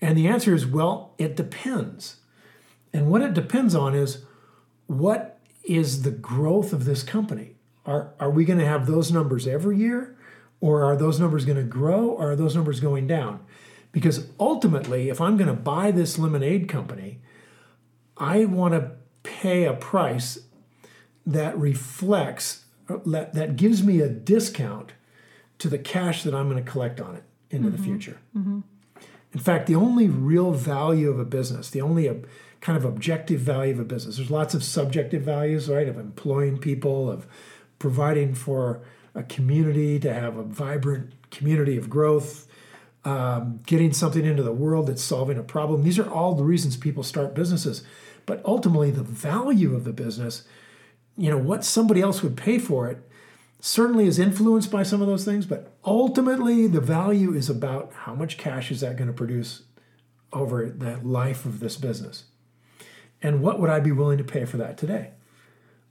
And 0.00 0.16
the 0.16 0.26
answer 0.26 0.54
is 0.54 0.66
well, 0.66 1.14
it 1.18 1.36
depends. 1.36 2.16
And 2.94 3.10
what 3.10 3.20
it 3.20 3.34
depends 3.34 3.74
on 3.74 3.94
is 3.94 4.24
what 4.86 5.38
is 5.64 6.02
the 6.02 6.10
growth 6.10 6.72
of 6.72 6.86
this 6.86 7.02
company? 7.02 7.56
Are, 7.84 8.14
are 8.18 8.30
we 8.30 8.46
going 8.46 8.58
to 8.58 8.66
have 8.66 8.86
those 8.86 9.12
numbers 9.12 9.46
every 9.46 9.76
year? 9.76 10.16
Or 10.62 10.82
are 10.82 10.96
those 10.96 11.20
numbers 11.20 11.44
going 11.44 11.58
to 11.58 11.62
grow? 11.62 12.08
Or 12.08 12.32
are 12.32 12.36
those 12.36 12.56
numbers 12.56 12.80
going 12.80 13.06
down? 13.06 13.40
Because 13.92 14.28
ultimately, 14.38 15.08
if 15.08 15.20
I'm 15.20 15.36
going 15.36 15.48
to 15.48 15.60
buy 15.60 15.90
this 15.90 16.18
lemonade 16.18 16.68
company, 16.68 17.20
I 18.16 18.44
want 18.44 18.74
to 18.74 18.92
pay 19.22 19.64
a 19.64 19.72
price 19.74 20.38
that 21.26 21.58
reflects, 21.58 22.64
that 22.88 23.34
that 23.34 23.56
gives 23.56 23.82
me 23.82 24.00
a 24.00 24.08
discount 24.08 24.92
to 25.58 25.68
the 25.68 25.78
cash 25.78 26.22
that 26.22 26.34
I'm 26.34 26.48
going 26.48 26.62
to 26.62 26.70
collect 26.70 27.00
on 27.00 27.16
it 27.16 27.24
into 27.50 27.68
the 27.70 27.78
future. 27.78 28.18
In 29.32 29.40
fact, 29.40 29.66
the 29.66 29.74
only 29.74 30.08
real 30.08 30.52
value 30.52 31.10
of 31.10 31.18
a 31.18 31.24
business, 31.24 31.70
the 31.70 31.80
only 31.80 32.08
uh, 32.08 32.14
kind 32.60 32.76
of 32.76 32.84
objective 32.84 33.40
value 33.40 33.72
of 33.72 33.78
a 33.78 33.84
business, 33.84 34.16
there's 34.16 34.30
lots 34.30 34.54
of 34.54 34.64
subjective 34.64 35.22
values, 35.22 35.68
right, 35.68 35.88
of 35.88 35.98
employing 35.98 36.58
people, 36.58 37.10
of 37.10 37.26
providing 37.78 38.34
for 38.34 38.82
a 39.14 39.22
community 39.22 39.98
to 40.00 40.12
have 40.12 40.36
a 40.36 40.42
vibrant 40.42 41.12
community 41.30 41.76
of 41.76 41.88
growth, 41.88 42.46
um, 43.04 43.60
getting 43.66 43.92
something 43.92 44.24
into 44.24 44.42
the 44.42 44.52
world 44.52 44.86
that's 44.86 45.02
solving 45.02 45.38
a 45.38 45.42
problem. 45.42 45.82
These 45.82 45.98
are 45.98 46.10
all 46.10 46.34
the 46.34 46.44
reasons 46.44 46.76
people 46.76 47.02
start 47.02 47.34
businesses. 47.34 47.82
But 48.26 48.42
ultimately, 48.44 48.90
the 48.90 49.02
value 49.02 49.74
of 49.74 49.84
the 49.84 49.92
business, 49.92 50.44
you 51.16 51.30
know, 51.30 51.38
what 51.38 51.64
somebody 51.64 52.00
else 52.00 52.22
would 52.22 52.36
pay 52.36 52.58
for 52.58 52.88
it, 52.88 52.98
certainly 53.60 54.06
is 54.06 54.18
influenced 54.18 54.70
by 54.70 54.82
some 54.82 55.00
of 55.00 55.08
those 55.08 55.24
things. 55.24 55.46
But 55.46 55.72
ultimately, 55.84 56.66
the 56.66 56.80
value 56.80 57.32
is 57.32 57.48
about 57.48 57.92
how 57.92 58.14
much 58.14 58.38
cash 58.38 58.70
is 58.70 58.80
that 58.80 58.96
going 58.96 59.08
to 59.08 59.14
produce 59.14 59.62
over 60.32 60.70
the 60.70 60.98
life 60.98 61.44
of 61.44 61.60
this 61.60 61.76
business. 61.76 62.24
And 63.22 63.42
what 63.42 63.60
would 63.60 63.70
I 63.70 63.80
be 63.80 63.92
willing 63.92 64.18
to 64.18 64.24
pay 64.24 64.44
for 64.44 64.56
that 64.58 64.78
today? 64.78 65.10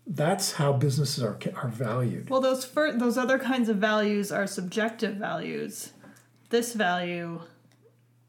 That's 0.08 0.54
how 0.54 0.74
businesses 0.74 1.24
are, 1.24 1.38
are 1.56 1.67
valued. 1.67 2.30
Well, 2.30 2.41
those 2.41 2.65
fir- 2.65 2.98
those 2.98 3.17
other 3.17 3.38
kinds 3.38 3.69
of 3.69 3.78
values 3.78 4.32
are 4.32 4.48
subjective 4.48 5.15
values. 5.15 5.93
This 6.50 6.74
value 6.74 7.42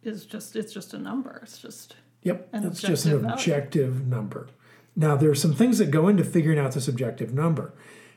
is 0.02 0.26
just 0.26 0.56
it's 0.56 0.72
just 0.72 0.94
a 0.94 0.98
number. 0.98 1.40
It's 1.42 1.58
just 1.58 1.96
Yep, 2.22 2.48
it's 2.52 2.80
just 2.82 3.06
an 3.06 3.12
objective 3.12 3.20
value. 3.22 3.34
objective 3.34 4.06
number. 4.06 4.48
Now, 4.94 5.16
there 5.16 5.30
are 5.30 5.34
some 5.34 5.54
things 5.54 5.78
that 5.78 5.90
go 5.90 6.08
into 6.08 6.24
figuring 6.24 6.58
out 6.58 6.72
this 6.72 6.88
objective 6.88 7.32
number. 7.32 7.72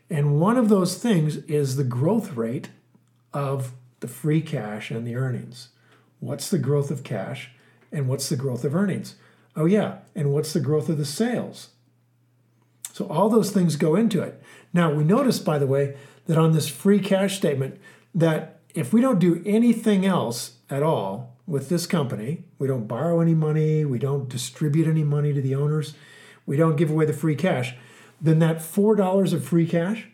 And 0.10 0.40
one 0.40 0.58
of 0.58 0.68
those 0.70 0.98
things 0.98 1.38
is 1.38 1.76
the 1.76 1.84
growth 1.84 2.36
rate 2.36 2.70
of 3.34 3.72
the 4.02 4.08
free 4.08 4.42
cash 4.42 4.92
and 4.92 5.08
the 5.08 5.16
earnings. 5.16 5.70
What's 6.20 6.50
the 6.50 6.58
growth 6.58 6.92
of 6.92 7.04
cash 7.04 7.52
and 7.92 8.10
what's 8.10 8.28
the 8.28 8.36
growth 8.36 8.66
of 8.66 8.76
earnings? 8.76 9.16
Oh, 9.56 9.66
yeah, 9.66 10.00
and 10.16 10.34
what's 10.34 10.52
the 10.52 10.60
growth 10.60 10.90
of 10.90 10.98
the 10.98 11.06
sales? 11.06 11.70
So, 12.92 13.06
all 13.08 13.30
those 13.30 13.52
things 13.52 13.76
go 13.76 13.96
into 13.96 14.22
it. 14.22 14.42
Now, 14.74 14.92
we 14.92 15.04
notice, 15.04 15.40
by 15.40 15.58
the 15.58 15.68
way, 15.68 15.96
that 16.26 16.38
on 16.38 16.52
this 16.52 16.68
free 16.68 17.00
cash 17.00 17.38
statement, 17.38 17.80
that 18.14 18.53
if 18.74 18.94
we 18.94 19.02
don't 19.02 19.20
do 19.20 19.42
anything 19.46 20.06
else 20.06 20.58
at 20.70 20.84
all 20.84 21.38
with 21.46 21.70
this 21.70 21.86
company, 21.86 22.46
we 22.58 22.68
don't 22.68 22.88
borrow 22.88 23.20
any 23.20 23.34
money, 23.34 23.86
we 23.86 24.00
don't 24.00 24.30
distribute 24.30 24.88
any 24.88 25.04
money 25.04 25.34
to 25.34 25.42
the 25.42 25.56
owners, 25.56 25.94
we 26.46 26.58
don't 26.58 26.76
give 26.76 26.90
away 26.90 27.06
the 27.06 27.14
free 27.14 27.36
cash, 27.36 27.76
then 28.22 28.40
that 28.40 28.58
$4 28.58 29.34
of 29.34 29.46
free 29.46 29.68
cash, 29.68 30.08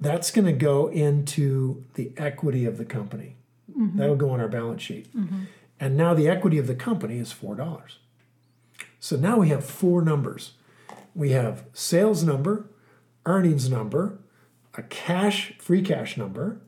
that's 0.00 0.30
going 0.30 0.46
to 0.46 0.52
go 0.52 0.88
into 0.88 1.84
the 1.94 2.12
equity 2.16 2.64
of 2.64 2.76
the 2.76 2.84
company. 2.84 3.36
Mm-hmm. 3.70 3.98
That'll 3.98 4.16
go 4.16 4.30
on 4.30 4.40
our 4.40 4.48
balance 4.48 4.82
sheet. 4.82 5.14
Mm-hmm. 5.16 5.44
And 5.80 5.96
now 5.96 6.14
the 6.14 6.28
equity 6.28 6.58
of 6.58 6.66
the 6.66 6.74
company 6.74 7.18
is 7.18 7.32
$4. 7.32 7.80
So 9.00 9.16
now 9.16 9.38
we 9.38 9.48
have 9.48 9.64
four 9.64 10.02
numbers. 10.02 10.52
We 11.14 11.30
have 11.30 11.64
sales 11.72 12.22
number, 12.22 12.66
earnings 13.26 13.68
number, 13.68 14.18
a 14.74 14.82
cash, 14.82 15.54
free 15.58 15.82
cash 15.82 16.16
number, 16.16 16.60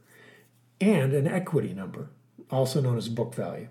and 0.80 1.12
an 1.12 1.26
equity 1.26 1.72
number, 1.72 2.10
also 2.50 2.80
known 2.80 2.96
as 2.96 3.08
book 3.08 3.34
value. 3.34 3.68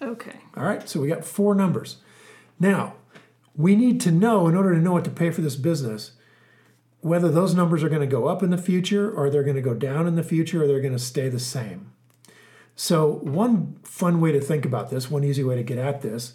okay. 0.00 0.40
All 0.56 0.64
right, 0.64 0.88
so 0.88 1.00
we 1.00 1.08
got 1.08 1.24
four 1.24 1.54
numbers. 1.54 1.98
Now, 2.58 2.94
we 3.56 3.76
need 3.76 4.00
to 4.02 4.10
know, 4.10 4.48
in 4.48 4.54
order 4.54 4.74
to 4.74 4.80
know 4.80 4.92
what 4.92 5.04
to 5.04 5.10
pay 5.10 5.30
for 5.30 5.40
this 5.40 5.56
business, 5.56 6.12
whether 7.00 7.30
those 7.30 7.54
numbers 7.54 7.82
are 7.82 7.88
going 7.88 8.00
to 8.00 8.06
go 8.06 8.26
up 8.26 8.42
in 8.42 8.50
the 8.50 8.58
future, 8.58 9.10
or 9.10 9.30
they're 9.30 9.42
going 9.42 9.56
to 9.56 9.62
go 9.62 9.74
down 9.74 10.06
in 10.06 10.16
the 10.16 10.22
future, 10.22 10.62
or 10.62 10.66
they're 10.66 10.80
going 10.80 10.92
to 10.92 10.98
stay 10.98 11.28
the 11.28 11.40
same. 11.40 11.92
So, 12.76 13.20
one 13.22 13.78
fun 13.82 14.20
way 14.20 14.32
to 14.32 14.40
think 14.40 14.64
about 14.64 14.90
this, 14.90 15.10
one 15.10 15.24
easy 15.24 15.44
way 15.44 15.56
to 15.56 15.62
get 15.62 15.78
at 15.78 16.02
this, 16.02 16.34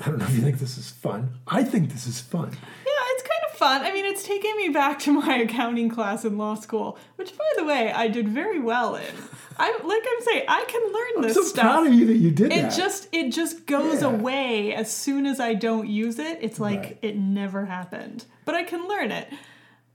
I 0.00 0.06
don't 0.06 0.18
know 0.18 0.24
if 0.24 0.34
you 0.34 0.42
think 0.42 0.58
this 0.58 0.76
is 0.76 0.90
fun. 0.90 1.38
I 1.46 1.62
think 1.62 1.90
this 1.92 2.06
is 2.06 2.20
fun. 2.20 2.50
Yeah, 2.50 2.92
it's 3.10 3.22
kind 3.22 3.42
of 3.43 3.43
fun. 3.54 3.82
I 3.82 3.92
mean, 3.92 4.04
it's 4.04 4.22
taking 4.22 4.56
me 4.56 4.68
back 4.68 4.98
to 5.00 5.12
my 5.12 5.36
accounting 5.38 5.88
class 5.88 6.24
in 6.24 6.36
law 6.38 6.54
school, 6.54 6.98
which, 7.16 7.36
by 7.36 7.44
the 7.56 7.64
way, 7.64 7.92
I 7.92 8.08
did 8.08 8.28
very 8.28 8.58
well 8.58 8.94
in. 8.96 9.14
I'm 9.56 9.74
like 9.86 10.02
I'm 10.16 10.24
saying, 10.24 10.44
I 10.48 10.64
can 10.66 10.82
learn 10.92 11.10
I'm 11.18 11.22
this 11.22 11.34
so 11.34 11.42
stuff. 11.44 11.62
proud 11.62 11.86
of 11.86 11.94
you 11.94 12.06
that 12.06 12.16
you 12.16 12.30
did 12.32 12.52
it 12.52 12.62
that. 12.62 12.76
just 12.76 13.08
it 13.12 13.30
just 13.32 13.66
goes 13.66 14.02
Yeah. 14.02 14.08
away 14.08 14.74
as 14.74 14.92
soon 14.92 15.26
as 15.26 15.38
I 15.38 15.54
don't 15.54 15.88
use 15.88 16.18
it. 16.18 16.38
It's 16.42 16.58
like 16.58 16.80
Right. 16.82 16.98
it 17.02 17.16
never 17.16 17.66
happened. 17.66 18.24
But 18.44 18.56
I 18.56 18.64
can 18.64 18.88
learn 18.88 19.12
it. 19.12 19.28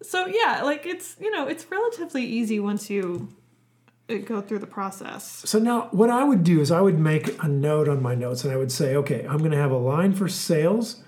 So 0.02 0.28
yeah, 0.28 0.62
like 0.64 0.86
it's 0.86 1.18
you 1.20 1.30
know 1.30 1.48
it's 1.48 1.70
relatively 1.70 2.24
easy 2.26 2.58
once 2.62 2.90
you 2.90 3.28
uh, 4.10 4.16
go 4.26 4.40
through 4.40 4.60
the 4.60 4.66
process. 4.68 5.44
So 5.46 5.60
now, 5.60 5.90
what 5.92 6.10
I 6.10 6.24
would 6.24 6.46
do 6.46 6.62
is 6.62 6.72
I 6.72 6.80
would 6.80 6.98
make 6.98 7.44
a 7.44 7.48
note 7.50 7.90
on 7.90 8.02
my 8.02 8.16
notes 8.16 8.46
and 8.46 8.54
I 8.54 8.56
would 8.56 8.72
say, 8.72 8.96
okay, 8.96 9.26
I'm 9.30 9.40
going 9.40 9.52
to 9.52 9.58
have 9.58 9.72
a 9.72 9.78
line 9.78 10.14
for 10.14 10.30
sales. 10.30 11.04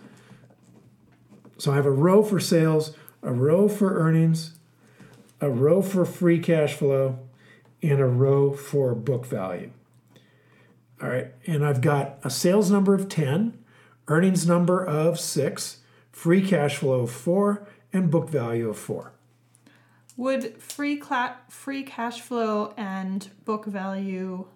So 1.62 1.72
I 1.72 1.76
have 1.76 1.86
a 1.86 1.92
row 1.92 2.24
for 2.24 2.40
sales, 2.40 2.96
a 3.22 3.32
row 3.32 3.68
for 3.68 3.94
earnings, 3.94 4.56
a 5.40 5.48
row 5.48 5.84
for 5.84 6.06
free 6.06 6.40
cash 6.40 6.74
flow, 6.74 7.20
and 7.84 8.00
a 8.00 8.08
row 8.08 8.52
for 8.52 8.96
book 8.96 9.28
value. 9.28 9.70
All 11.00 11.10
right, 11.10 11.28
and 11.46 11.64
I've 11.64 11.82
got 11.82 12.18
a 12.24 12.32
sales 12.32 12.72
number 12.72 12.96
of 12.96 13.08
10, 13.10 13.64
earnings 14.08 14.48
number 14.48 14.84
of 14.84 15.20
6, 15.20 15.82
free 16.12 16.42
cash 16.42 16.78
flow 16.78 17.02
of 17.02 17.12
4, 17.12 17.68
and 17.94 18.10
book 18.10 18.28
value 18.28 18.68
of 18.68 18.80
4. 18.80 19.14
Would 20.18 20.60
free 20.60 20.98
cla- 20.98 21.38
free 21.48 21.84
cash 21.84 22.22
flow 22.22 22.74
and 22.76 23.30
book 23.46 23.66
value 23.66 24.48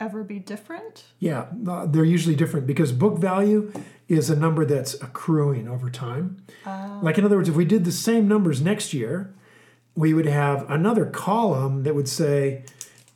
ever 0.00 0.24
be 0.24 0.38
different? 0.38 1.04
Yeah, 1.18 1.46
uh, 1.68 1.86
they're 1.86 2.04
usually 2.04 2.34
different 2.34 2.66
because 2.66 2.92
book 2.92 3.18
value 3.18 3.72
is 4.08 4.30
a 4.30 4.36
number 4.36 4.64
that's 4.64 4.94
accruing 4.94 5.68
over 5.68 5.90
time. 5.90 6.42
Like, 7.02 7.18
in 7.18 7.24
other 7.24 7.36
words, 7.36 7.48
if 7.48 7.54
we 7.54 7.64
did 7.64 7.84
the 7.84 7.92
same 7.92 8.26
numbers 8.26 8.60
next 8.60 8.92
year, 8.92 9.32
we 9.94 10.14
would 10.14 10.26
have 10.26 10.68
another 10.70 11.06
column 11.06 11.82
that 11.84 11.94
would 11.94 12.08
say 12.08 12.64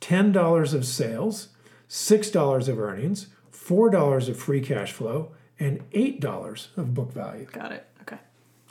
$10 0.01 0.73
of 0.73 0.85
sales, 0.85 1.49
$6 1.89 2.67
of 2.67 2.79
earnings, 2.79 3.27
$4 3.51 4.29
of 4.29 4.37
free 4.37 4.61
cash 4.61 4.91
flow, 4.91 5.31
and 5.59 5.89
$8 5.91 6.67
of 6.77 6.93
book 6.93 7.11
value. 7.11 7.45
Got 7.51 7.71
it. 7.71 7.87
Okay. 8.01 8.17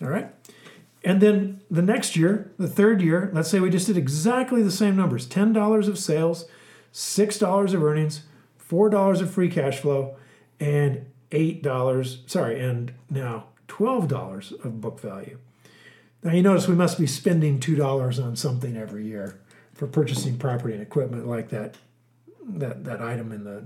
All 0.00 0.08
right. 0.08 0.32
And 1.04 1.20
then 1.20 1.60
the 1.70 1.82
next 1.82 2.16
year, 2.16 2.52
the 2.58 2.68
third 2.68 3.02
year, 3.02 3.30
let's 3.34 3.50
say 3.50 3.60
we 3.60 3.68
just 3.68 3.86
did 3.86 3.96
exactly 3.96 4.62
the 4.62 4.70
same 4.70 4.96
numbers 4.96 5.26
$10 5.26 5.88
of 5.88 5.98
sales, 5.98 6.46
$6 6.94 7.74
of 7.74 7.82
earnings, 7.82 8.22
$4 8.70 9.20
of 9.20 9.30
free 9.30 9.48
cash 9.50 9.78
flow, 9.80 10.16
and 10.60 11.04
eight 11.32 11.62
dollars, 11.62 12.22
sorry, 12.26 12.60
and 12.60 12.92
now 13.10 13.46
twelve 13.66 14.06
dollars 14.08 14.52
of 14.62 14.80
book 14.80 15.00
value. 15.00 15.36
Now 16.22 16.32
you 16.32 16.42
notice 16.42 16.68
we 16.68 16.76
must 16.76 16.98
be 16.98 17.08
spending 17.08 17.58
two 17.58 17.74
dollars 17.74 18.18
on 18.20 18.36
something 18.36 18.76
every 18.76 19.04
year 19.06 19.40
for 19.74 19.88
purchasing 19.88 20.38
property 20.38 20.72
and 20.74 20.82
equipment 20.82 21.26
like 21.26 21.48
that 21.50 21.76
that 22.46 22.84
that 22.84 23.02
item 23.02 23.32
in 23.32 23.42
the 23.42 23.64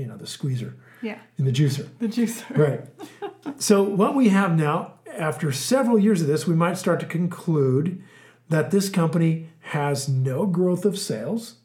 you 0.00 0.06
know 0.06 0.16
the 0.16 0.26
squeezer 0.26 0.74
Yeah. 1.02 1.18
in 1.36 1.44
the 1.44 1.52
juicer. 1.52 1.86
The 1.98 2.08
juicer. 2.08 2.56
Right. 2.56 3.60
so 3.60 3.82
what 3.82 4.14
we 4.14 4.30
have 4.30 4.56
now, 4.56 4.94
after 5.14 5.52
several 5.52 5.98
years 5.98 6.22
of 6.22 6.28
this, 6.28 6.46
we 6.46 6.54
might 6.54 6.78
start 6.78 6.98
to 7.00 7.06
conclude 7.06 8.02
that 8.48 8.70
this 8.70 8.88
company 8.88 9.50
has 9.60 10.08
no 10.08 10.46
growth 10.46 10.86
of 10.86 10.98
sales, 10.98 11.56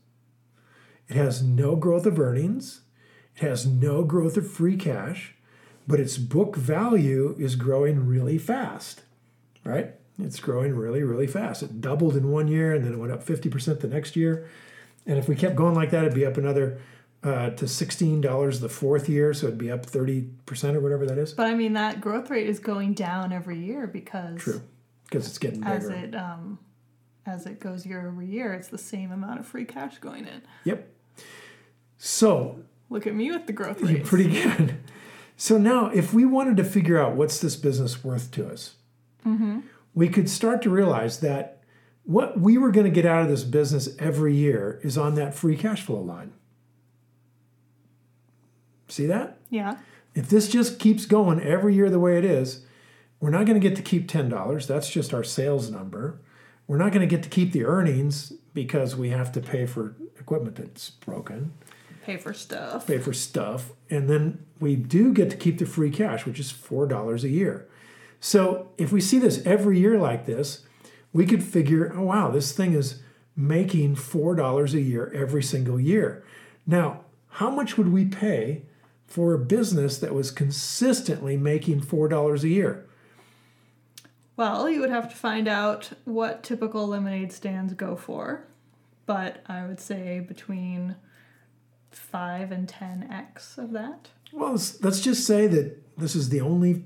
it 1.09 1.15
has 1.15 1.41
no 1.41 1.75
growth 1.75 2.05
of 2.05 2.19
earnings, 2.19 2.81
it 3.35 3.41
has 3.41 3.65
no 3.65 4.03
growth 4.03 4.37
of 4.37 4.49
free 4.49 4.77
cash, 4.77 5.35
but 5.87 5.99
its 5.99 6.17
book 6.17 6.55
value 6.55 7.35
is 7.39 7.55
growing 7.55 8.05
really 8.05 8.37
fast. 8.37 9.03
Right? 9.63 9.95
It's 10.19 10.39
growing 10.39 10.75
really, 10.75 11.03
really 11.03 11.27
fast. 11.27 11.61
It 11.61 11.79
doubled 11.79 12.15
in 12.15 12.31
one 12.31 12.47
year 12.47 12.73
and 12.73 12.83
then 12.83 12.93
it 12.93 12.97
went 12.97 13.11
up 13.11 13.23
50% 13.23 13.79
the 13.79 13.87
next 13.87 14.15
year. 14.15 14.49
And 15.05 15.17
if 15.17 15.27
we 15.27 15.35
kept 15.35 15.55
going 15.55 15.75
like 15.75 15.91
that, 15.91 16.03
it'd 16.03 16.15
be 16.15 16.25
up 16.25 16.37
another 16.37 16.79
uh, 17.23 17.51
to 17.51 17.65
$16 17.65 18.61
the 18.61 18.69
fourth 18.69 19.07
year. 19.07 19.33
So 19.33 19.47
it'd 19.47 19.59
be 19.59 19.71
up 19.71 19.85
30% 19.85 20.75
or 20.75 20.79
whatever 20.79 21.05
that 21.05 21.17
is. 21.17 21.33
But 21.33 21.47
I 21.47 21.53
mean, 21.53 21.73
that 21.73 22.01
growth 22.01 22.29
rate 22.29 22.47
is 22.47 22.59
going 22.59 22.93
down 22.93 23.31
every 23.31 23.59
year 23.59 23.87
because 23.87 24.39
True. 24.39 24.61
Because 25.05 25.27
it's 25.27 25.37
getting 25.37 25.63
as 25.63 25.87
it 25.87 26.13
um, 26.15 26.59
as 27.25 27.45
it 27.45 27.61
goes 27.61 27.85
year 27.85 28.09
over 28.09 28.21
year, 28.21 28.53
it's 28.53 28.67
the 28.67 28.77
same 28.77 29.11
amount 29.11 29.39
of 29.39 29.45
free 29.45 29.63
cash 29.63 29.99
going 29.99 30.25
in. 30.25 30.41
Yep. 30.65 30.89
So 31.97 32.59
Look 32.89 33.05
at 33.05 33.15
me 33.15 33.31
with 33.31 33.47
the 33.47 33.53
growth 33.53 33.81
rates. 33.81 34.07
pretty 34.09 34.41
good. 34.41 34.77
So 35.35 35.57
now, 35.57 35.87
if 35.87 36.13
we 36.13 36.25
wanted 36.25 36.57
to 36.57 36.63
figure 36.63 36.99
out 36.99 37.15
what's 37.15 37.39
this 37.39 37.55
business 37.55 38.03
worth 38.03 38.31
to 38.31 38.49
us, 38.49 38.75
mm-hmm. 39.25 39.59
we 39.93 40.09
could 40.09 40.29
start 40.29 40.63
to 40.63 40.69
realize 40.69 41.19
that 41.19 41.61
what 42.03 42.39
we 42.39 42.57
were 42.57 42.71
going 42.71 42.85
to 42.85 42.91
get 42.91 43.05
out 43.05 43.21
of 43.21 43.27
this 43.27 43.43
business 43.43 43.89
every 43.99 44.33
year 44.33 44.79
is 44.81 44.97
on 44.97 45.15
that 45.15 45.35
free 45.35 45.55
cash 45.55 45.83
flow 45.83 45.99
line. 45.99 46.33
See 48.87 49.05
that? 49.05 49.37
Yeah. 49.49 49.77
If 50.15 50.29
this 50.29 50.49
just 50.49 50.79
keeps 50.79 51.05
going 51.05 51.41
every 51.41 51.75
year 51.75 51.89
the 51.89 51.99
way 51.99 52.17
it 52.17 52.25
is, 52.25 52.65
we're 53.19 53.29
not 53.29 53.45
going 53.45 53.59
to 53.59 53.67
get 53.67 53.75
to 53.75 53.81
keep 53.81 54.07
$10. 54.07 54.65
That's 54.65 54.89
just 54.89 55.13
our 55.13 55.23
sales 55.23 55.69
number. 55.69 56.19
We're 56.65 56.77
not 56.77 56.91
going 56.91 57.07
to 57.07 57.15
get 57.15 57.23
to 57.23 57.29
keep 57.29 57.51
the 57.51 57.65
earnings 57.65 58.33
because 58.53 58.95
we 58.95 59.09
have 59.09 59.31
to 59.33 59.41
pay 59.41 59.65
for 59.65 59.95
equipment 60.19 60.55
that's 60.55 60.89
broken, 60.89 61.53
Pay 62.07 62.15
for 62.15 62.33
stuff. 62.33 62.87
pay 62.87 62.99
for 62.99 63.11
stuff. 63.11 63.73
And 63.89 64.09
then 64.09 64.45
we 64.61 64.77
do 64.77 65.13
get 65.13 65.29
to 65.29 65.35
keep 65.35 65.57
the 65.57 65.65
free 65.65 65.91
cash, 65.91 66.25
which 66.25 66.39
is 66.39 66.53
$4 66.53 67.23
a 67.25 67.27
year. 67.27 67.67
So 68.21 68.71
if 68.77 68.93
we 68.93 69.01
see 69.01 69.19
this 69.19 69.45
every 69.45 69.77
year 69.77 69.99
like 69.99 70.25
this, 70.25 70.65
we 71.11 71.25
could 71.25 71.43
figure, 71.43 71.91
oh, 71.93 72.03
wow, 72.03 72.31
this 72.31 72.53
thing 72.53 72.71
is 72.71 73.01
making 73.35 73.97
$4 73.97 74.73
a 74.73 74.79
year 74.79 75.11
every 75.13 75.43
single 75.43 75.81
year. 75.81 76.23
Now, 76.65 77.01
how 77.27 77.49
much 77.49 77.77
would 77.77 77.91
we 77.91 78.05
pay 78.05 78.61
for 79.05 79.33
a 79.33 79.39
business 79.39 79.97
that 79.97 80.13
was 80.13 80.31
consistently 80.31 81.35
making 81.35 81.81
$4 81.81 82.41
a 82.41 82.47
year? 82.47 82.87
Well, 84.37 84.69
you 84.69 84.79
would 84.79 84.91
have 84.91 85.09
to 85.09 85.15
find 85.17 85.49
out 85.49 85.89
what 86.05 86.41
typical 86.41 86.87
lemonade 86.87 87.33
stands 87.33 87.73
go 87.73 87.97
for, 87.97 88.45
but 89.05 89.43
I 89.45 89.67
would 89.67 89.81
say 89.81 90.21
between 90.21 90.95
five 91.97 92.51
and 92.51 92.67
ten 92.67 93.09
x 93.11 93.57
of 93.57 93.71
that. 93.71 94.09
Well, 94.31 94.51
let's, 94.51 94.81
let's 94.83 95.01
just 95.01 95.25
say 95.25 95.47
that 95.47 95.97
this 95.97 96.15
is 96.15 96.29
the 96.29 96.41
only 96.41 96.83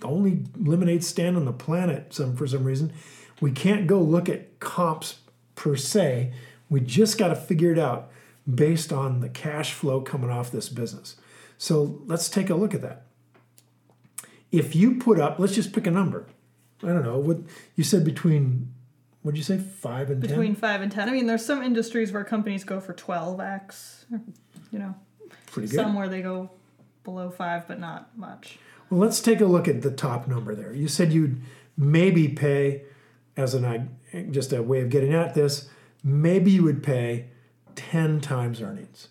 the 0.00 0.06
only 0.06 0.44
lemonade 0.56 1.02
stand 1.02 1.36
on 1.36 1.44
the 1.44 1.52
planet 1.52 2.14
some 2.14 2.36
for 2.36 2.46
some 2.46 2.64
reason. 2.64 2.92
We 3.40 3.52
can't 3.52 3.86
go 3.86 4.00
look 4.00 4.28
at 4.28 4.60
comps 4.60 5.20
per 5.54 5.76
se. 5.76 6.32
We 6.68 6.80
just 6.80 7.18
got 7.18 7.28
to 7.28 7.36
figure 7.36 7.72
it 7.72 7.78
out 7.78 8.10
based 8.52 8.92
on 8.92 9.20
the 9.20 9.28
cash 9.28 9.72
flow 9.72 10.00
coming 10.00 10.30
off 10.30 10.50
this 10.50 10.68
business. 10.68 11.16
So 11.56 12.00
let's 12.06 12.28
take 12.28 12.50
a 12.50 12.54
look 12.54 12.74
at 12.74 12.82
that. 12.82 13.02
If 14.50 14.74
you 14.74 14.96
put 14.96 15.20
up, 15.20 15.38
let's 15.38 15.54
just 15.54 15.72
pick 15.72 15.86
a 15.86 15.90
number. 15.90 16.26
I 16.82 16.88
don't 16.88 17.04
know 17.04 17.18
what 17.18 17.38
you 17.74 17.84
said 17.84 18.04
between. 18.04 18.72
Did 19.32 19.38
you 19.38 19.44
say? 19.44 19.58
Five 19.58 20.10
and 20.10 20.20
ten. 20.22 20.30
Between 20.30 20.54
five 20.54 20.80
and 20.82 20.90
ten. 20.92 21.08
I 21.08 21.12
mean, 21.12 21.26
there's 21.26 21.44
some 21.44 21.62
industries 21.62 22.12
where 22.12 22.24
companies 22.24 22.64
go 22.64 22.80
for 22.80 22.92
twelve 22.92 23.40
x. 23.40 24.06
You 24.70 24.78
know, 24.78 24.94
Pretty 25.46 25.68
good. 25.68 25.76
some 25.76 25.94
where 25.94 26.08
they 26.08 26.20
go 26.22 26.50
below 27.04 27.30
five, 27.30 27.66
but 27.66 27.80
not 27.80 28.16
much. 28.18 28.58
Well, 28.90 29.00
let's 29.00 29.20
take 29.20 29.40
a 29.40 29.46
look 29.46 29.66
at 29.68 29.82
the 29.82 29.90
top 29.90 30.28
number 30.28 30.54
there. 30.54 30.72
You 30.74 30.88
said 30.88 31.12
you'd 31.12 31.40
maybe 31.76 32.28
pay, 32.28 32.82
as 33.36 33.54
an 33.54 33.64
i- 33.64 34.22
just 34.30 34.52
a 34.52 34.62
way 34.62 34.80
of 34.82 34.88
getting 34.90 35.14
at 35.14 35.34
this, 35.34 35.68
maybe 36.04 36.50
you 36.50 36.62
would 36.64 36.82
pay 36.82 37.26
10 37.76 38.20
times 38.20 38.60
earnings. 38.60 39.08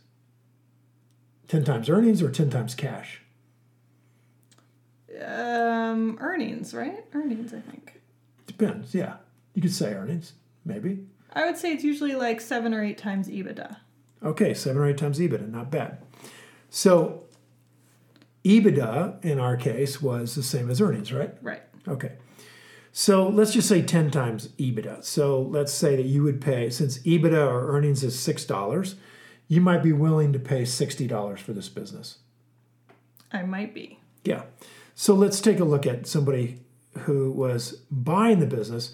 10 1.47 1.63
times 1.63 1.89
earnings 1.89 2.21
or 2.21 2.29
10 2.29 2.49
times 2.49 2.75
cash? 2.75 3.21
Um, 5.23 6.17
earnings, 6.19 6.73
right? 6.73 7.03
Earnings, 7.13 7.53
I 7.53 7.59
think. 7.61 7.99
Depends, 8.45 8.93
yeah. 8.93 9.15
You 9.57 9.61
could 9.63 9.73
say 9.73 9.95
earnings, 9.95 10.33
maybe. 10.65 10.99
I 11.33 11.47
would 11.47 11.57
say 11.57 11.71
it's 11.73 11.83
usually 11.83 12.13
like 12.13 12.41
seven 12.41 12.75
or 12.75 12.83
eight 12.83 12.99
times 12.99 13.27
EBITDA. 13.27 13.77
Okay, 14.21 14.53
seven 14.53 14.79
or 14.79 14.85
eight 14.85 14.99
times 14.99 15.17
EBITDA, 15.17 15.49
not 15.49 15.71
bad. 15.71 15.97
So, 16.69 17.23
EBITDA 18.45 19.25
in 19.25 19.39
our 19.39 19.57
case 19.57 19.99
was 19.99 20.35
the 20.35 20.43
same 20.43 20.69
as 20.69 20.79
earnings, 20.79 21.11
right? 21.11 21.33
Right. 21.41 21.63
Okay. 21.87 22.11
So 22.91 23.27
let's 23.27 23.51
just 23.51 23.67
say 23.67 23.81
10 23.81 24.11
times 24.11 24.49
EBITDA. 24.59 25.03
So 25.03 25.41
let's 25.41 25.73
say 25.73 25.95
that 25.95 26.05
you 26.05 26.21
would 26.21 26.39
pay, 26.39 26.69
since 26.69 26.99
EBITDA 26.99 27.47
or 27.47 27.75
earnings 27.75 28.03
is 28.03 28.15
$6, 28.15 28.93
you 29.47 29.59
might 29.59 29.81
be 29.81 29.91
willing 29.91 30.33
to 30.33 30.39
pay 30.39 30.61
$60 30.61 31.39
for 31.39 31.53
this 31.53 31.67
business. 31.67 32.19
I 33.31 33.41
might 33.41 33.73
be. 33.73 33.97
Yeah. 34.23 34.43
So 34.93 35.15
let's 35.15 35.41
take 35.41 35.59
a 35.59 35.65
look 35.65 35.87
at 35.87 36.05
somebody 36.05 36.59
who 36.99 37.31
was 37.31 37.81
buying 37.89 38.39
the 38.39 38.45
business 38.45 38.93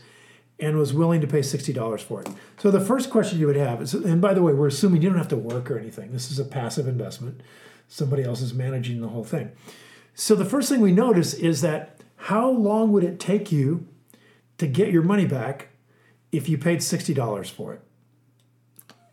and 0.64 0.78
was 0.78 0.93
willing 0.93 1.20
to 1.22 1.28
pay 1.28 1.39
$60 1.39 1.99
for 2.01 2.22
it. 2.22 2.30
So 2.57 2.72
the 2.72 2.80
first 2.80 3.09
question 3.09 3.39
you 3.39 3.47
would 3.47 3.55
have 3.55 3.82
is, 3.82 3.93
and 3.93 4.22
by 4.22 4.34
the 4.34 4.41
way, 4.41 4.53
we're 4.53 4.68
assuming 4.68 5.01
you 5.01 5.09
don't 5.09 5.18
have 5.18 5.28
to 5.30 5.38
work 5.38 5.70
or 5.70 5.78
anything. 5.78 6.11
This 6.11 6.32
is 6.32 6.39
a 6.39 6.45
passive 6.45 6.88
investment. 6.88 7.41
Somebody 7.88 8.24
else 8.24 8.41
is 8.41 8.53
managing 8.53 9.01
the 9.01 9.09
whole 9.09 9.24
thing. 9.24 9.51
So 10.16 10.36
the 10.36 10.45
first 10.45 10.70
thing 10.70 10.80
we 10.80 10.91
notice 10.91 11.34
is 11.34 11.61
that 11.61 12.01
how 12.16 12.49
long 12.49 12.91
would 12.91 13.03
it 13.03 13.20
take 13.20 13.51
you 13.51 13.88
to 14.57 14.68
get 14.68 14.91
your 14.91 15.01
money 15.03 15.26
back 15.26 15.70
if 16.32 16.47
you 16.47 16.57
paid 16.57 16.80
$60 16.80 17.49
for 17.51 17.74
it? 17.74 17.82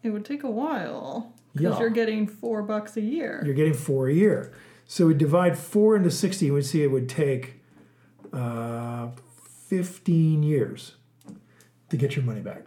It 0.03 0.11
would 0.11 0.25
take 0.25 0.45
a 0.45 0.51
while 0.51 1.35
because 1.53 1.75
Yeah. 1.75 1.81
you're 1.81 1.91
getting 1.91 2.27
four 2.27 2.63
bucks 2.63 2.97
a 2.97 3.01
year. 3.01 3.43
You're 3.45 3.55
getting 3.55 3.75
four 3.75 4.09
a 4.09 4.15
year. 4.15 4.53
So 4.87 5.07
we 5.07 5.15
divide 5.15 5.59
four 5.59 5.97
into 5.97 6.11
60, 6.11 6.47
and 6.47 6.55
we 6.55 6.63
see 6.63 6.83
it 6.83 6.91
would 6.91 7.09
take 7.09 7.61
uh, 8.33 9.09
15 9.69 10.43
years 10.43 10.95
to 11.91 11.97
get 11.97 12.17
your 12.17 12.25
money 12.25 12.41
back. 12.41 12.67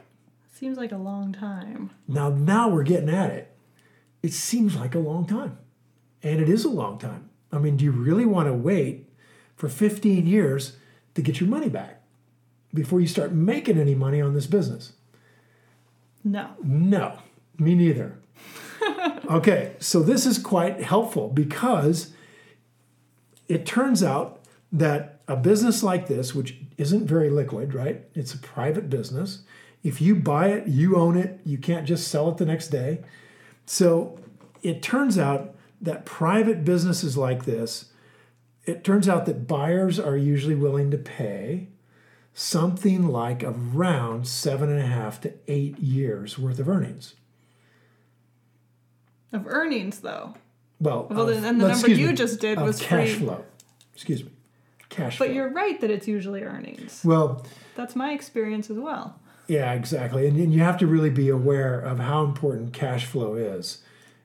Seems 0.52 0.78
like 0.78 0.92
a 0.92 0.98
long 0.98 1.34
time. 1.34 1.90
Now, 2.08 2.30
now 2.30 2.70
we're 2.70 2.84
getting 2.84 3.10
at 3.10 3.32
it. 3.32 3.56
It 4.22 4.34
seems 4.34 4.76
like 4.76 4.96
a 4.96 5.00
long 5.00 5.26
time. 5.26 5.58
And 6.22 6.40
it 6.40 6.48
is 6.48 6.64
a 6.64 6.70
long 6.70 7.00
time. 7.00 7.30
I 7.52 7.58
mean, 7.58 7.76
do 7.76 7.84
you 7.84 7.92
really 7.92 8.26
want 8.26 8.48
to 8.48 8.54
wait 8.54 9.10
for 9.56 9.68
15 9.68 10.26
years 10.26 10.78
to 11.16 11.22
get 11.22 11.40
your 11.40 11.50
money 11.50 11.70
back 11.70 12.02
before 12.74 13.02
you 13.02 13.08
start 13.08 13.32
making 13.32 13.78
any 13.78 13.96
money 13.96 14.22
on 14.22 14.34
this 14.34 14.48
business? 14.48 14.94
No. 16.24 16.52
No, 16.64 17.20
me 17.58 17.76
neither. 17.76 18.18
okay, 19.30 19.74
so 19.80 20.02
this 20.02 20.26
is 20.26 20.38
quite 20.38 20.82
helpful 20.82 21.30
because 21.30 22.14
it 23.48 23.66
turns 23.66 24.02
out 24.02 24.40
that 24.72 25.13
a 25.28 25.36
business 25.36 25.84
like 25.84 26.08
this, 26.08 26.36
which 26.36 26.58
isn't 26.78 27.06
very 27.08 27.30
liquid, 27.30 27.74
right? 27.74 28.04
It's 28.14 28.34
a 28.34 28.38
private 28.40 28.90
business. 28.90 29.44
If 29.84 30.02
you 30.02 30.16
buy 30.16 30.50
it, 30.50 30.68
you 30.68 30.96
own 30.98 31.18
it. 31.18 31.40
You 31.46 31.58
can't 31.58 31.86
just 31.88 32.08
sell 32.08 32.30
it 32.30 32.38
the 32.38 32.46
next 32.46 32.68
day. 32.70 33.02
So 33.66 34.20
it 34.62 34.82
turns 34.82 35.18
out 35.18 35.56
that 35.82 36.06
private 36.06 36.64
businesses 36.66 37.18
like 37.18 37.46
this, 37.46 37.86
it 38.66 38.84
turns 38.84 39.10
out 39.10 39.26
that 39.26 39.48
buyers 39.48 40.00
are 40.00 40.16
usually 40.18 40.56
willing 40.56 40.90
to 40.92 40.98
pay 40.98 41.68
something 42.34 43.08
like 43.08 43.44
around 43.44 44.28
seven 44.28 44.70
and 44.70 44.80
a 44.80 44.88
half 44.88 45.20
to 45.22 45.34
eight 45.48 45.78
years 45.80 46.40
worth 46.40 46.60
of 46.60 46.68
earnings. 46.70 47.16
Of 49.32 49.48
earnings, 49.48 50.00
though. 50.00 50.36
Well, 50.80 51.08
Well, 51.10 51.30
of- 51.30 51.44
and 51.44 51.60
the 51.62 51.68
number 51.70 51.90
you 51.90 52.08
me, 52.08 52.14
just 52.14 52.40
did 52.40 52.60
was 52.60 52.80
cash 52.82 53.12
free. 53.12 53.20
flow. 53.26 53.44
Excuse 53.94 54.24
me, 54.24 54.32
cash 54.94 55.18
But 55.20 55.28
flow. 55.28 55.36
you're 55.36 55.50
right 55.50 55.80
that 55.82 55.90
it's 55.92 56.08
usually 56.08 56.44
earnings. 56.44 57.02
well, 57.04 57.46
That's 57.76 57.96
my 57.96 58.14
experience 58.14 58.70
as 58.70 58.78
well. 58.78 59.20
yeah, 59.48 59.74
exactly, 59.74 60.28
and, 60.28 60.38
and 60.38 60.54
you 60.54 60.60
have 60.62 60.78
to 60.78 60.88
really 60.88 61.10
be 61.10 61.30
aware 61.30 61.80
of 61.80 62.00
how 62.00 62.24
important 62.24 62.74
cash 62.74 63.06
flow 63.06 63.36
is 63.36 63.82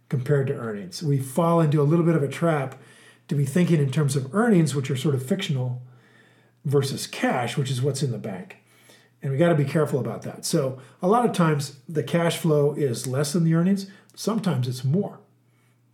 compared 0.08 0.46
to 0.48 0.54
earnings. 0.54 1.02
We 1.02 1.18
fall 1.18 1.60
into 1.60 1.80
a 1.80 1.84
little 1.84 2.04
bit 2.04 2.14
of 2.14 2.22
a 2.22 2.28
trap 2.28 2.76
to 3.28 3.34
be 3.34 3.44
thinking 3.44 3.78
in 3.80 3.90
terms 3.90 4.16
of 4.16 4.34
earnings, 4.34 4.74
which 4.74 4.90
are 4.90 4.96
sort 4.96 5.14
of 5.14 5.22
fictional, 5.24 5.82
versus 6.64 7.06
cash, 7.06 7.56
which 7.56 7.70
is 7.70 7.80
what's 7.82 8.02
in 8.02 8.10
the 8.10 8.18
bank. 8.18 8.58
And 9.22 9.32
we 9.32 9.38
got 9.38 9.48
to 9.48 9.54
be 9.54 9.64
careful 9.64 9.98
about 10.00 10.22
that. 10.22 10.44
So, 10.44 10.78
a 11.02 11.08
lot 11.08 11.24
of 11.24 11.32
times 11.32 11.78
the 11.88 12.02
cash 12.02 12.36
flow 12.36 12.72
is 12.74 13.06
less 13.06 13.32
than 13.32 13.44
the 13.44 13.54
earnings, 13.54 13.86
sometimes 14.14 14.68
it's 14.68 14.84
more, 14.84 15.18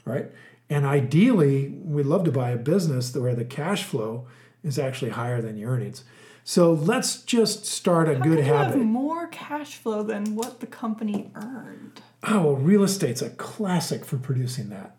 right? 0.05 0.27
And 0.71 0.85
ideally, 0.87 1.69
we'd 1.83 2.07
love 2.07 2.25
to 2.25 2.33
buy 2.33 2.51
a 2.51 2.57
business 2.57 3.15
where 3.17 3.35
the 3.35 3.45
cash 3.45 3.85
flow 3.85 4.27
is 4.65 4.79
actually 4.79 5.11
higher 5.13 5.41
than 5.41 5.57
your 5.57 5.71
earnings. 5.71 6.03
So, 6.47 6.73
let's 6.73 7.23
just 7.23 7.65
start 7.65 8.09
a 8.09 8.17
How 8.17 8.21
good 8.25 8.39
you 8.39 8.45
have 8.45 8.67
habit. 8.73 8.79
more 8.83 9.29
cash 9.29 9.77
flow 9.77 10.03
than 10.03 10.35
what 10.37 10.61
the 10.61 10.67
company 10.67 11.31
earned. 11.35 12.03
Oh, 12.23 12.41
well, 12.43 12.57
real 12.57 12.83
estate's 12.83 13.23
a 13.23 13.31
classic 13.31 14.05
for 14.05 14.17
producing 14.19 14.69
that. 14.71 14.97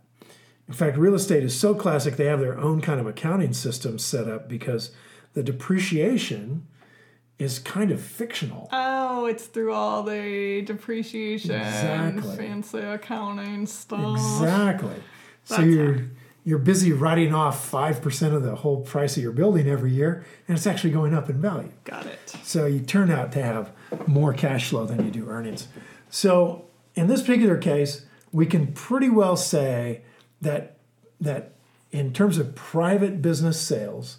In 0.68 0.74
fact, 0.74 0.98
real 0.98 1.14
estate 1.14 1.44
is 1.44 1.58
so 1.60 1.76
classic, 1.76 2.16
they 2.16 2.26
have 2.26 2.40
their 2.40 2.58
own 2.58 2.82
kind 2.82 3.00
of 3.00 3.06
accounting 3.06 3.54
system 3.54 4.00
set 4.00 4.28
up 4.28 4.50
because 4.50 4.92
the 5.34 5.44
depreciation 5.44 6.66
is 7.38 7.60
kind 7.60 7.92
of 7.92 8.02
fictional. 8.02 8.70
Oh, 8.72 9.26
it's 9.26 9.46
through 9.46 9.74
all 9.74 10.02
the 10.02 10.64
depreciation, 10.66 11.52
Exactly. 11.52 12.38
fancy 12.38 12.80
accounting 12.80 13.68
stuff. 13.68 14.16
Exactly. 14.18 14.96
So 15.44 15.62
you're 15.62 16.06
you're 16.46 16.60
busy 16.60 16.94
writing 16.94 17.34
off 17.34 17.70
5% 17.72 18.34
of 18.34 18.44
the 18.44 18.56
whole 18.56 18.82
price 18.82 19.18
of 19.18 19.24
your 19.24 19.32
building 19.32 19.68
every 19.68 19.92
year, 19.92 20.24
and 20.48 20.56
it's 20.56 20.68
actually 20.68 20.92
going 20.92 21.14
up 21.14 21.28
in 21.28 21.42
value. 21.42 21.72
Got 21.84 22.06
it. 22.06 22.20
So 22.44 22.68
you 22.68 22.80
turn 22.80 23.10
out 23.10 23.32
to 23.32 23.42
have 23.42 23.72
more 24.08 24.32
cash 24.32 24.70
flow 24.70 24.86
than 24.86 25.04
you 25.04 25.12
do 25.12 25.28
earnings. 25.28 25.68
So 26.12 26.66
in 26.94 27.08
this 27.08 27.22
particular 27.22 27.58
case, 27.58 28.06
we 28.32 28.46
can 28.46 28.74
pretty 28.74 29.10
well 29.10 29.36
say 29.36 30.04
that 30.42 30.78
that 31.20 31.54
in 31.92 32.14
terms 32.14 32.38
of 32.38 32.54
private 32.54 33.22
business 33.22 33.60
sales, 33.60 34.18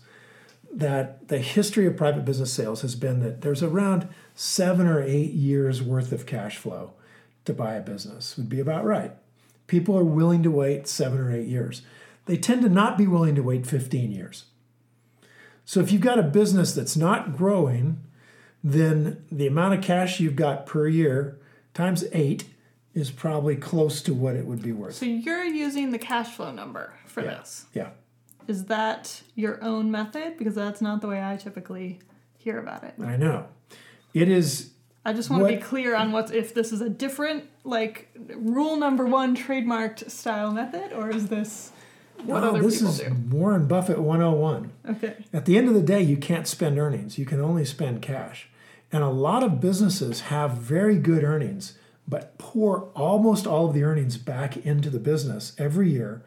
that 0.72 1.28
the 1.28 1.38
history 1.38 1.86
of 1.86 1.96
private 1.96 2.24
business 2.24 2.52
sales 2.52 2.82
has 2.82 2.96
been 2.96 3.20
that 3.20 3.42
there's 3.42 3.62
around 3.62 4.08
seven 4.34 4.88
or 4.88 5.00
eight 5.00 5.32
years 5.32 5.80
worth 5.80 6.10
of 6.10 6.26
cash 6.26 6.56
flow 6.56 6.92
to 7.44 7.52
buy 7.52 7.74
a 7.74 7.80
business 7.80 8.36
would 8.36 8.48
be 8.48 8.58
about 8.58 8.84
right. 8.84 9.12
People 9.66 9.96
are 9.96 10.04
willing 10.04 10.42
to 10.42 10.50
wait 10.50 10.88
seven 10.88 11.20
or 11.20 11.32
eight 11.32 11.46
years. 11.46 11.82
They 12.26 12.36
tend 12.36 12.62
to 12.62 12.68
not 12.68 12.98
be 12.98 13.06
willing 13.06 13.34
to 13.36 13.42
wait 13.42 13.66
15 13.66 14.12
years. 14.12 14.44
So 15.64 15.80
if 15.80 15.90
you've 15.90 16.02
got 16.02 16.18
a 16.18 16.22
business 16.22 16.74
that's 16.74 16.96
not 16.96 17.36
growing, 17.36 18.00
then 18.62 19.24
the 19.32 19.46
amount 19.46 19.74
of 19.74 19.82
cash 19.82 20.20
you've 20.20 20.36
got 20.36 20.66
per 20.66 20.86
year 20.86 21.38
times 21.74 22.04
eight 22.12 22.44
is 22.94 23.10
probably 23.10 23.56
close 23.56 24.00
to 24.02 24.14
what 24.14 24.36
it 24.36 24.46
would 24.46 24.62
be 24.62 24.72
worth. 24.72 24.94
So 24.94 25.06
you're 25.06 25.44
using 25.44 25.90
the 25.90 25.98
cash 25.98 26.28
flow 26.34 26.50
number 26.52 26.94
for 27.06 27.22
Yeah. 27.22 27.34
this. 27.34 27.66
Yeah. 27.74 27.90
Is 28.48 28.66
that 28.66 29.22
your 29.34 29.62
own 29.62 29.90
method? 29.90 30.38
Because 30.38 30.54
that's 30.54 30.80
not 30.80 31.00
the 31.00 31.08
way 31.08 31.22
I 31.22 31.36
typically 31.36 31.98
hear 32.38 32.58
about 32.58 32.84
it. 32.84 32.94
I 33.02 33.16
know. 33.16 33.46
It 34.14 34.28
is 34.28 34.70
I 35.04 35.12
just 35.12 35.30
want 35.30 35.46
to 35.46 35.48
be 35.56 35.62
clear 35.62 35.94
on 35.94 36.10
what's 36.10 36.32
if 36.32 36.54
this 36.54 36.72
is 36.72 36.80
a 36.80 36.88
different 36.88 37.44
like 37.64 38.08
rule 38.34 38.76
number 38.76 39.06
one 39.06 39.36
trademarked 39.36 40.10
style 40.10 40.50
method, 40.50 40.92
or 40.92 41.10
is 41.10 41.28
this 41.28 41.70
what 42.24 42.40
no, 42.40 42.50
other 42.50 42.62
this 42.62 42.78
people 42.78 42.92
is 42.92 42.98
do? 43.00 43.14
Warren 43.30 43.66
Buffett 43.66 43.98
101. 43.98 44.72
Okay. 44.90 45.24
At 45.32 45.44
the 45.44 45.56
end 45.56 45.68
of 45.68 45.74
the 45.74 45.82
day, 45.82 46.02
you 46.02 46.16
can't 46.16 46.46
spend 46.46 46.78
earnings. 46.78 47.18
You 47.18 47.26
can 47.26 47.40
only 47.40 47.64
spend 47.64 48.02
cash. 48.02 48.48
And 48.92 49.02
a 49.02 49.08
lot 49.08 49.42
of 49.42 49.60
businesses 49.60 50.22
have 50.22 50.52
very 50.52 50.96
good 50.96 51.24
earnings, 51.24 51.78
but 52.06 52.38
pour 52.38 52.90
almost 52.94 53.46
all 53.46 53.66
of 53.68 53.74
the 53.74 53.82
earnings 53.82 54.16
back 54.16 54.56
into 54.58 54.90
the 54.90 55.00
business 55.00 55.54
every 55.58 55.90
year 55.90 56.22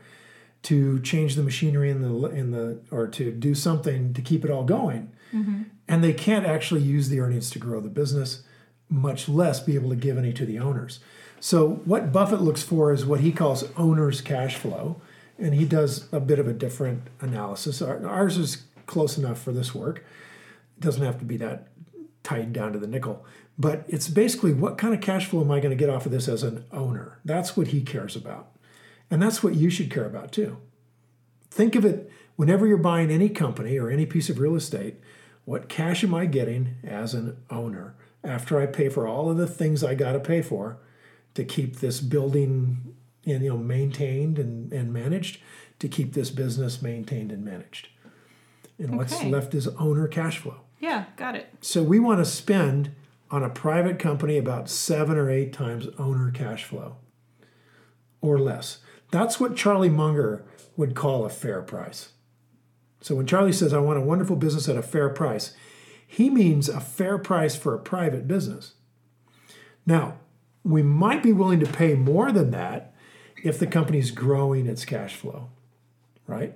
to 0.63 0.99
change 0.99 1.35
the 1.35 1.43
machinery 1.43 1.89
in 1.89 2.01
the 2.01 2.27
in 2.27 2.51
the 2.51 2.79
or 2.91 3.07
to 3.07 3.31
do 3.31 3.55
something 3.55 4.13
to 4.13 4.21
keep 4.21 4.43
it 4.43 4.51
all 4.51 4.63
going. 4.63 5.11
Mm-hmm. 5.33 5.63
And 5.87 6.03
they 6.03 6.13
can't 6.13 6.45
actually 6.45 6.81
use 6.81 7.09
the 7.09 7.19
earnings 7.19 7.49
to 7.51 7.59
grow 7.59 7.79
the 7.79 7.89
business, 7.89 8.43
much 8.89 9.29
less 9.29 9.59
be 9.59 9.75
able 9.75 9.89
to 9.89 9.95
give 9.95 10.17
any 10.17 10.33
to 10.33 10.45
the 10.45 10.59
owners. 10.59 10.99
So 11.39 11.81
what 11.85 12.11
Buffett 12.11 12.41
looks 12.41 12.63
for 12.63 12.91
is 12.91 13.05
what 13.05 13.21
he 13.21 13.31
calls 13.31 13.63
owner's 13.77 14.19
cash 14.21 14.55
flow, 14.55 15.01
and 15.39 15.53
he 15.53 15.65
does 15.65 16.07
a 16.11 16.19
bit 16.19 16.39
of 16.39 16.47
a 16.47 16.53
different 16.53 17.03
analysis. 17.21 17.81
Ours 17.81 18.37
is 18.37 18.65
close 18.85 19.17
enough 19.17 19.41
for 19.41 19.51
this 19.51 19.73
work. 19.73 20.03
It 20.77 20.81
doesn't 20.81 21.03
have 21.03 21.19
to 21.19 21.25
be 21.25 21.37
that 21.37 21.67
tied 22.23 22.53
down 22.53 22.73
to 22.73 22.79
the 22.79 22.87
nickel, 22.87 23.25
but 23.57 23.85
it's 23.87 24.07
basically 24.07 24.53
what 24.53 24.77
kind 24.77 24.93
of 24.93 25.01
cash 25.01 25.27
flow 25.27 25.41
am 25.41 25.51
I 25.51 25.59
going 25.59 25.71
to 25.71 25.75
get 25.75 25.89
off 25.89 26.05
of 26.05 26.11
this 26.11 26.27
as 26.27 26.43
an 26.43 26.65
owner? 26.71 27.19
That's 27.23 27.55
what 27.55 27.67
he 27.67 27.81
cares 27.81 28.15
about. 28.15 28.51
And 29.09 29.21
that's 29.21 29.41
what 29.41 29.55
you 29.55 29.69
should 29.69 29.89
care 29.89 30.05
about 30.05 30.31
too. 30.31 30.57
Think 31.49 31.75
of 31.75 31.85
it 31.85 32.11
whenever 32.35 32.67
you're 32.67 32.77
buying 32.77 33.09
any 33.09 33.29
company 33.29 33.77
or 33.77 33.89
any 33.89 34.05
piece 34.05 34.29
of 34.29 34.39
real 34.39 34.55
estate, 34.55 34.95
what 35.45 35.67
cash 35.67 36.03
am 36.03 36.13
I 36.13 36.25
getting 36.25 36.75
as 36.83 37.13
an 37.13 37.37
owner 37.49 37.95
after 38.23 38.59
I 38.59 38.65
pay 38.65 38.89
for 38.89 39.07
all 39.07 39.31
of 39.31 39.37
the 39.37 39.47
things 39.47 39.83
I 39.83 39.95
got 39.95 40.11
to 40.11 40.19
pay 40.19 40.41
for 40.41 40.77
to 41.33 41.43
keep 41.43 41.77
this 41.77 41.99
building 42.01 42.95
you 43.30 43.49
know 43.49 43.57
maintained 43.57 44.39
and, 44.39 44.71
and 44.73 44.93
managed, 44.93 45.39
to 45.80 45.88
keep 45.88 46.13
this 46.13 46.30
business 46.30 46.82
maintained 46.82 47.32
and 47.32 47.43
managed. 47.43 47.89
And 48.77 48.97
what's 48.97 49.23
left 49.23 49.53
is 49.53 49.67
owner 49.67 50.07
cash 50.07 50.38
flow. 50.38 50.61
Yeah, 50.80 51.05
got 51.17 51.36
it. 51.36 51.49
So 51.61 51.84
we 51.84 51.99
want 51.99 52.19
to 52.19 52.25
spend 52.25 52.91
on 53.32 53.43
a 53.43 53.49
private 53.49 53.99
company 53.99 54.38
about 54.38 54.69
seven 54.69 55.17
or 55.17 55.30
eight 55.30 55.53
times 55.53 55.88
owner 55.97 56.32
cash 56.32 56.63
flow 56.63 56.95
or 58.21 58.39
less. 58.39 58.80
That's 59.11 59.39
what 59.39 59.55
Charlie 59.55 59.89
Munger 59.89 60.45
would 60.77 60.95
call 60.95 61.25
a 61.25 61.30
fair 61.30 61.61
price. 61.61 62.09
So 63.01 63.15
when 63.15 63.27
Charlie 63.27 63.53
says, 63.53 63.73
I 63.73 63.80
want 63.80 63.99
a 63.99 64.03
wonderful 64.03 64.36
business 64.36 64.67
at 64.67 64.77
a 64.77 64.82
fair 64.82 65.09
price, 65.09 65.53
he 66.05 66.30
means 66.30 66.69
a 66.69 66.80
fair 66.80 67.17
price 67.17 67.55
for 67.55 67.73
a 67.73 67.80
private 67.80 68.27
business. 68.27 68.73
Now, 69.86 70.15
we 70.63 70.82
might 70.84 71.23
be 71.23 71.34
willing 71.34 71.59
to 71.59 71.65
pay 71.65 71.95
more 71.95 72.32
than 72.32 72.51
that 72.51 72.93
if 73.43 73.59
the 73.59 73.67
company's 73.67 74.11
growing 74.11 74.67
its 74.67 74.85
cash 74.85 75.15
flow, 75.15 75.49
right? 76.27 76.55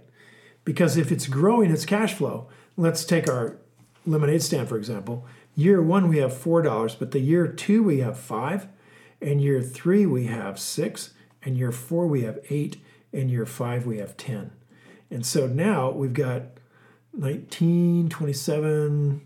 Because 0.66 0.98
if 0.98 1.12
it's 1.12 1.28
growing 1.28 1.72
its 1.72 1.86
cash 1.86 2.14
flow, 2.14 2.48
let's 2.78 3.06
take 3.06 3.30
our 3.30 3.58
lemonade 4.06 4.42
stand 4.42 4.70
for 4.70 4.78
example. 4.78 5.26
Year 5.56 5.82
one 5.82 6.10
we 6.10 6.18
have 6.18 6.36
four 6.36 6.62
dollars, 6.62 6.96
but 6.96 7.12
the 7.12 7.20
year 7.20 7.48
two 7.48 7.84
we 7.84 8.00
have 8.00 8.18
five, 8.18 8.68
and 9.22 9.42
year 9.42 9.62
three 9.62 10.06
we 10.06 10.26
have 10.26 10.60
six, 10.60 11.12
and 11.44 11.58
year 11.58 11.72
four 11.72 12.08
we 12.08 12.24
have 12.24 12.40
eight, 12.50 12.78
and 13.12 13.30
year 13.30 13.46
five 13.46 13.86
we 13.86 13.98
have 14.00 14.18
ten. 14.18 14.52
And 15.12 15.26
so 15.26 15.46
now 15.46 15.92
we've 15.92 16.14
got 16.14 16.44
19, 17.16 18.10
27, 18.10 19.22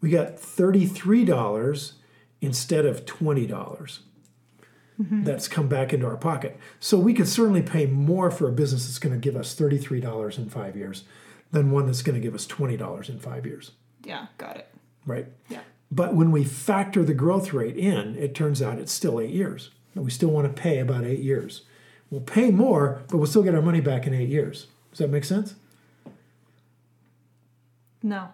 we 0.00 0.08
got 0.08 0.36
$33 0.36 1.92
instead 2.40 2.86
of 2.86 3.04
$20 3.04 3.98
Mm-hmm. 5.00 5.24
that's 5.24 5.46
come 5.46 5.68
back 5.68 5.92
into 5.92 6.06
our 6.06 6.16
pocket. 6.16 6.58
So 6.80 6.98
we 6.98 7.12
could 7.12 7.28
certainly 7.28 7.60
pay 7.60 7.84
more 7.84 8.30
for 8.30 8.48
a 8.48 8.52
business 8.52 8.86
that's 8.86 8.98
going 8.98 9.12
to 9.14 9.20
give 9.20 9.36
us 9.36 9.54
$33 9.54 10.38
in 10.38 10.48
five 10.48 10.74
years 10.74 11.04
than 11.52 11.70
one 11.70 11.84
that's 11.84 12.00
going 12.00 12.14
to 12.14 12.20
give 12.20 12.34
us 12.34 12.46
$20 12.46 13.08
in 13.10 13.18
five 13.18 13.44
years, 13.44 13.72
Yeah, 14.04 14.28
got 14.38 14.56
it. 14.56 14.68
right? 15.04 15.26
Yeah. 15.50 15.60
But 15.90 16.14
when 16.14 16.32
we 16.32 16.44
factor 16.44 17.04
the 17.04 17.12
growth 17.14 17.52
rate 17.52 17.76
in, 17.76 18.16
it 18.16 18.34
turns 18.34 18.62
out 18.62 18.78
it's 18.78 18.90
still 18.90 19.20
eight 19.20 19.30
years. 19.34 19.70
And 19.94 20.02
we 20.04 20.10
still 20.10 20.30
want 20.30 20.46
to 20.54 20.62
pay 20.62 20.78
about 20.78 21.04
eight 21.04 21.20
years. 21.20 21.62
We'll 22.10 22.20
pay 22.22 22.50
more, 22.50 23.02
but 23.08 23.18
we'll 23.18 23.26
still 23.26 23.42
get 23.42 23.54
our 23.54 23.62
money 23.62 23.80
back 23.80 24.06
in 24.06 24.14
eight 24.14 24.28
years. 24.30 24.66
Does 24.90 24.98
that 25.00 25.10
make 25.10 25.24
sense? 25.24 25.56
No. 28.02 28.28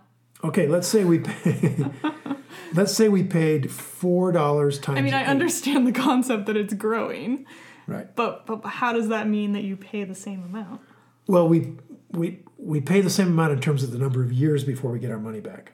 Okay, 0.44 0.66
let's 0.66 0.88
say 0.88 1.04
we 1.04 1.20
pay, 1.20 1.84
let's 2.74 2.92
say 2.92 3.08
we 3.08 3.22
paid 3.22 3.70
four 3.70 4.32
dollars 4.32 4.78
times. 4.78 4.98
I 4.98 5.02
mean, 5.02 5.14
I 5.14 5.22
eight. 5.22 5.28
understand 5.28 5.86
the 5.86 5.92
concept 5.92 6.46
that 6.46 6.56
it's 6.56 6.74
growing, 6.74 7.46
Right. 7.86 8.14
but 8.16 8.46
but 8.46 8.64
how 8.66 8.92
does 8.92 9.08
that 9.08 9.28
mean 9.28 9.52
that 9.52 9.62
you 9.62 9.76
pay 9.76 10.04
the 10.04 10.14
same 10.14 10.42
amount? 10.42 10.80
Well, 11.28 11.48
we 11.48 11.74
we 12.10 12.40
we 12.58 12.80
pay 12.80 13.00
the 13.00 13.10
same 13.10 13.28
amount 13.28 13.52
in 13.52 13.60
terms 13.60 13.82
of 13.82 13.92
the 13.92 13.98
number 13.98 14.22
of 14.22 14.32
years 14.32 14.64
before 14.64 14.90
we 14.90 14.98
get 14.98 15.10
our 15.10 15.18
money 15.18 15.40
back. 15.40 15.72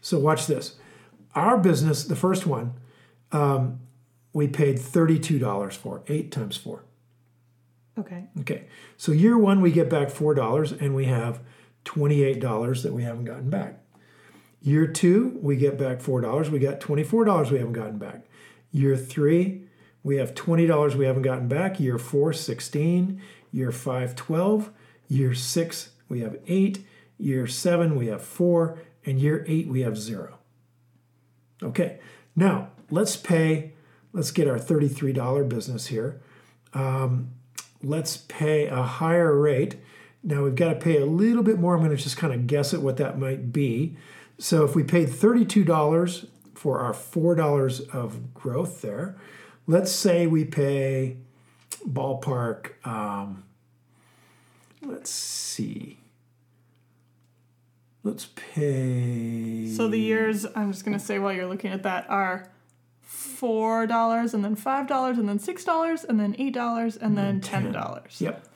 So 0.00 0.18
watch 0.18 0.46
this. 0.46 0.76
Our 1.34 1.58
business, 1.58 2.04
the 2.04 2.16
first 2.16 2.46
one, 2.46 2.74
um, 3.32 3.80
we 4.32 4.46
paid 4.48 4.78
thirty-two 4.78 5.38
dollars 5.40 5.74
for 5.74 6.02
eight 6.06 6.30
times 6.30 6.56
four. 6.56 6.84
Okay. 7.98 8.24
Okay, 8.40 8.66
so 8.96 9.10
year 9.12 9.36
one 9.38 9.60
we 9.62 9.72
get 9.72 9.88
back 9.90 10.10
four 10.10 10.34
dollars, 10.34 10.70
and 10.70 10.94
we 10.94 11.06
have 11.06 11.40
twenty-eight 11.84 12.40
dollars 12.40 12.82
that 12.84 12.92
we 12.92 13.02
haven't 13.02 13.24
gotten 13.24 13.50
back. 13.50 13.80
Year 14.66 14.86
two 14.86 15.38
we 15.40 15.54
get 15.56 15.78
back 15.78 16.00
four 16.00 16.20
dollars. 16.20 16.50
We 16.50 16.58
got 16.58 16.80
twenty-four 16.80 17.24
dollars 17.24 17.50
we 17.50 17.58
haven't 17.58 17.74
gotten 17.74 17.98
back. 17.98 18.24
Year 18.72 18.96
three 18.96 19.62
we 20.02 20.16
have 20.16 20.34
twenty 20.34 20.66
dollars 20.66 20.96
we 20.96 21.06
haven't 21.06 21.22
gotten 21.22 21.46
back. 21.46 21.78
Year 21.78 21.98
four, 21.98 22.32
16. 22.32 23.22
Year 23.52 23.70
five, 23.70 24.16
12. 24.16 24.70
Year 25.08 25.34
six 25.34 25.90
we 26.08 26.20
have 26.20 26.36
eight. 26.48 26.84
Year 27.16 27.46
seven 27.46 27.94
we 27.94 28.08
have 28.08 28.22
four, 28.22 28.78
and 29.04 29.20
year 29.20 29.44
eight 29.46 29.68
we 29.68 29.82
have 29.82 29.96
zero. 29.96 30.38
Okay, 31.62 32.00
now 32.34 32.70
let's 32.90 33.16
pay. 33.16 33.72
Let's 34.12 34.32
get 34.32 34.48
our 34.48 34.58
thirty-three 34.58 35.12
dollar 35.12 35.44
business 35.44 35.86
here 35.86 36.20
um, 36.76 37.30
let's 37.82 38.18
pay 38.28 38.66
a 38.66 38.82
higher 38.82 39.34
rate 39.34 39.76
Now 40.22 40.44
we've 40.44 40.54
got 40.54 40.74
to 40.74 40.78
pay 40.78 41.00
a 41.00 41.06
little 41.06 41.42
bit 41.42 41.58
more. 41.58 41.74
I'm 41.74 41.82
going 41.82 41.96
to 41.96 42.02
just 42.02 42.16
kind 42.16 42.32
of 42.34 42.46
guess 42.46 42.74
at 42.74 42.82
what 42.82 42.96
that 42.98 43.18
might 43.18 43.52
be. 43.52 43.96
So 44.38 44.64
if 44.64 44.74
we 44.74 44.82
paid 44.82 45.08
$32 45.08 46.28
for 46.54 46.80
our 46.80 46.92
$4 46.92 47.90
of 47.90 48.34
growth 48.34 48.82
there, 48.82 49.16
let's 49.66 49.92
say 49.92 50.26
we 50.26 50.44
pay 50.44 51.16
ballpark, 51.86 52.86
um, 52.86 53.44
let's 54.82 55.10
see. 55.10 55.98
Let's 58.02 58.28
pay. 58.36 59.68
So 59.68 59.88
the 59.88 59.98
years, 59.98 60.46
I'm 60.54 60.70
just 60.70 60.84
going 60.84 60.96
to 60.96 61.04
say 61.04 61.18
while 61.18 61.32
you're 61.32 61.46
looking 61.46 61.72
at 61.72 61.82
that, 61.82 62.08
are 62.08 62.48
$4 63.08 64.34
and 64.34 64.44
then 64.44 64.56
$5 64.56 65.18
and 65.18 65.28
then 65.28 65.38
$6 65.38 66.04
and 66.04 66.20
then 66.20 66.34
$8 66.34 66.98
and 67.00 67.18
then 67.18 67.40
$10. 67.40 68.20
Yep. 68.20 68.46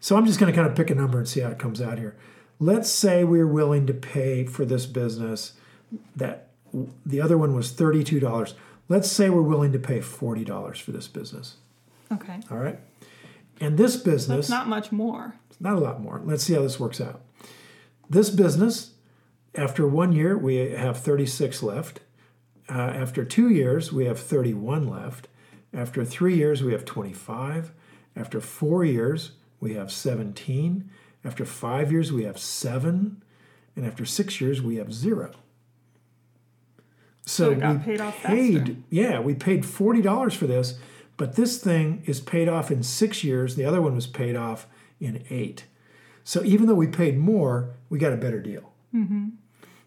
So 0.00 0.16
I'm 0.16 0.26
just 0.26 0.38
going 0.38 0.52
to 0.52 0.56
kind 0.56 0.68
of 0.68 0.76
pick 0.76 0.90
a 0.90 0.94
number 0.94 1.18
and 1.18 1.28
see 1.28 1.40
how 1.40 1.50
it 1.50 1.58
comes 1.58 1.80
out 1.80 1.98
here. 1.98 2.16
Let's 2.64 2.88
say 2.90 3.24
we're 3.24 3.46
willing 3.46 3.86
to 3.88 3.92
pay 3.92 4.44
for 4.46 4.64
this 4.64 4.86
business 4.86 5.52
that 6.16 6.48
the 7.04 7.20
other 7.20 7.36
one 7.36 7.54
was 7.54 7.70
$32. 7.72 8.54
Let's 8.88 9.10
say 9.12 9.28
we're 9.28 9.42
willing 9.42 9.72
to 9.72 9.78
pay 9.78 9.98
$40 9.98 10.80
for 10.80 10.90
this 10.90 11.06
business. 11.06 11.56
Okay. 12.10 12.40
All 12.50 12.56
right. 12.56 12.78
And 13.60 13.76
this 13.76 13.96
business, 13.96 14.48
That's 14.48 14.48
not 14.48 14.66
much 14.66 14.90
more. 14.90 15.34
not 15.60 15.74
a 15.76 15.78
lot 15.78 16.00
more. 16.00 16.22
Let's 16.24 16.42
see 16.42 16.54
how 16.54 16.62
this 16.62 16.80
works 16.80 17.02
out. 17.02 17.20
This 18.08 18.30
business, 18.30 18.92
after 19.54 19.86
one 19.86 20.12
year, 20.12 20.38
we 20.38 20.56
have 20.56 20.96
36 20.98 21.62
left. 21.62 22.00
Uh, 22.66 22.72
after 22.72 23.26
two 23.26 23.50
years, 23.50 23.92
we 23.92 24.06
have 24.06 24.18
31 24.18 24.88
left. 24.88 25.28
After 25.74 26.02
three 26.02 26.36
years, 26.36 26.62
we 26.62 26.72
have 26.72 26.86
25. 26.86 27.72
After 28.16 28.40
four 28.40 28.86
years, 28.86 29.32
we 29.60 29.74
have 29.74 29.92
17. 29.92 30.90
After 31.24 31.44
five 31.44 31.90
years, 31.90 32.12
we 32.12 32.24
have 32.24 32.38
seven. 32.38 33.22
And 33.76 33.86
after 33.86 34.04
six 34.04 34.40
years, 34.40 34.62
we 34.62 34.76
have 34.76 34.92
zero. 34.92 35.32
So, 37.26 37.58
So 37.58 37.72
we 37.72 37.78
paid 37.78 38.00
off 38.00 38.22
paid, 38.22 38.82
yeah, 38.90 39.18
we 39.18 39.34
paid 39.34 39.62
$40 39.62 40.36
for 40.36 40.46
this, 40.46 40.78
but 41.16 41.36
this 41.36 41.58
thing 41.58 42.02
is 42.06 42.20
paid 42.20 42.48
off 42.48 42.70
in 42.70 42.82
six 42.82 43.24
years. 43.24 43.56
The 43.56 43.64
other 43.64 43.80
one 43.80 43.94
was 43.94 44.06
paid 44.06 44.36
off 44.36 44.66
in 45.00 45.24
eight. 45.30 45.64
So 46.22 46.42
even 46.44 46.66
though 46.66 46.74
we 46.74 46.86
paid 46.86 47.18
more, 47.18 47.70
we 47.88 47.98
got 47.98 48.12
a 48.12 48.16
better 48.16 48.40
deal. 48.40 48.72
Mm-hmm. 48.94 49.28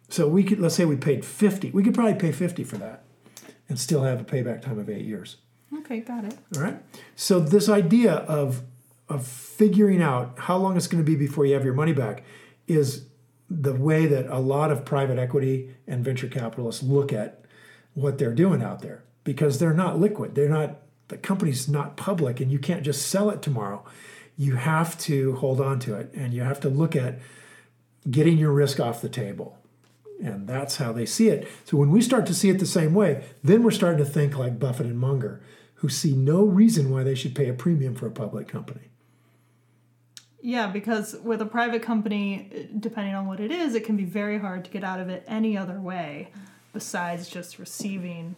So 0.09 0.27
we 0.27 0.43
could 0.43 0.59
let's 0.59 0.75
say 0.75 0.85
we 0.85 0.95
paid 0.95 1.25
50. 1.25 1.71
We 1.71 1.83
could 1.83 1.93
probably 1.93 2.15
pay 2.15 2.31
50 2.31 2.63
for 2.63 2.77
that 2.77 3.03
and 3.69 3.79
still 3.79 4.03
have 4.03 4.21
a 4.21 4.23
payback 4.23 4.61
time 4.61 4.79
of 4.79 4.89
8 4.89 5.03
years. 5.03 5.38
Okay, 5.79 5.99
got 5.99 6.23
it. 6.23 6.38
All 6.55 6.61
right? 6.61 6.81
So 7.15 7.39
this 7.39 7.67
idea 7.67 8.13
of 8.13 8.63
of 9.10 9.26
figuring 9.26 10.01
out 10.01 10.34
how 10.38 10.58
long 10.58 10.76
it's 10.76 10.88
going 10.88 11.03
to 11.03 11.10
be 11.10 11.16
before 11.16 11.45
you 11.45 11.53
have 11.53 11.64
your 11.64 11.74
money 11.74 11.93
back 11.93 12.24
is 12.68 13.05
the 13.49 13.74
way 13.74 14.05
that 14.05 14.28
a 14.28 14.39
lot 14.39 14.72
of 14.72 14.84
private 14.84 15.18
equity 15.18 15.74
and 15.88 16.03
venture 16.03 16.28
capitalists 16.28 16.84
look 16.84 17.14
at 17.14 17.45
what 17.93 18.18
they're 18.18 18.34
doing 18.34 18.62
out 18.62 18.82
there 18.82 19.03
because 19.24 19.60
they're 19.60 19.74
not 19.74 19.99
liquid. 19.99 20.36
They're 20.36 20.49
not 20.49 20.82
the 21.08 21.18
company's 21.18 21.70
not 21.70 21.95
public 21.95 22.39
and 22.41 22.51
you 22.51 22.60
can't 22.60 22.84
just 22.84 23.08
sell 23.08 23.30
it 23.30 23.41
tomorrow. 23.41 23.86
You 24.36 24.55
have 24.55 24.97
to 24.99 25.36
hold 25.36 25.62
on 25.62 25.80
to 25.82 25.95
it 25.95 26.12
and 26.14 26.34
you 26.34 26.41
have 26.41 26.60
to 26.62 26.70
look 26.70 26.95
at 26.95 27.20
getting 28.10 28.38
your 28.38 28.51
risk 28.51 28.80
off 28.80 29.01
the 29.01 29.10
table. 29.10 29.58
And 30.22 30.47
that's 30.47 30.78
how 30.78 30.91
they 30.91 31.05
see 31.05 31.30
it. 31.30 31.47
So 31.64 31.78
when 31.78 31.91
we 31.91 32.01
start 32.01 32.26
to 32.26 32.34
see 32.34 32.49
it 32.49 32.60
the 32.60 32.66
same 32.66 32.93
way, 32.93 33.24
then 33.43 33.64
we're 33.64 33.72
starting 33.72 34.03
to 34.03 34.10
think 34.10 34.38
like 34.38 34.60
Buffett 34.60 34.88
and 34.88 34.99
Munger, 34.99 35.41
who 35.76 35.89
see 35.89 36.14
no 36.14 36.43
reason 36.43 36.89
why 36.89 37.03
they 37.03 37.16
should 37.16 37.36
pay 37.36 37.47
a 37.47 37.53
premium 37.53 37.95
for 37.95 38.08
a 38.08 38.12
public 38.12 38.47
company. 38.47 38.89
Yeah, 40.41 40.67
because 40.67 41.15
with 41.23 41.41
a 41.41 41.45
private 41.45 41.81
company, 41.81 42.69
depending 42.79 43.15
on 43.15 43.27
what 43.27 43.39
it 43.39 43.51
is, 43.51 43.75
it 43.75 43.83
can 43.85 43.97
be 43.97 44.05
very 44.05 44.38
hard 44.39 44.65
to 44.65 44.71
get 44.71 44.83
out 44.83 44.99
of 44.99 45.09
it 45.09 45.23
any 45.27 45.57
other 45.57 45.79
way 45.79 46.29
besides 46.73 47.27
just 47.27 47.57
receiving 47.57 48.35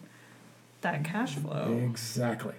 that 0.80 1.04
cash 1.04 1.34
flow. 1.34 1.78
Exactly. 1.90 2.54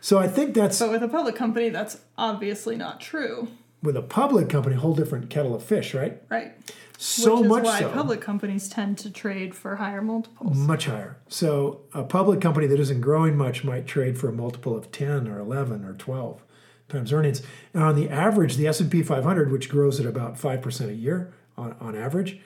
So 0.00 0.18
I 0.18 0.28
think 0.28 0.54
that's 0.54 0.78
But 0.78 0.92
with 0.92 1.02
a 1.02 1.08
public 1.08 1.34
company, 1.34 1.68
that's 1.68 1.98
obviously 2.16 2.76
not 2.76 3.00
true, 3.00 3.48
with 3.82 3.96
a 3.96 4.02
public 4.02 4.48
company, 4.48 4.76
whole 4.76 4.94
different 4.94 5.30
kettle 5.30 5.54
of 5.54 5.64
fish, 5.64 5.94
right? 5.94 6.22
right? 6.28 6.52
So 6.96 7.34
Which 7.36 7.42
is 7.42 7.48
much 7.48 7.64
why 7.64 7.80
so. 7.80 7.90
public 7.90 8.20
companies 8.20 8.68
tend 8.68 8.98
to 8.98 9.10
trade 9.10 9.54
for 9.54 9.76
higher 9.76 10.00
multiples. 10.00 10.56
much 10.56 10.86
higher. 10.86 11.16
So 11.28 11.80
a 11.92 12.04
public 12.04 12.40
company 12.40 12.66
that 12.68 12.80
isn't 12.80 13.00
growing 13.00 13.36
much 13.36 13.64
might 13.64 13.86
trade 13.86 14.16
for 14.16 14.28
a 14.28 14.32
multiple 14.32 14.76
of 14.76 14.90
10 14.92 15.28
or 15.28 15.38
11 15.38 15.84
or 15.84 15.92
12 15.94 16.42
times 16.88 17.12
earnings. 17.12 17.42
And 17.74 17.82
on 17.82 17.96
the 17.96 18.08
average, 18.08 18.56
the 18.56 18.66
S&P 18.66 19.02
500, 19.02 19.50
which 19.50 19.68
grows 19.68 20.00
at 20.00 20.06
about 20.06 20.36
5% 20.38 20.88
a 20.88 20.94
year 20.94 21.32
on, 21.56 21.74
on 21.80 21.96
average, 21.96 22.40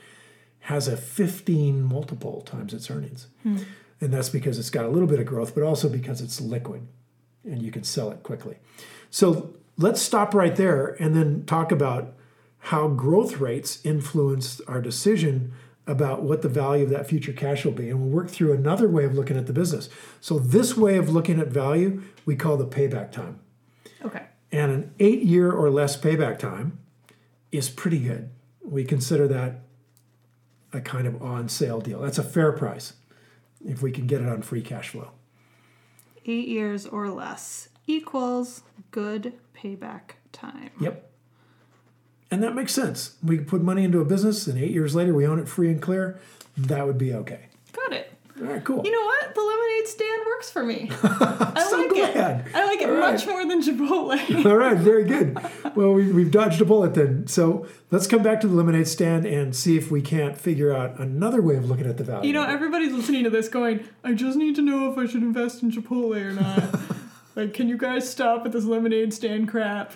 has 0.61 0.89
a 0.89 0.97
15 0.97 1.83
multiple 1.83 2.43
times 2.43 2.75
its 2.75 2.91
earnings. 2.91 3.29
Hmm. 3.43 3.59
And 4.01 4.13
that's 4.13 4.29
because 4.29 4.59
it's 4.59 4.71
got 4.71 4.85
a 4.85 4.89
little 4.89 5.09
bit 5.09 5.21
of 5.21 5.27
growth, 5.27 5.55
but 5.55 5.63
also 5.63 5.89
because 5.89 6.21
it's 6.21 6.41
liquid 6.41 6.87
and 7.45 7.63
you 7.63 7.71
can 7.71 7.85
sell 7.85 8.11
it 8.11 8.23
quickly. 8.23 8.57
So 9.11 9.55
let's 9.77 10.01
stop 10.01 10.35
right 10.35 10.55
there 10.57 10.97
and 11.03 11.15
then 11.15 11.45
talk 11.45 11.73
about 11.73 12.15
how 12.65 12.89
growth 12.89 13.39
rates 13.39 13.81
influence 13.85 14.61
our 14.69 14.81
decision 14.81 15.53
about 15.87 16.23
what 16.23 16.43
the 16.43 16.49
value 16.49 16.85
of 16.85 16.91
that 16.91 17.09
future 17.09 17.33
cash 17.33 17.65
will 17.65 17.73
be. 17.73 17.89
And 17.89 18.01
we'll 18.01 18.11
work 18.11 18.31
through 18.31 18.53
another 18.53 18.89
way 18.89 19.05
of 19.05 19.15
looking 19.15 19.37
at 19.37 19.47
the 19.47 19.53
business. 19.53 19.89
So, 20.21 20.39
this 20.39 20.77
way 20.77 20.97
of 20.99 21.11
looking 21.11 21.41
at 21.41 21.49
value, 21.49 22.03
we 22.25 22.37
call 22.37 22.57
the 22.57 22.67
payback 22.67 23.11
time. 23.11 23.41
Okay. 24.05 24.25
And 24.53 24.73
an 24.73 24.95
eight 24.99 25.23
year 25.23 25.51
or 25.53 25.71
less 25.71 25.97
payback 25.97 26.39
time 26.39 26.79
is 27.53 27.69
pretty 27.69 27.99
good. 27.99 28.31
We 28.63 28.85
consider 28.85 29.29
that 29.29 29.63
a 30.73 30.81
kind 30.81 31.07
of 31.07 31.23
on 31.23 31.49
sale 31.49 31.81
deal. 31.81 32.01
That's 32.01 32.19
a 32.19 32.23
fair 32.23 32.53
price 32.53 32.95
if 33.65 33.83
we 33.83 33.91
can 33.93 34.07
get 34.07 34.21
it 34.21 34.29
on 34.29 34.43
free 34.43 34.63
cash 34.63 34.91
flow. 34.91 35.11
Eight 36.25 36.49
years 36.49 36.87
or 36.87 37.11
less 37.11 37.69
equals 37.87 38.63
good 38.91 39.35
payback 39.55 40.13
time. 40.33 40.71
Yep. 40.81 41.11
And 42.31 42.43
that 42.43 42.55
makes 42.55 42.73
sense. 42.73 43.17
We 43.23 43.39
put 43.39 43.63
money 43.63 43.85
into 43.85 44.01
a 44.01 44.05
business 44.05 44.47
and 44.47 44.59
eight 44.59 44.71
years 44.71 44.95
later 44.95 45.13
we 45.13 45.27
own 45.27 45.39
it 45.39 45.49
free 45.49 45.71
and 45.71 45.83
clear. 45.83 46.21
That 46.57 46.87
would 46.87 46.99
be 46.99 47.13
okay. 47.15 47.50
All 48.41 48.47
right, 48.47 48.65
cool. 48.65 48.83
You 48.85 48.91
know 48.91 49.05
what? 49.05 49.35
The 49.35 49.41
lemonade 49.43 49.87
stand 49.87 50.23
works 50.27 50.51
for 50.51 50.63
me. 50.65 50.91
I 51.03 51.67
so 51.69 51.77
like 51.77 51.91
glad. 51.91 52.47
it. 52.47 52.55
I 52.55 52.65
like 52.67 52.81
it 52.81 52.89
All 52.89 52.97
right. 52.97 53.13
much 53.13 53.27
more 53.27 53.45
than 53.47 53.61
Chipotle. 53.61 54.45
All 54.47 54.57
right, 54.57 54.77
very 54.79 55.05
good. 55.05 55.39
Well, 55.77 55.93
we, 55.93 56.11
we've 56.11 56.31
dodged 56.31 56.61
a 56.61 56.65
bullet 56.65 56.95
then. 56.95 57.27
So 57.27 57.67
let's 57.91 58.07
come 58.07 58.23
back 58.23 58.41
to 58.41 58.49
the 58.49 58.55
lemonade 58.55 58.89
stand 58.89 59.27
and 59.27 59.55
see 59.55 59.77
if 59.77 59.91
we 59.91 60.01
can't 60.01 60.39
figure 60.39 60.75
out 60.75 60.99
another 60.99 61.43
way 61.43 61.57
of 61.57 61.69
looking 61.69 61.87
at 61.87 61.99
the 61.99 62.05
value. 62.05 62.29
You 62.29 62.33
know, 62.33 62.45
everybody's 62.45 62.93
listening 62.93 63.25
to 63.25 63.31
this 63.31 63.49
going, 63.49 63.87
I 64.03 64.15
just 64.15 64.39
need 64.39 64.57
to 64.57 64.63
know 64.63 64.91
if 64.91 64.97
I 64.97 65.07
should 65.07 65.23
invest 65.23 65.63
in 65.63 65.71
Chipotle 65.71 66.17
or 66.17 66.33
not. 66.33 66.81
like, 67.37 67.53
can 67.53 67.69
you 67.69 67.77
guys 67.77 68.09
stop 68.09 68.43
with 68.45 68.53
this 68.53 68.65
lemonade 68.65 69.13
stand 69.13 69.49
crap? 69.49 69.93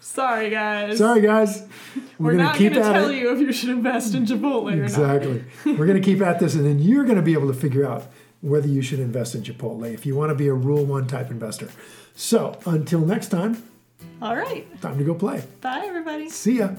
Sorry, 0.00 0.50
guys. 0.50 0.98
Sorry, 0.98 1.20
guys. 1.20 1.64
We're, 2.18 2.32
gonna 2.32 2.44
not 2.44 2.56
keep 2.56 2.72
going 2.72 2.82
to 2.82 2.88
at 2.88 2.92
tell 2.94 3.10
it. 3.10 3.16
you 3.16 3.32
if 3.32 3.40
you 3.40 3.52
should 3.52 3.68
invest 3.70 4.14
in 4.14 4.24
Chipotle 4.24 4.72
or 4.72 4.76
not. 4.76 4.84
Exactly. 4.84 5.44
We're 5.66 5.86
going 5.86 6.00
to 6.00 6.04
keep 6.04 6.20
at 6.22 6.38
this, 6.40 6.54
and 6.54 6.64
then 6.64 6.78
you're 6.78 7.04
going 7.04 7.16
to 7.16 7.22
be 7.22 7.34
able 7.34 7.48
to 7.48 7.54
figure 7.58 7.86
out 7.86 8.06
whether 8.40 8.68
you 8.68 8.80
should 8.82 9.00
invest 9.00 9.34
in 9.34 9.42
Chipotle 9.42 9.92
if 9.92 10.06
you 10.06 10.14
want 10.14 10.30
to 10.30 10.34
be 10.34 10.48
a 10.48 10.54
Rule 10.54 10.84
One 10.84 11.06
type 11.06 11.30
investor. 11.30 11.68
So 12.14 12.58
until 12.66 13.00
next 13.00 13.28
time, 13.28 13.62
All 14.22 14.36
right. 14.36 14.66
time 14.80 14.96
to 14.98 15.04
go 15.04 15.14
play. 15.14 15.42
Bye, 15.60 15.84
everybody. 15.86 16.30
See 16.30 16.58
ya. 16.58 16.70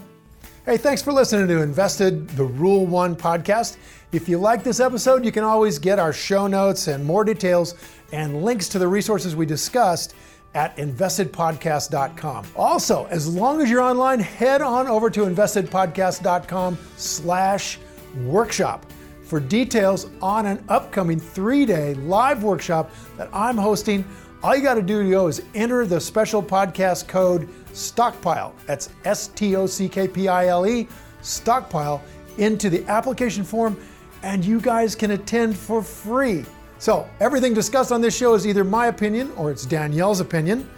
Hey, 0.65 0.77
thanks 0.77 1.01
for 1.01 1.13
listening 1.13 1.47
to 1.47 1.61
Invested, 1.61 2.27
the 2.29 2.43
Rule 2.43 2.85
One 2.85 3.15
podcast. 3.15 3.77
If 4.11 4.27
you 4.27 4.37
like 4.37 4.63
this 4.63 4.79
episode, 4.79 5.23
you 5.23 5.31
can 5.31 5.43
always 5.43 5.79
get 5.79 5.99
our 5.99 6.11
show 6.11 6.47
notes 6.47 6.87
and 6.87 7.05
more 7.05 7.23
details 7.23 7.75
and 8.11 8.43
links 8.43 8.67
to 8.69 8.79
the 8.79 8.87
resources 8.87 9.35
we 9.35 9.45
discussed 9.45 10.13
at 10.53 10.75
investedpodcast.com. 10.77 12.45
Also, 12.55 13.05
as 13.05 13.27
long 13.27 13.61
as 13.61 13.69
you're 13.69 13.81
online, 13.81 14.19
head 14.19 14.61
on 14.61 14.87
over 14.87 15.09
to 15.09 15.21
investedpodcast.com 15.21 16.77
slash 16.95 17.79
workshop 18.23 18.85
for 19.23 19.39
details 19.39 20.07
on 20.21 20.45
an 20.45 20.63
upcoming 20.69 21.19
three-day 21.19 21.93
live 21.95 22.43
workshop 22.43 22.91
that 23.17 23.29
I'm 23.33 23.57
hosting 23.57 24.05
all 24.43 24.55
you 24.55 24.61
got 24.61 24.75
to 24.75 24.83
do 24.83 25.03
to 25.03 25.09
go 25.09 25.27
is 25.27 25.41
enter 25.55 25.85
the 25.85 25.99
special 25.99 26.43
podcast 26.43 27.07
code 27.07 27.49
STOCKPILE. 27.73 28.53
That's 28.65 28.89
S 29.03 29.29
T 29.29 29.55
O 29.55 29.65
C 29.65 29.89
K 29.89 30.07
P 30.07 30.27
I 30.27 30.47
L 30.47 30.67
E, 30.67 30.87
STOCKPILE, 31.21 32.01
into 32.37 32.69
the 32.69 32.85
application 32.85 33.43
form, 33.43 33.75
and 34.21 34.45
you 34.45 34.61
guys 34.61 34.95
can 34.95 35.11
attend 35.11 35.57
for 35.57 35.81
free. 35.81 36.45
So, 36.79 37.09
everything 37.19 37.53
discussed 37.53 37.91
on 37.91 38.01
this 38.01 38.15
show 38.15 38.33
is 38.35 38.45
either 38.45 38.63
my 38.63 38.87
opinion 38.87 39.31
or 39.35 39.51
it's 39.51 39.65
Danielle's 39.65 40.19
opinion, 40.19 40.69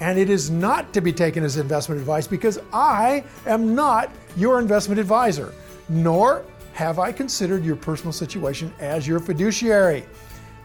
and 0.00 0.18
it 0.18 0.30
is 0.30 0.50
not 0.50 0.92
to 0.92 1.00
be 1.00 1.12
taken 1.12 1.44
as 1.44 1.56
investment 1.56 2.00
advice 2.00 2.26
because 2.26 2.58
I 2.72 3.24
am 3.46 3.74
not 3.74 4.10
your 4.36 4.60
investment 4.60 5.00
advisor, 5.00 5.52
nor 5.88 6.44
have 6.72 6.98
I 6.98 7.12
considered 7.12 7.64
your 7.64 7.76
personal 7.76 8.12
situation 8.12 8.72
as 8.80 9.06
your 9.06 9.18
fiduciary. 9.18 10.04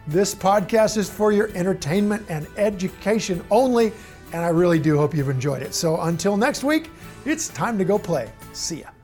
This 0.08 0.36
podcast 0.36 0.98
is 0.98 1.10
for 1.10 1.32
your 1.32 1.50
entertainment 1.56 2.26
and 2.30 2.48
education 2.58 3.44
only, 3.50 3.92
and 4.34 4.44
I 4.44 4.50
really 4.50 4.80
do 4.80 4.98
hope 4.98 5.16
you've 5.16 5.30
enjoyed 5.30 5.62
it. 5.62 5.74
So 5.74 6.02
until 6.02 6.38
next 6.38 6.64
week, 6.64 6.90
It's 7.26 7.48
time 7.48 7.80
to 7.80 7.86
go 7.86 7.98
play. 7.98 8.32
See 8.54 8.82
ya. 8.82 8.95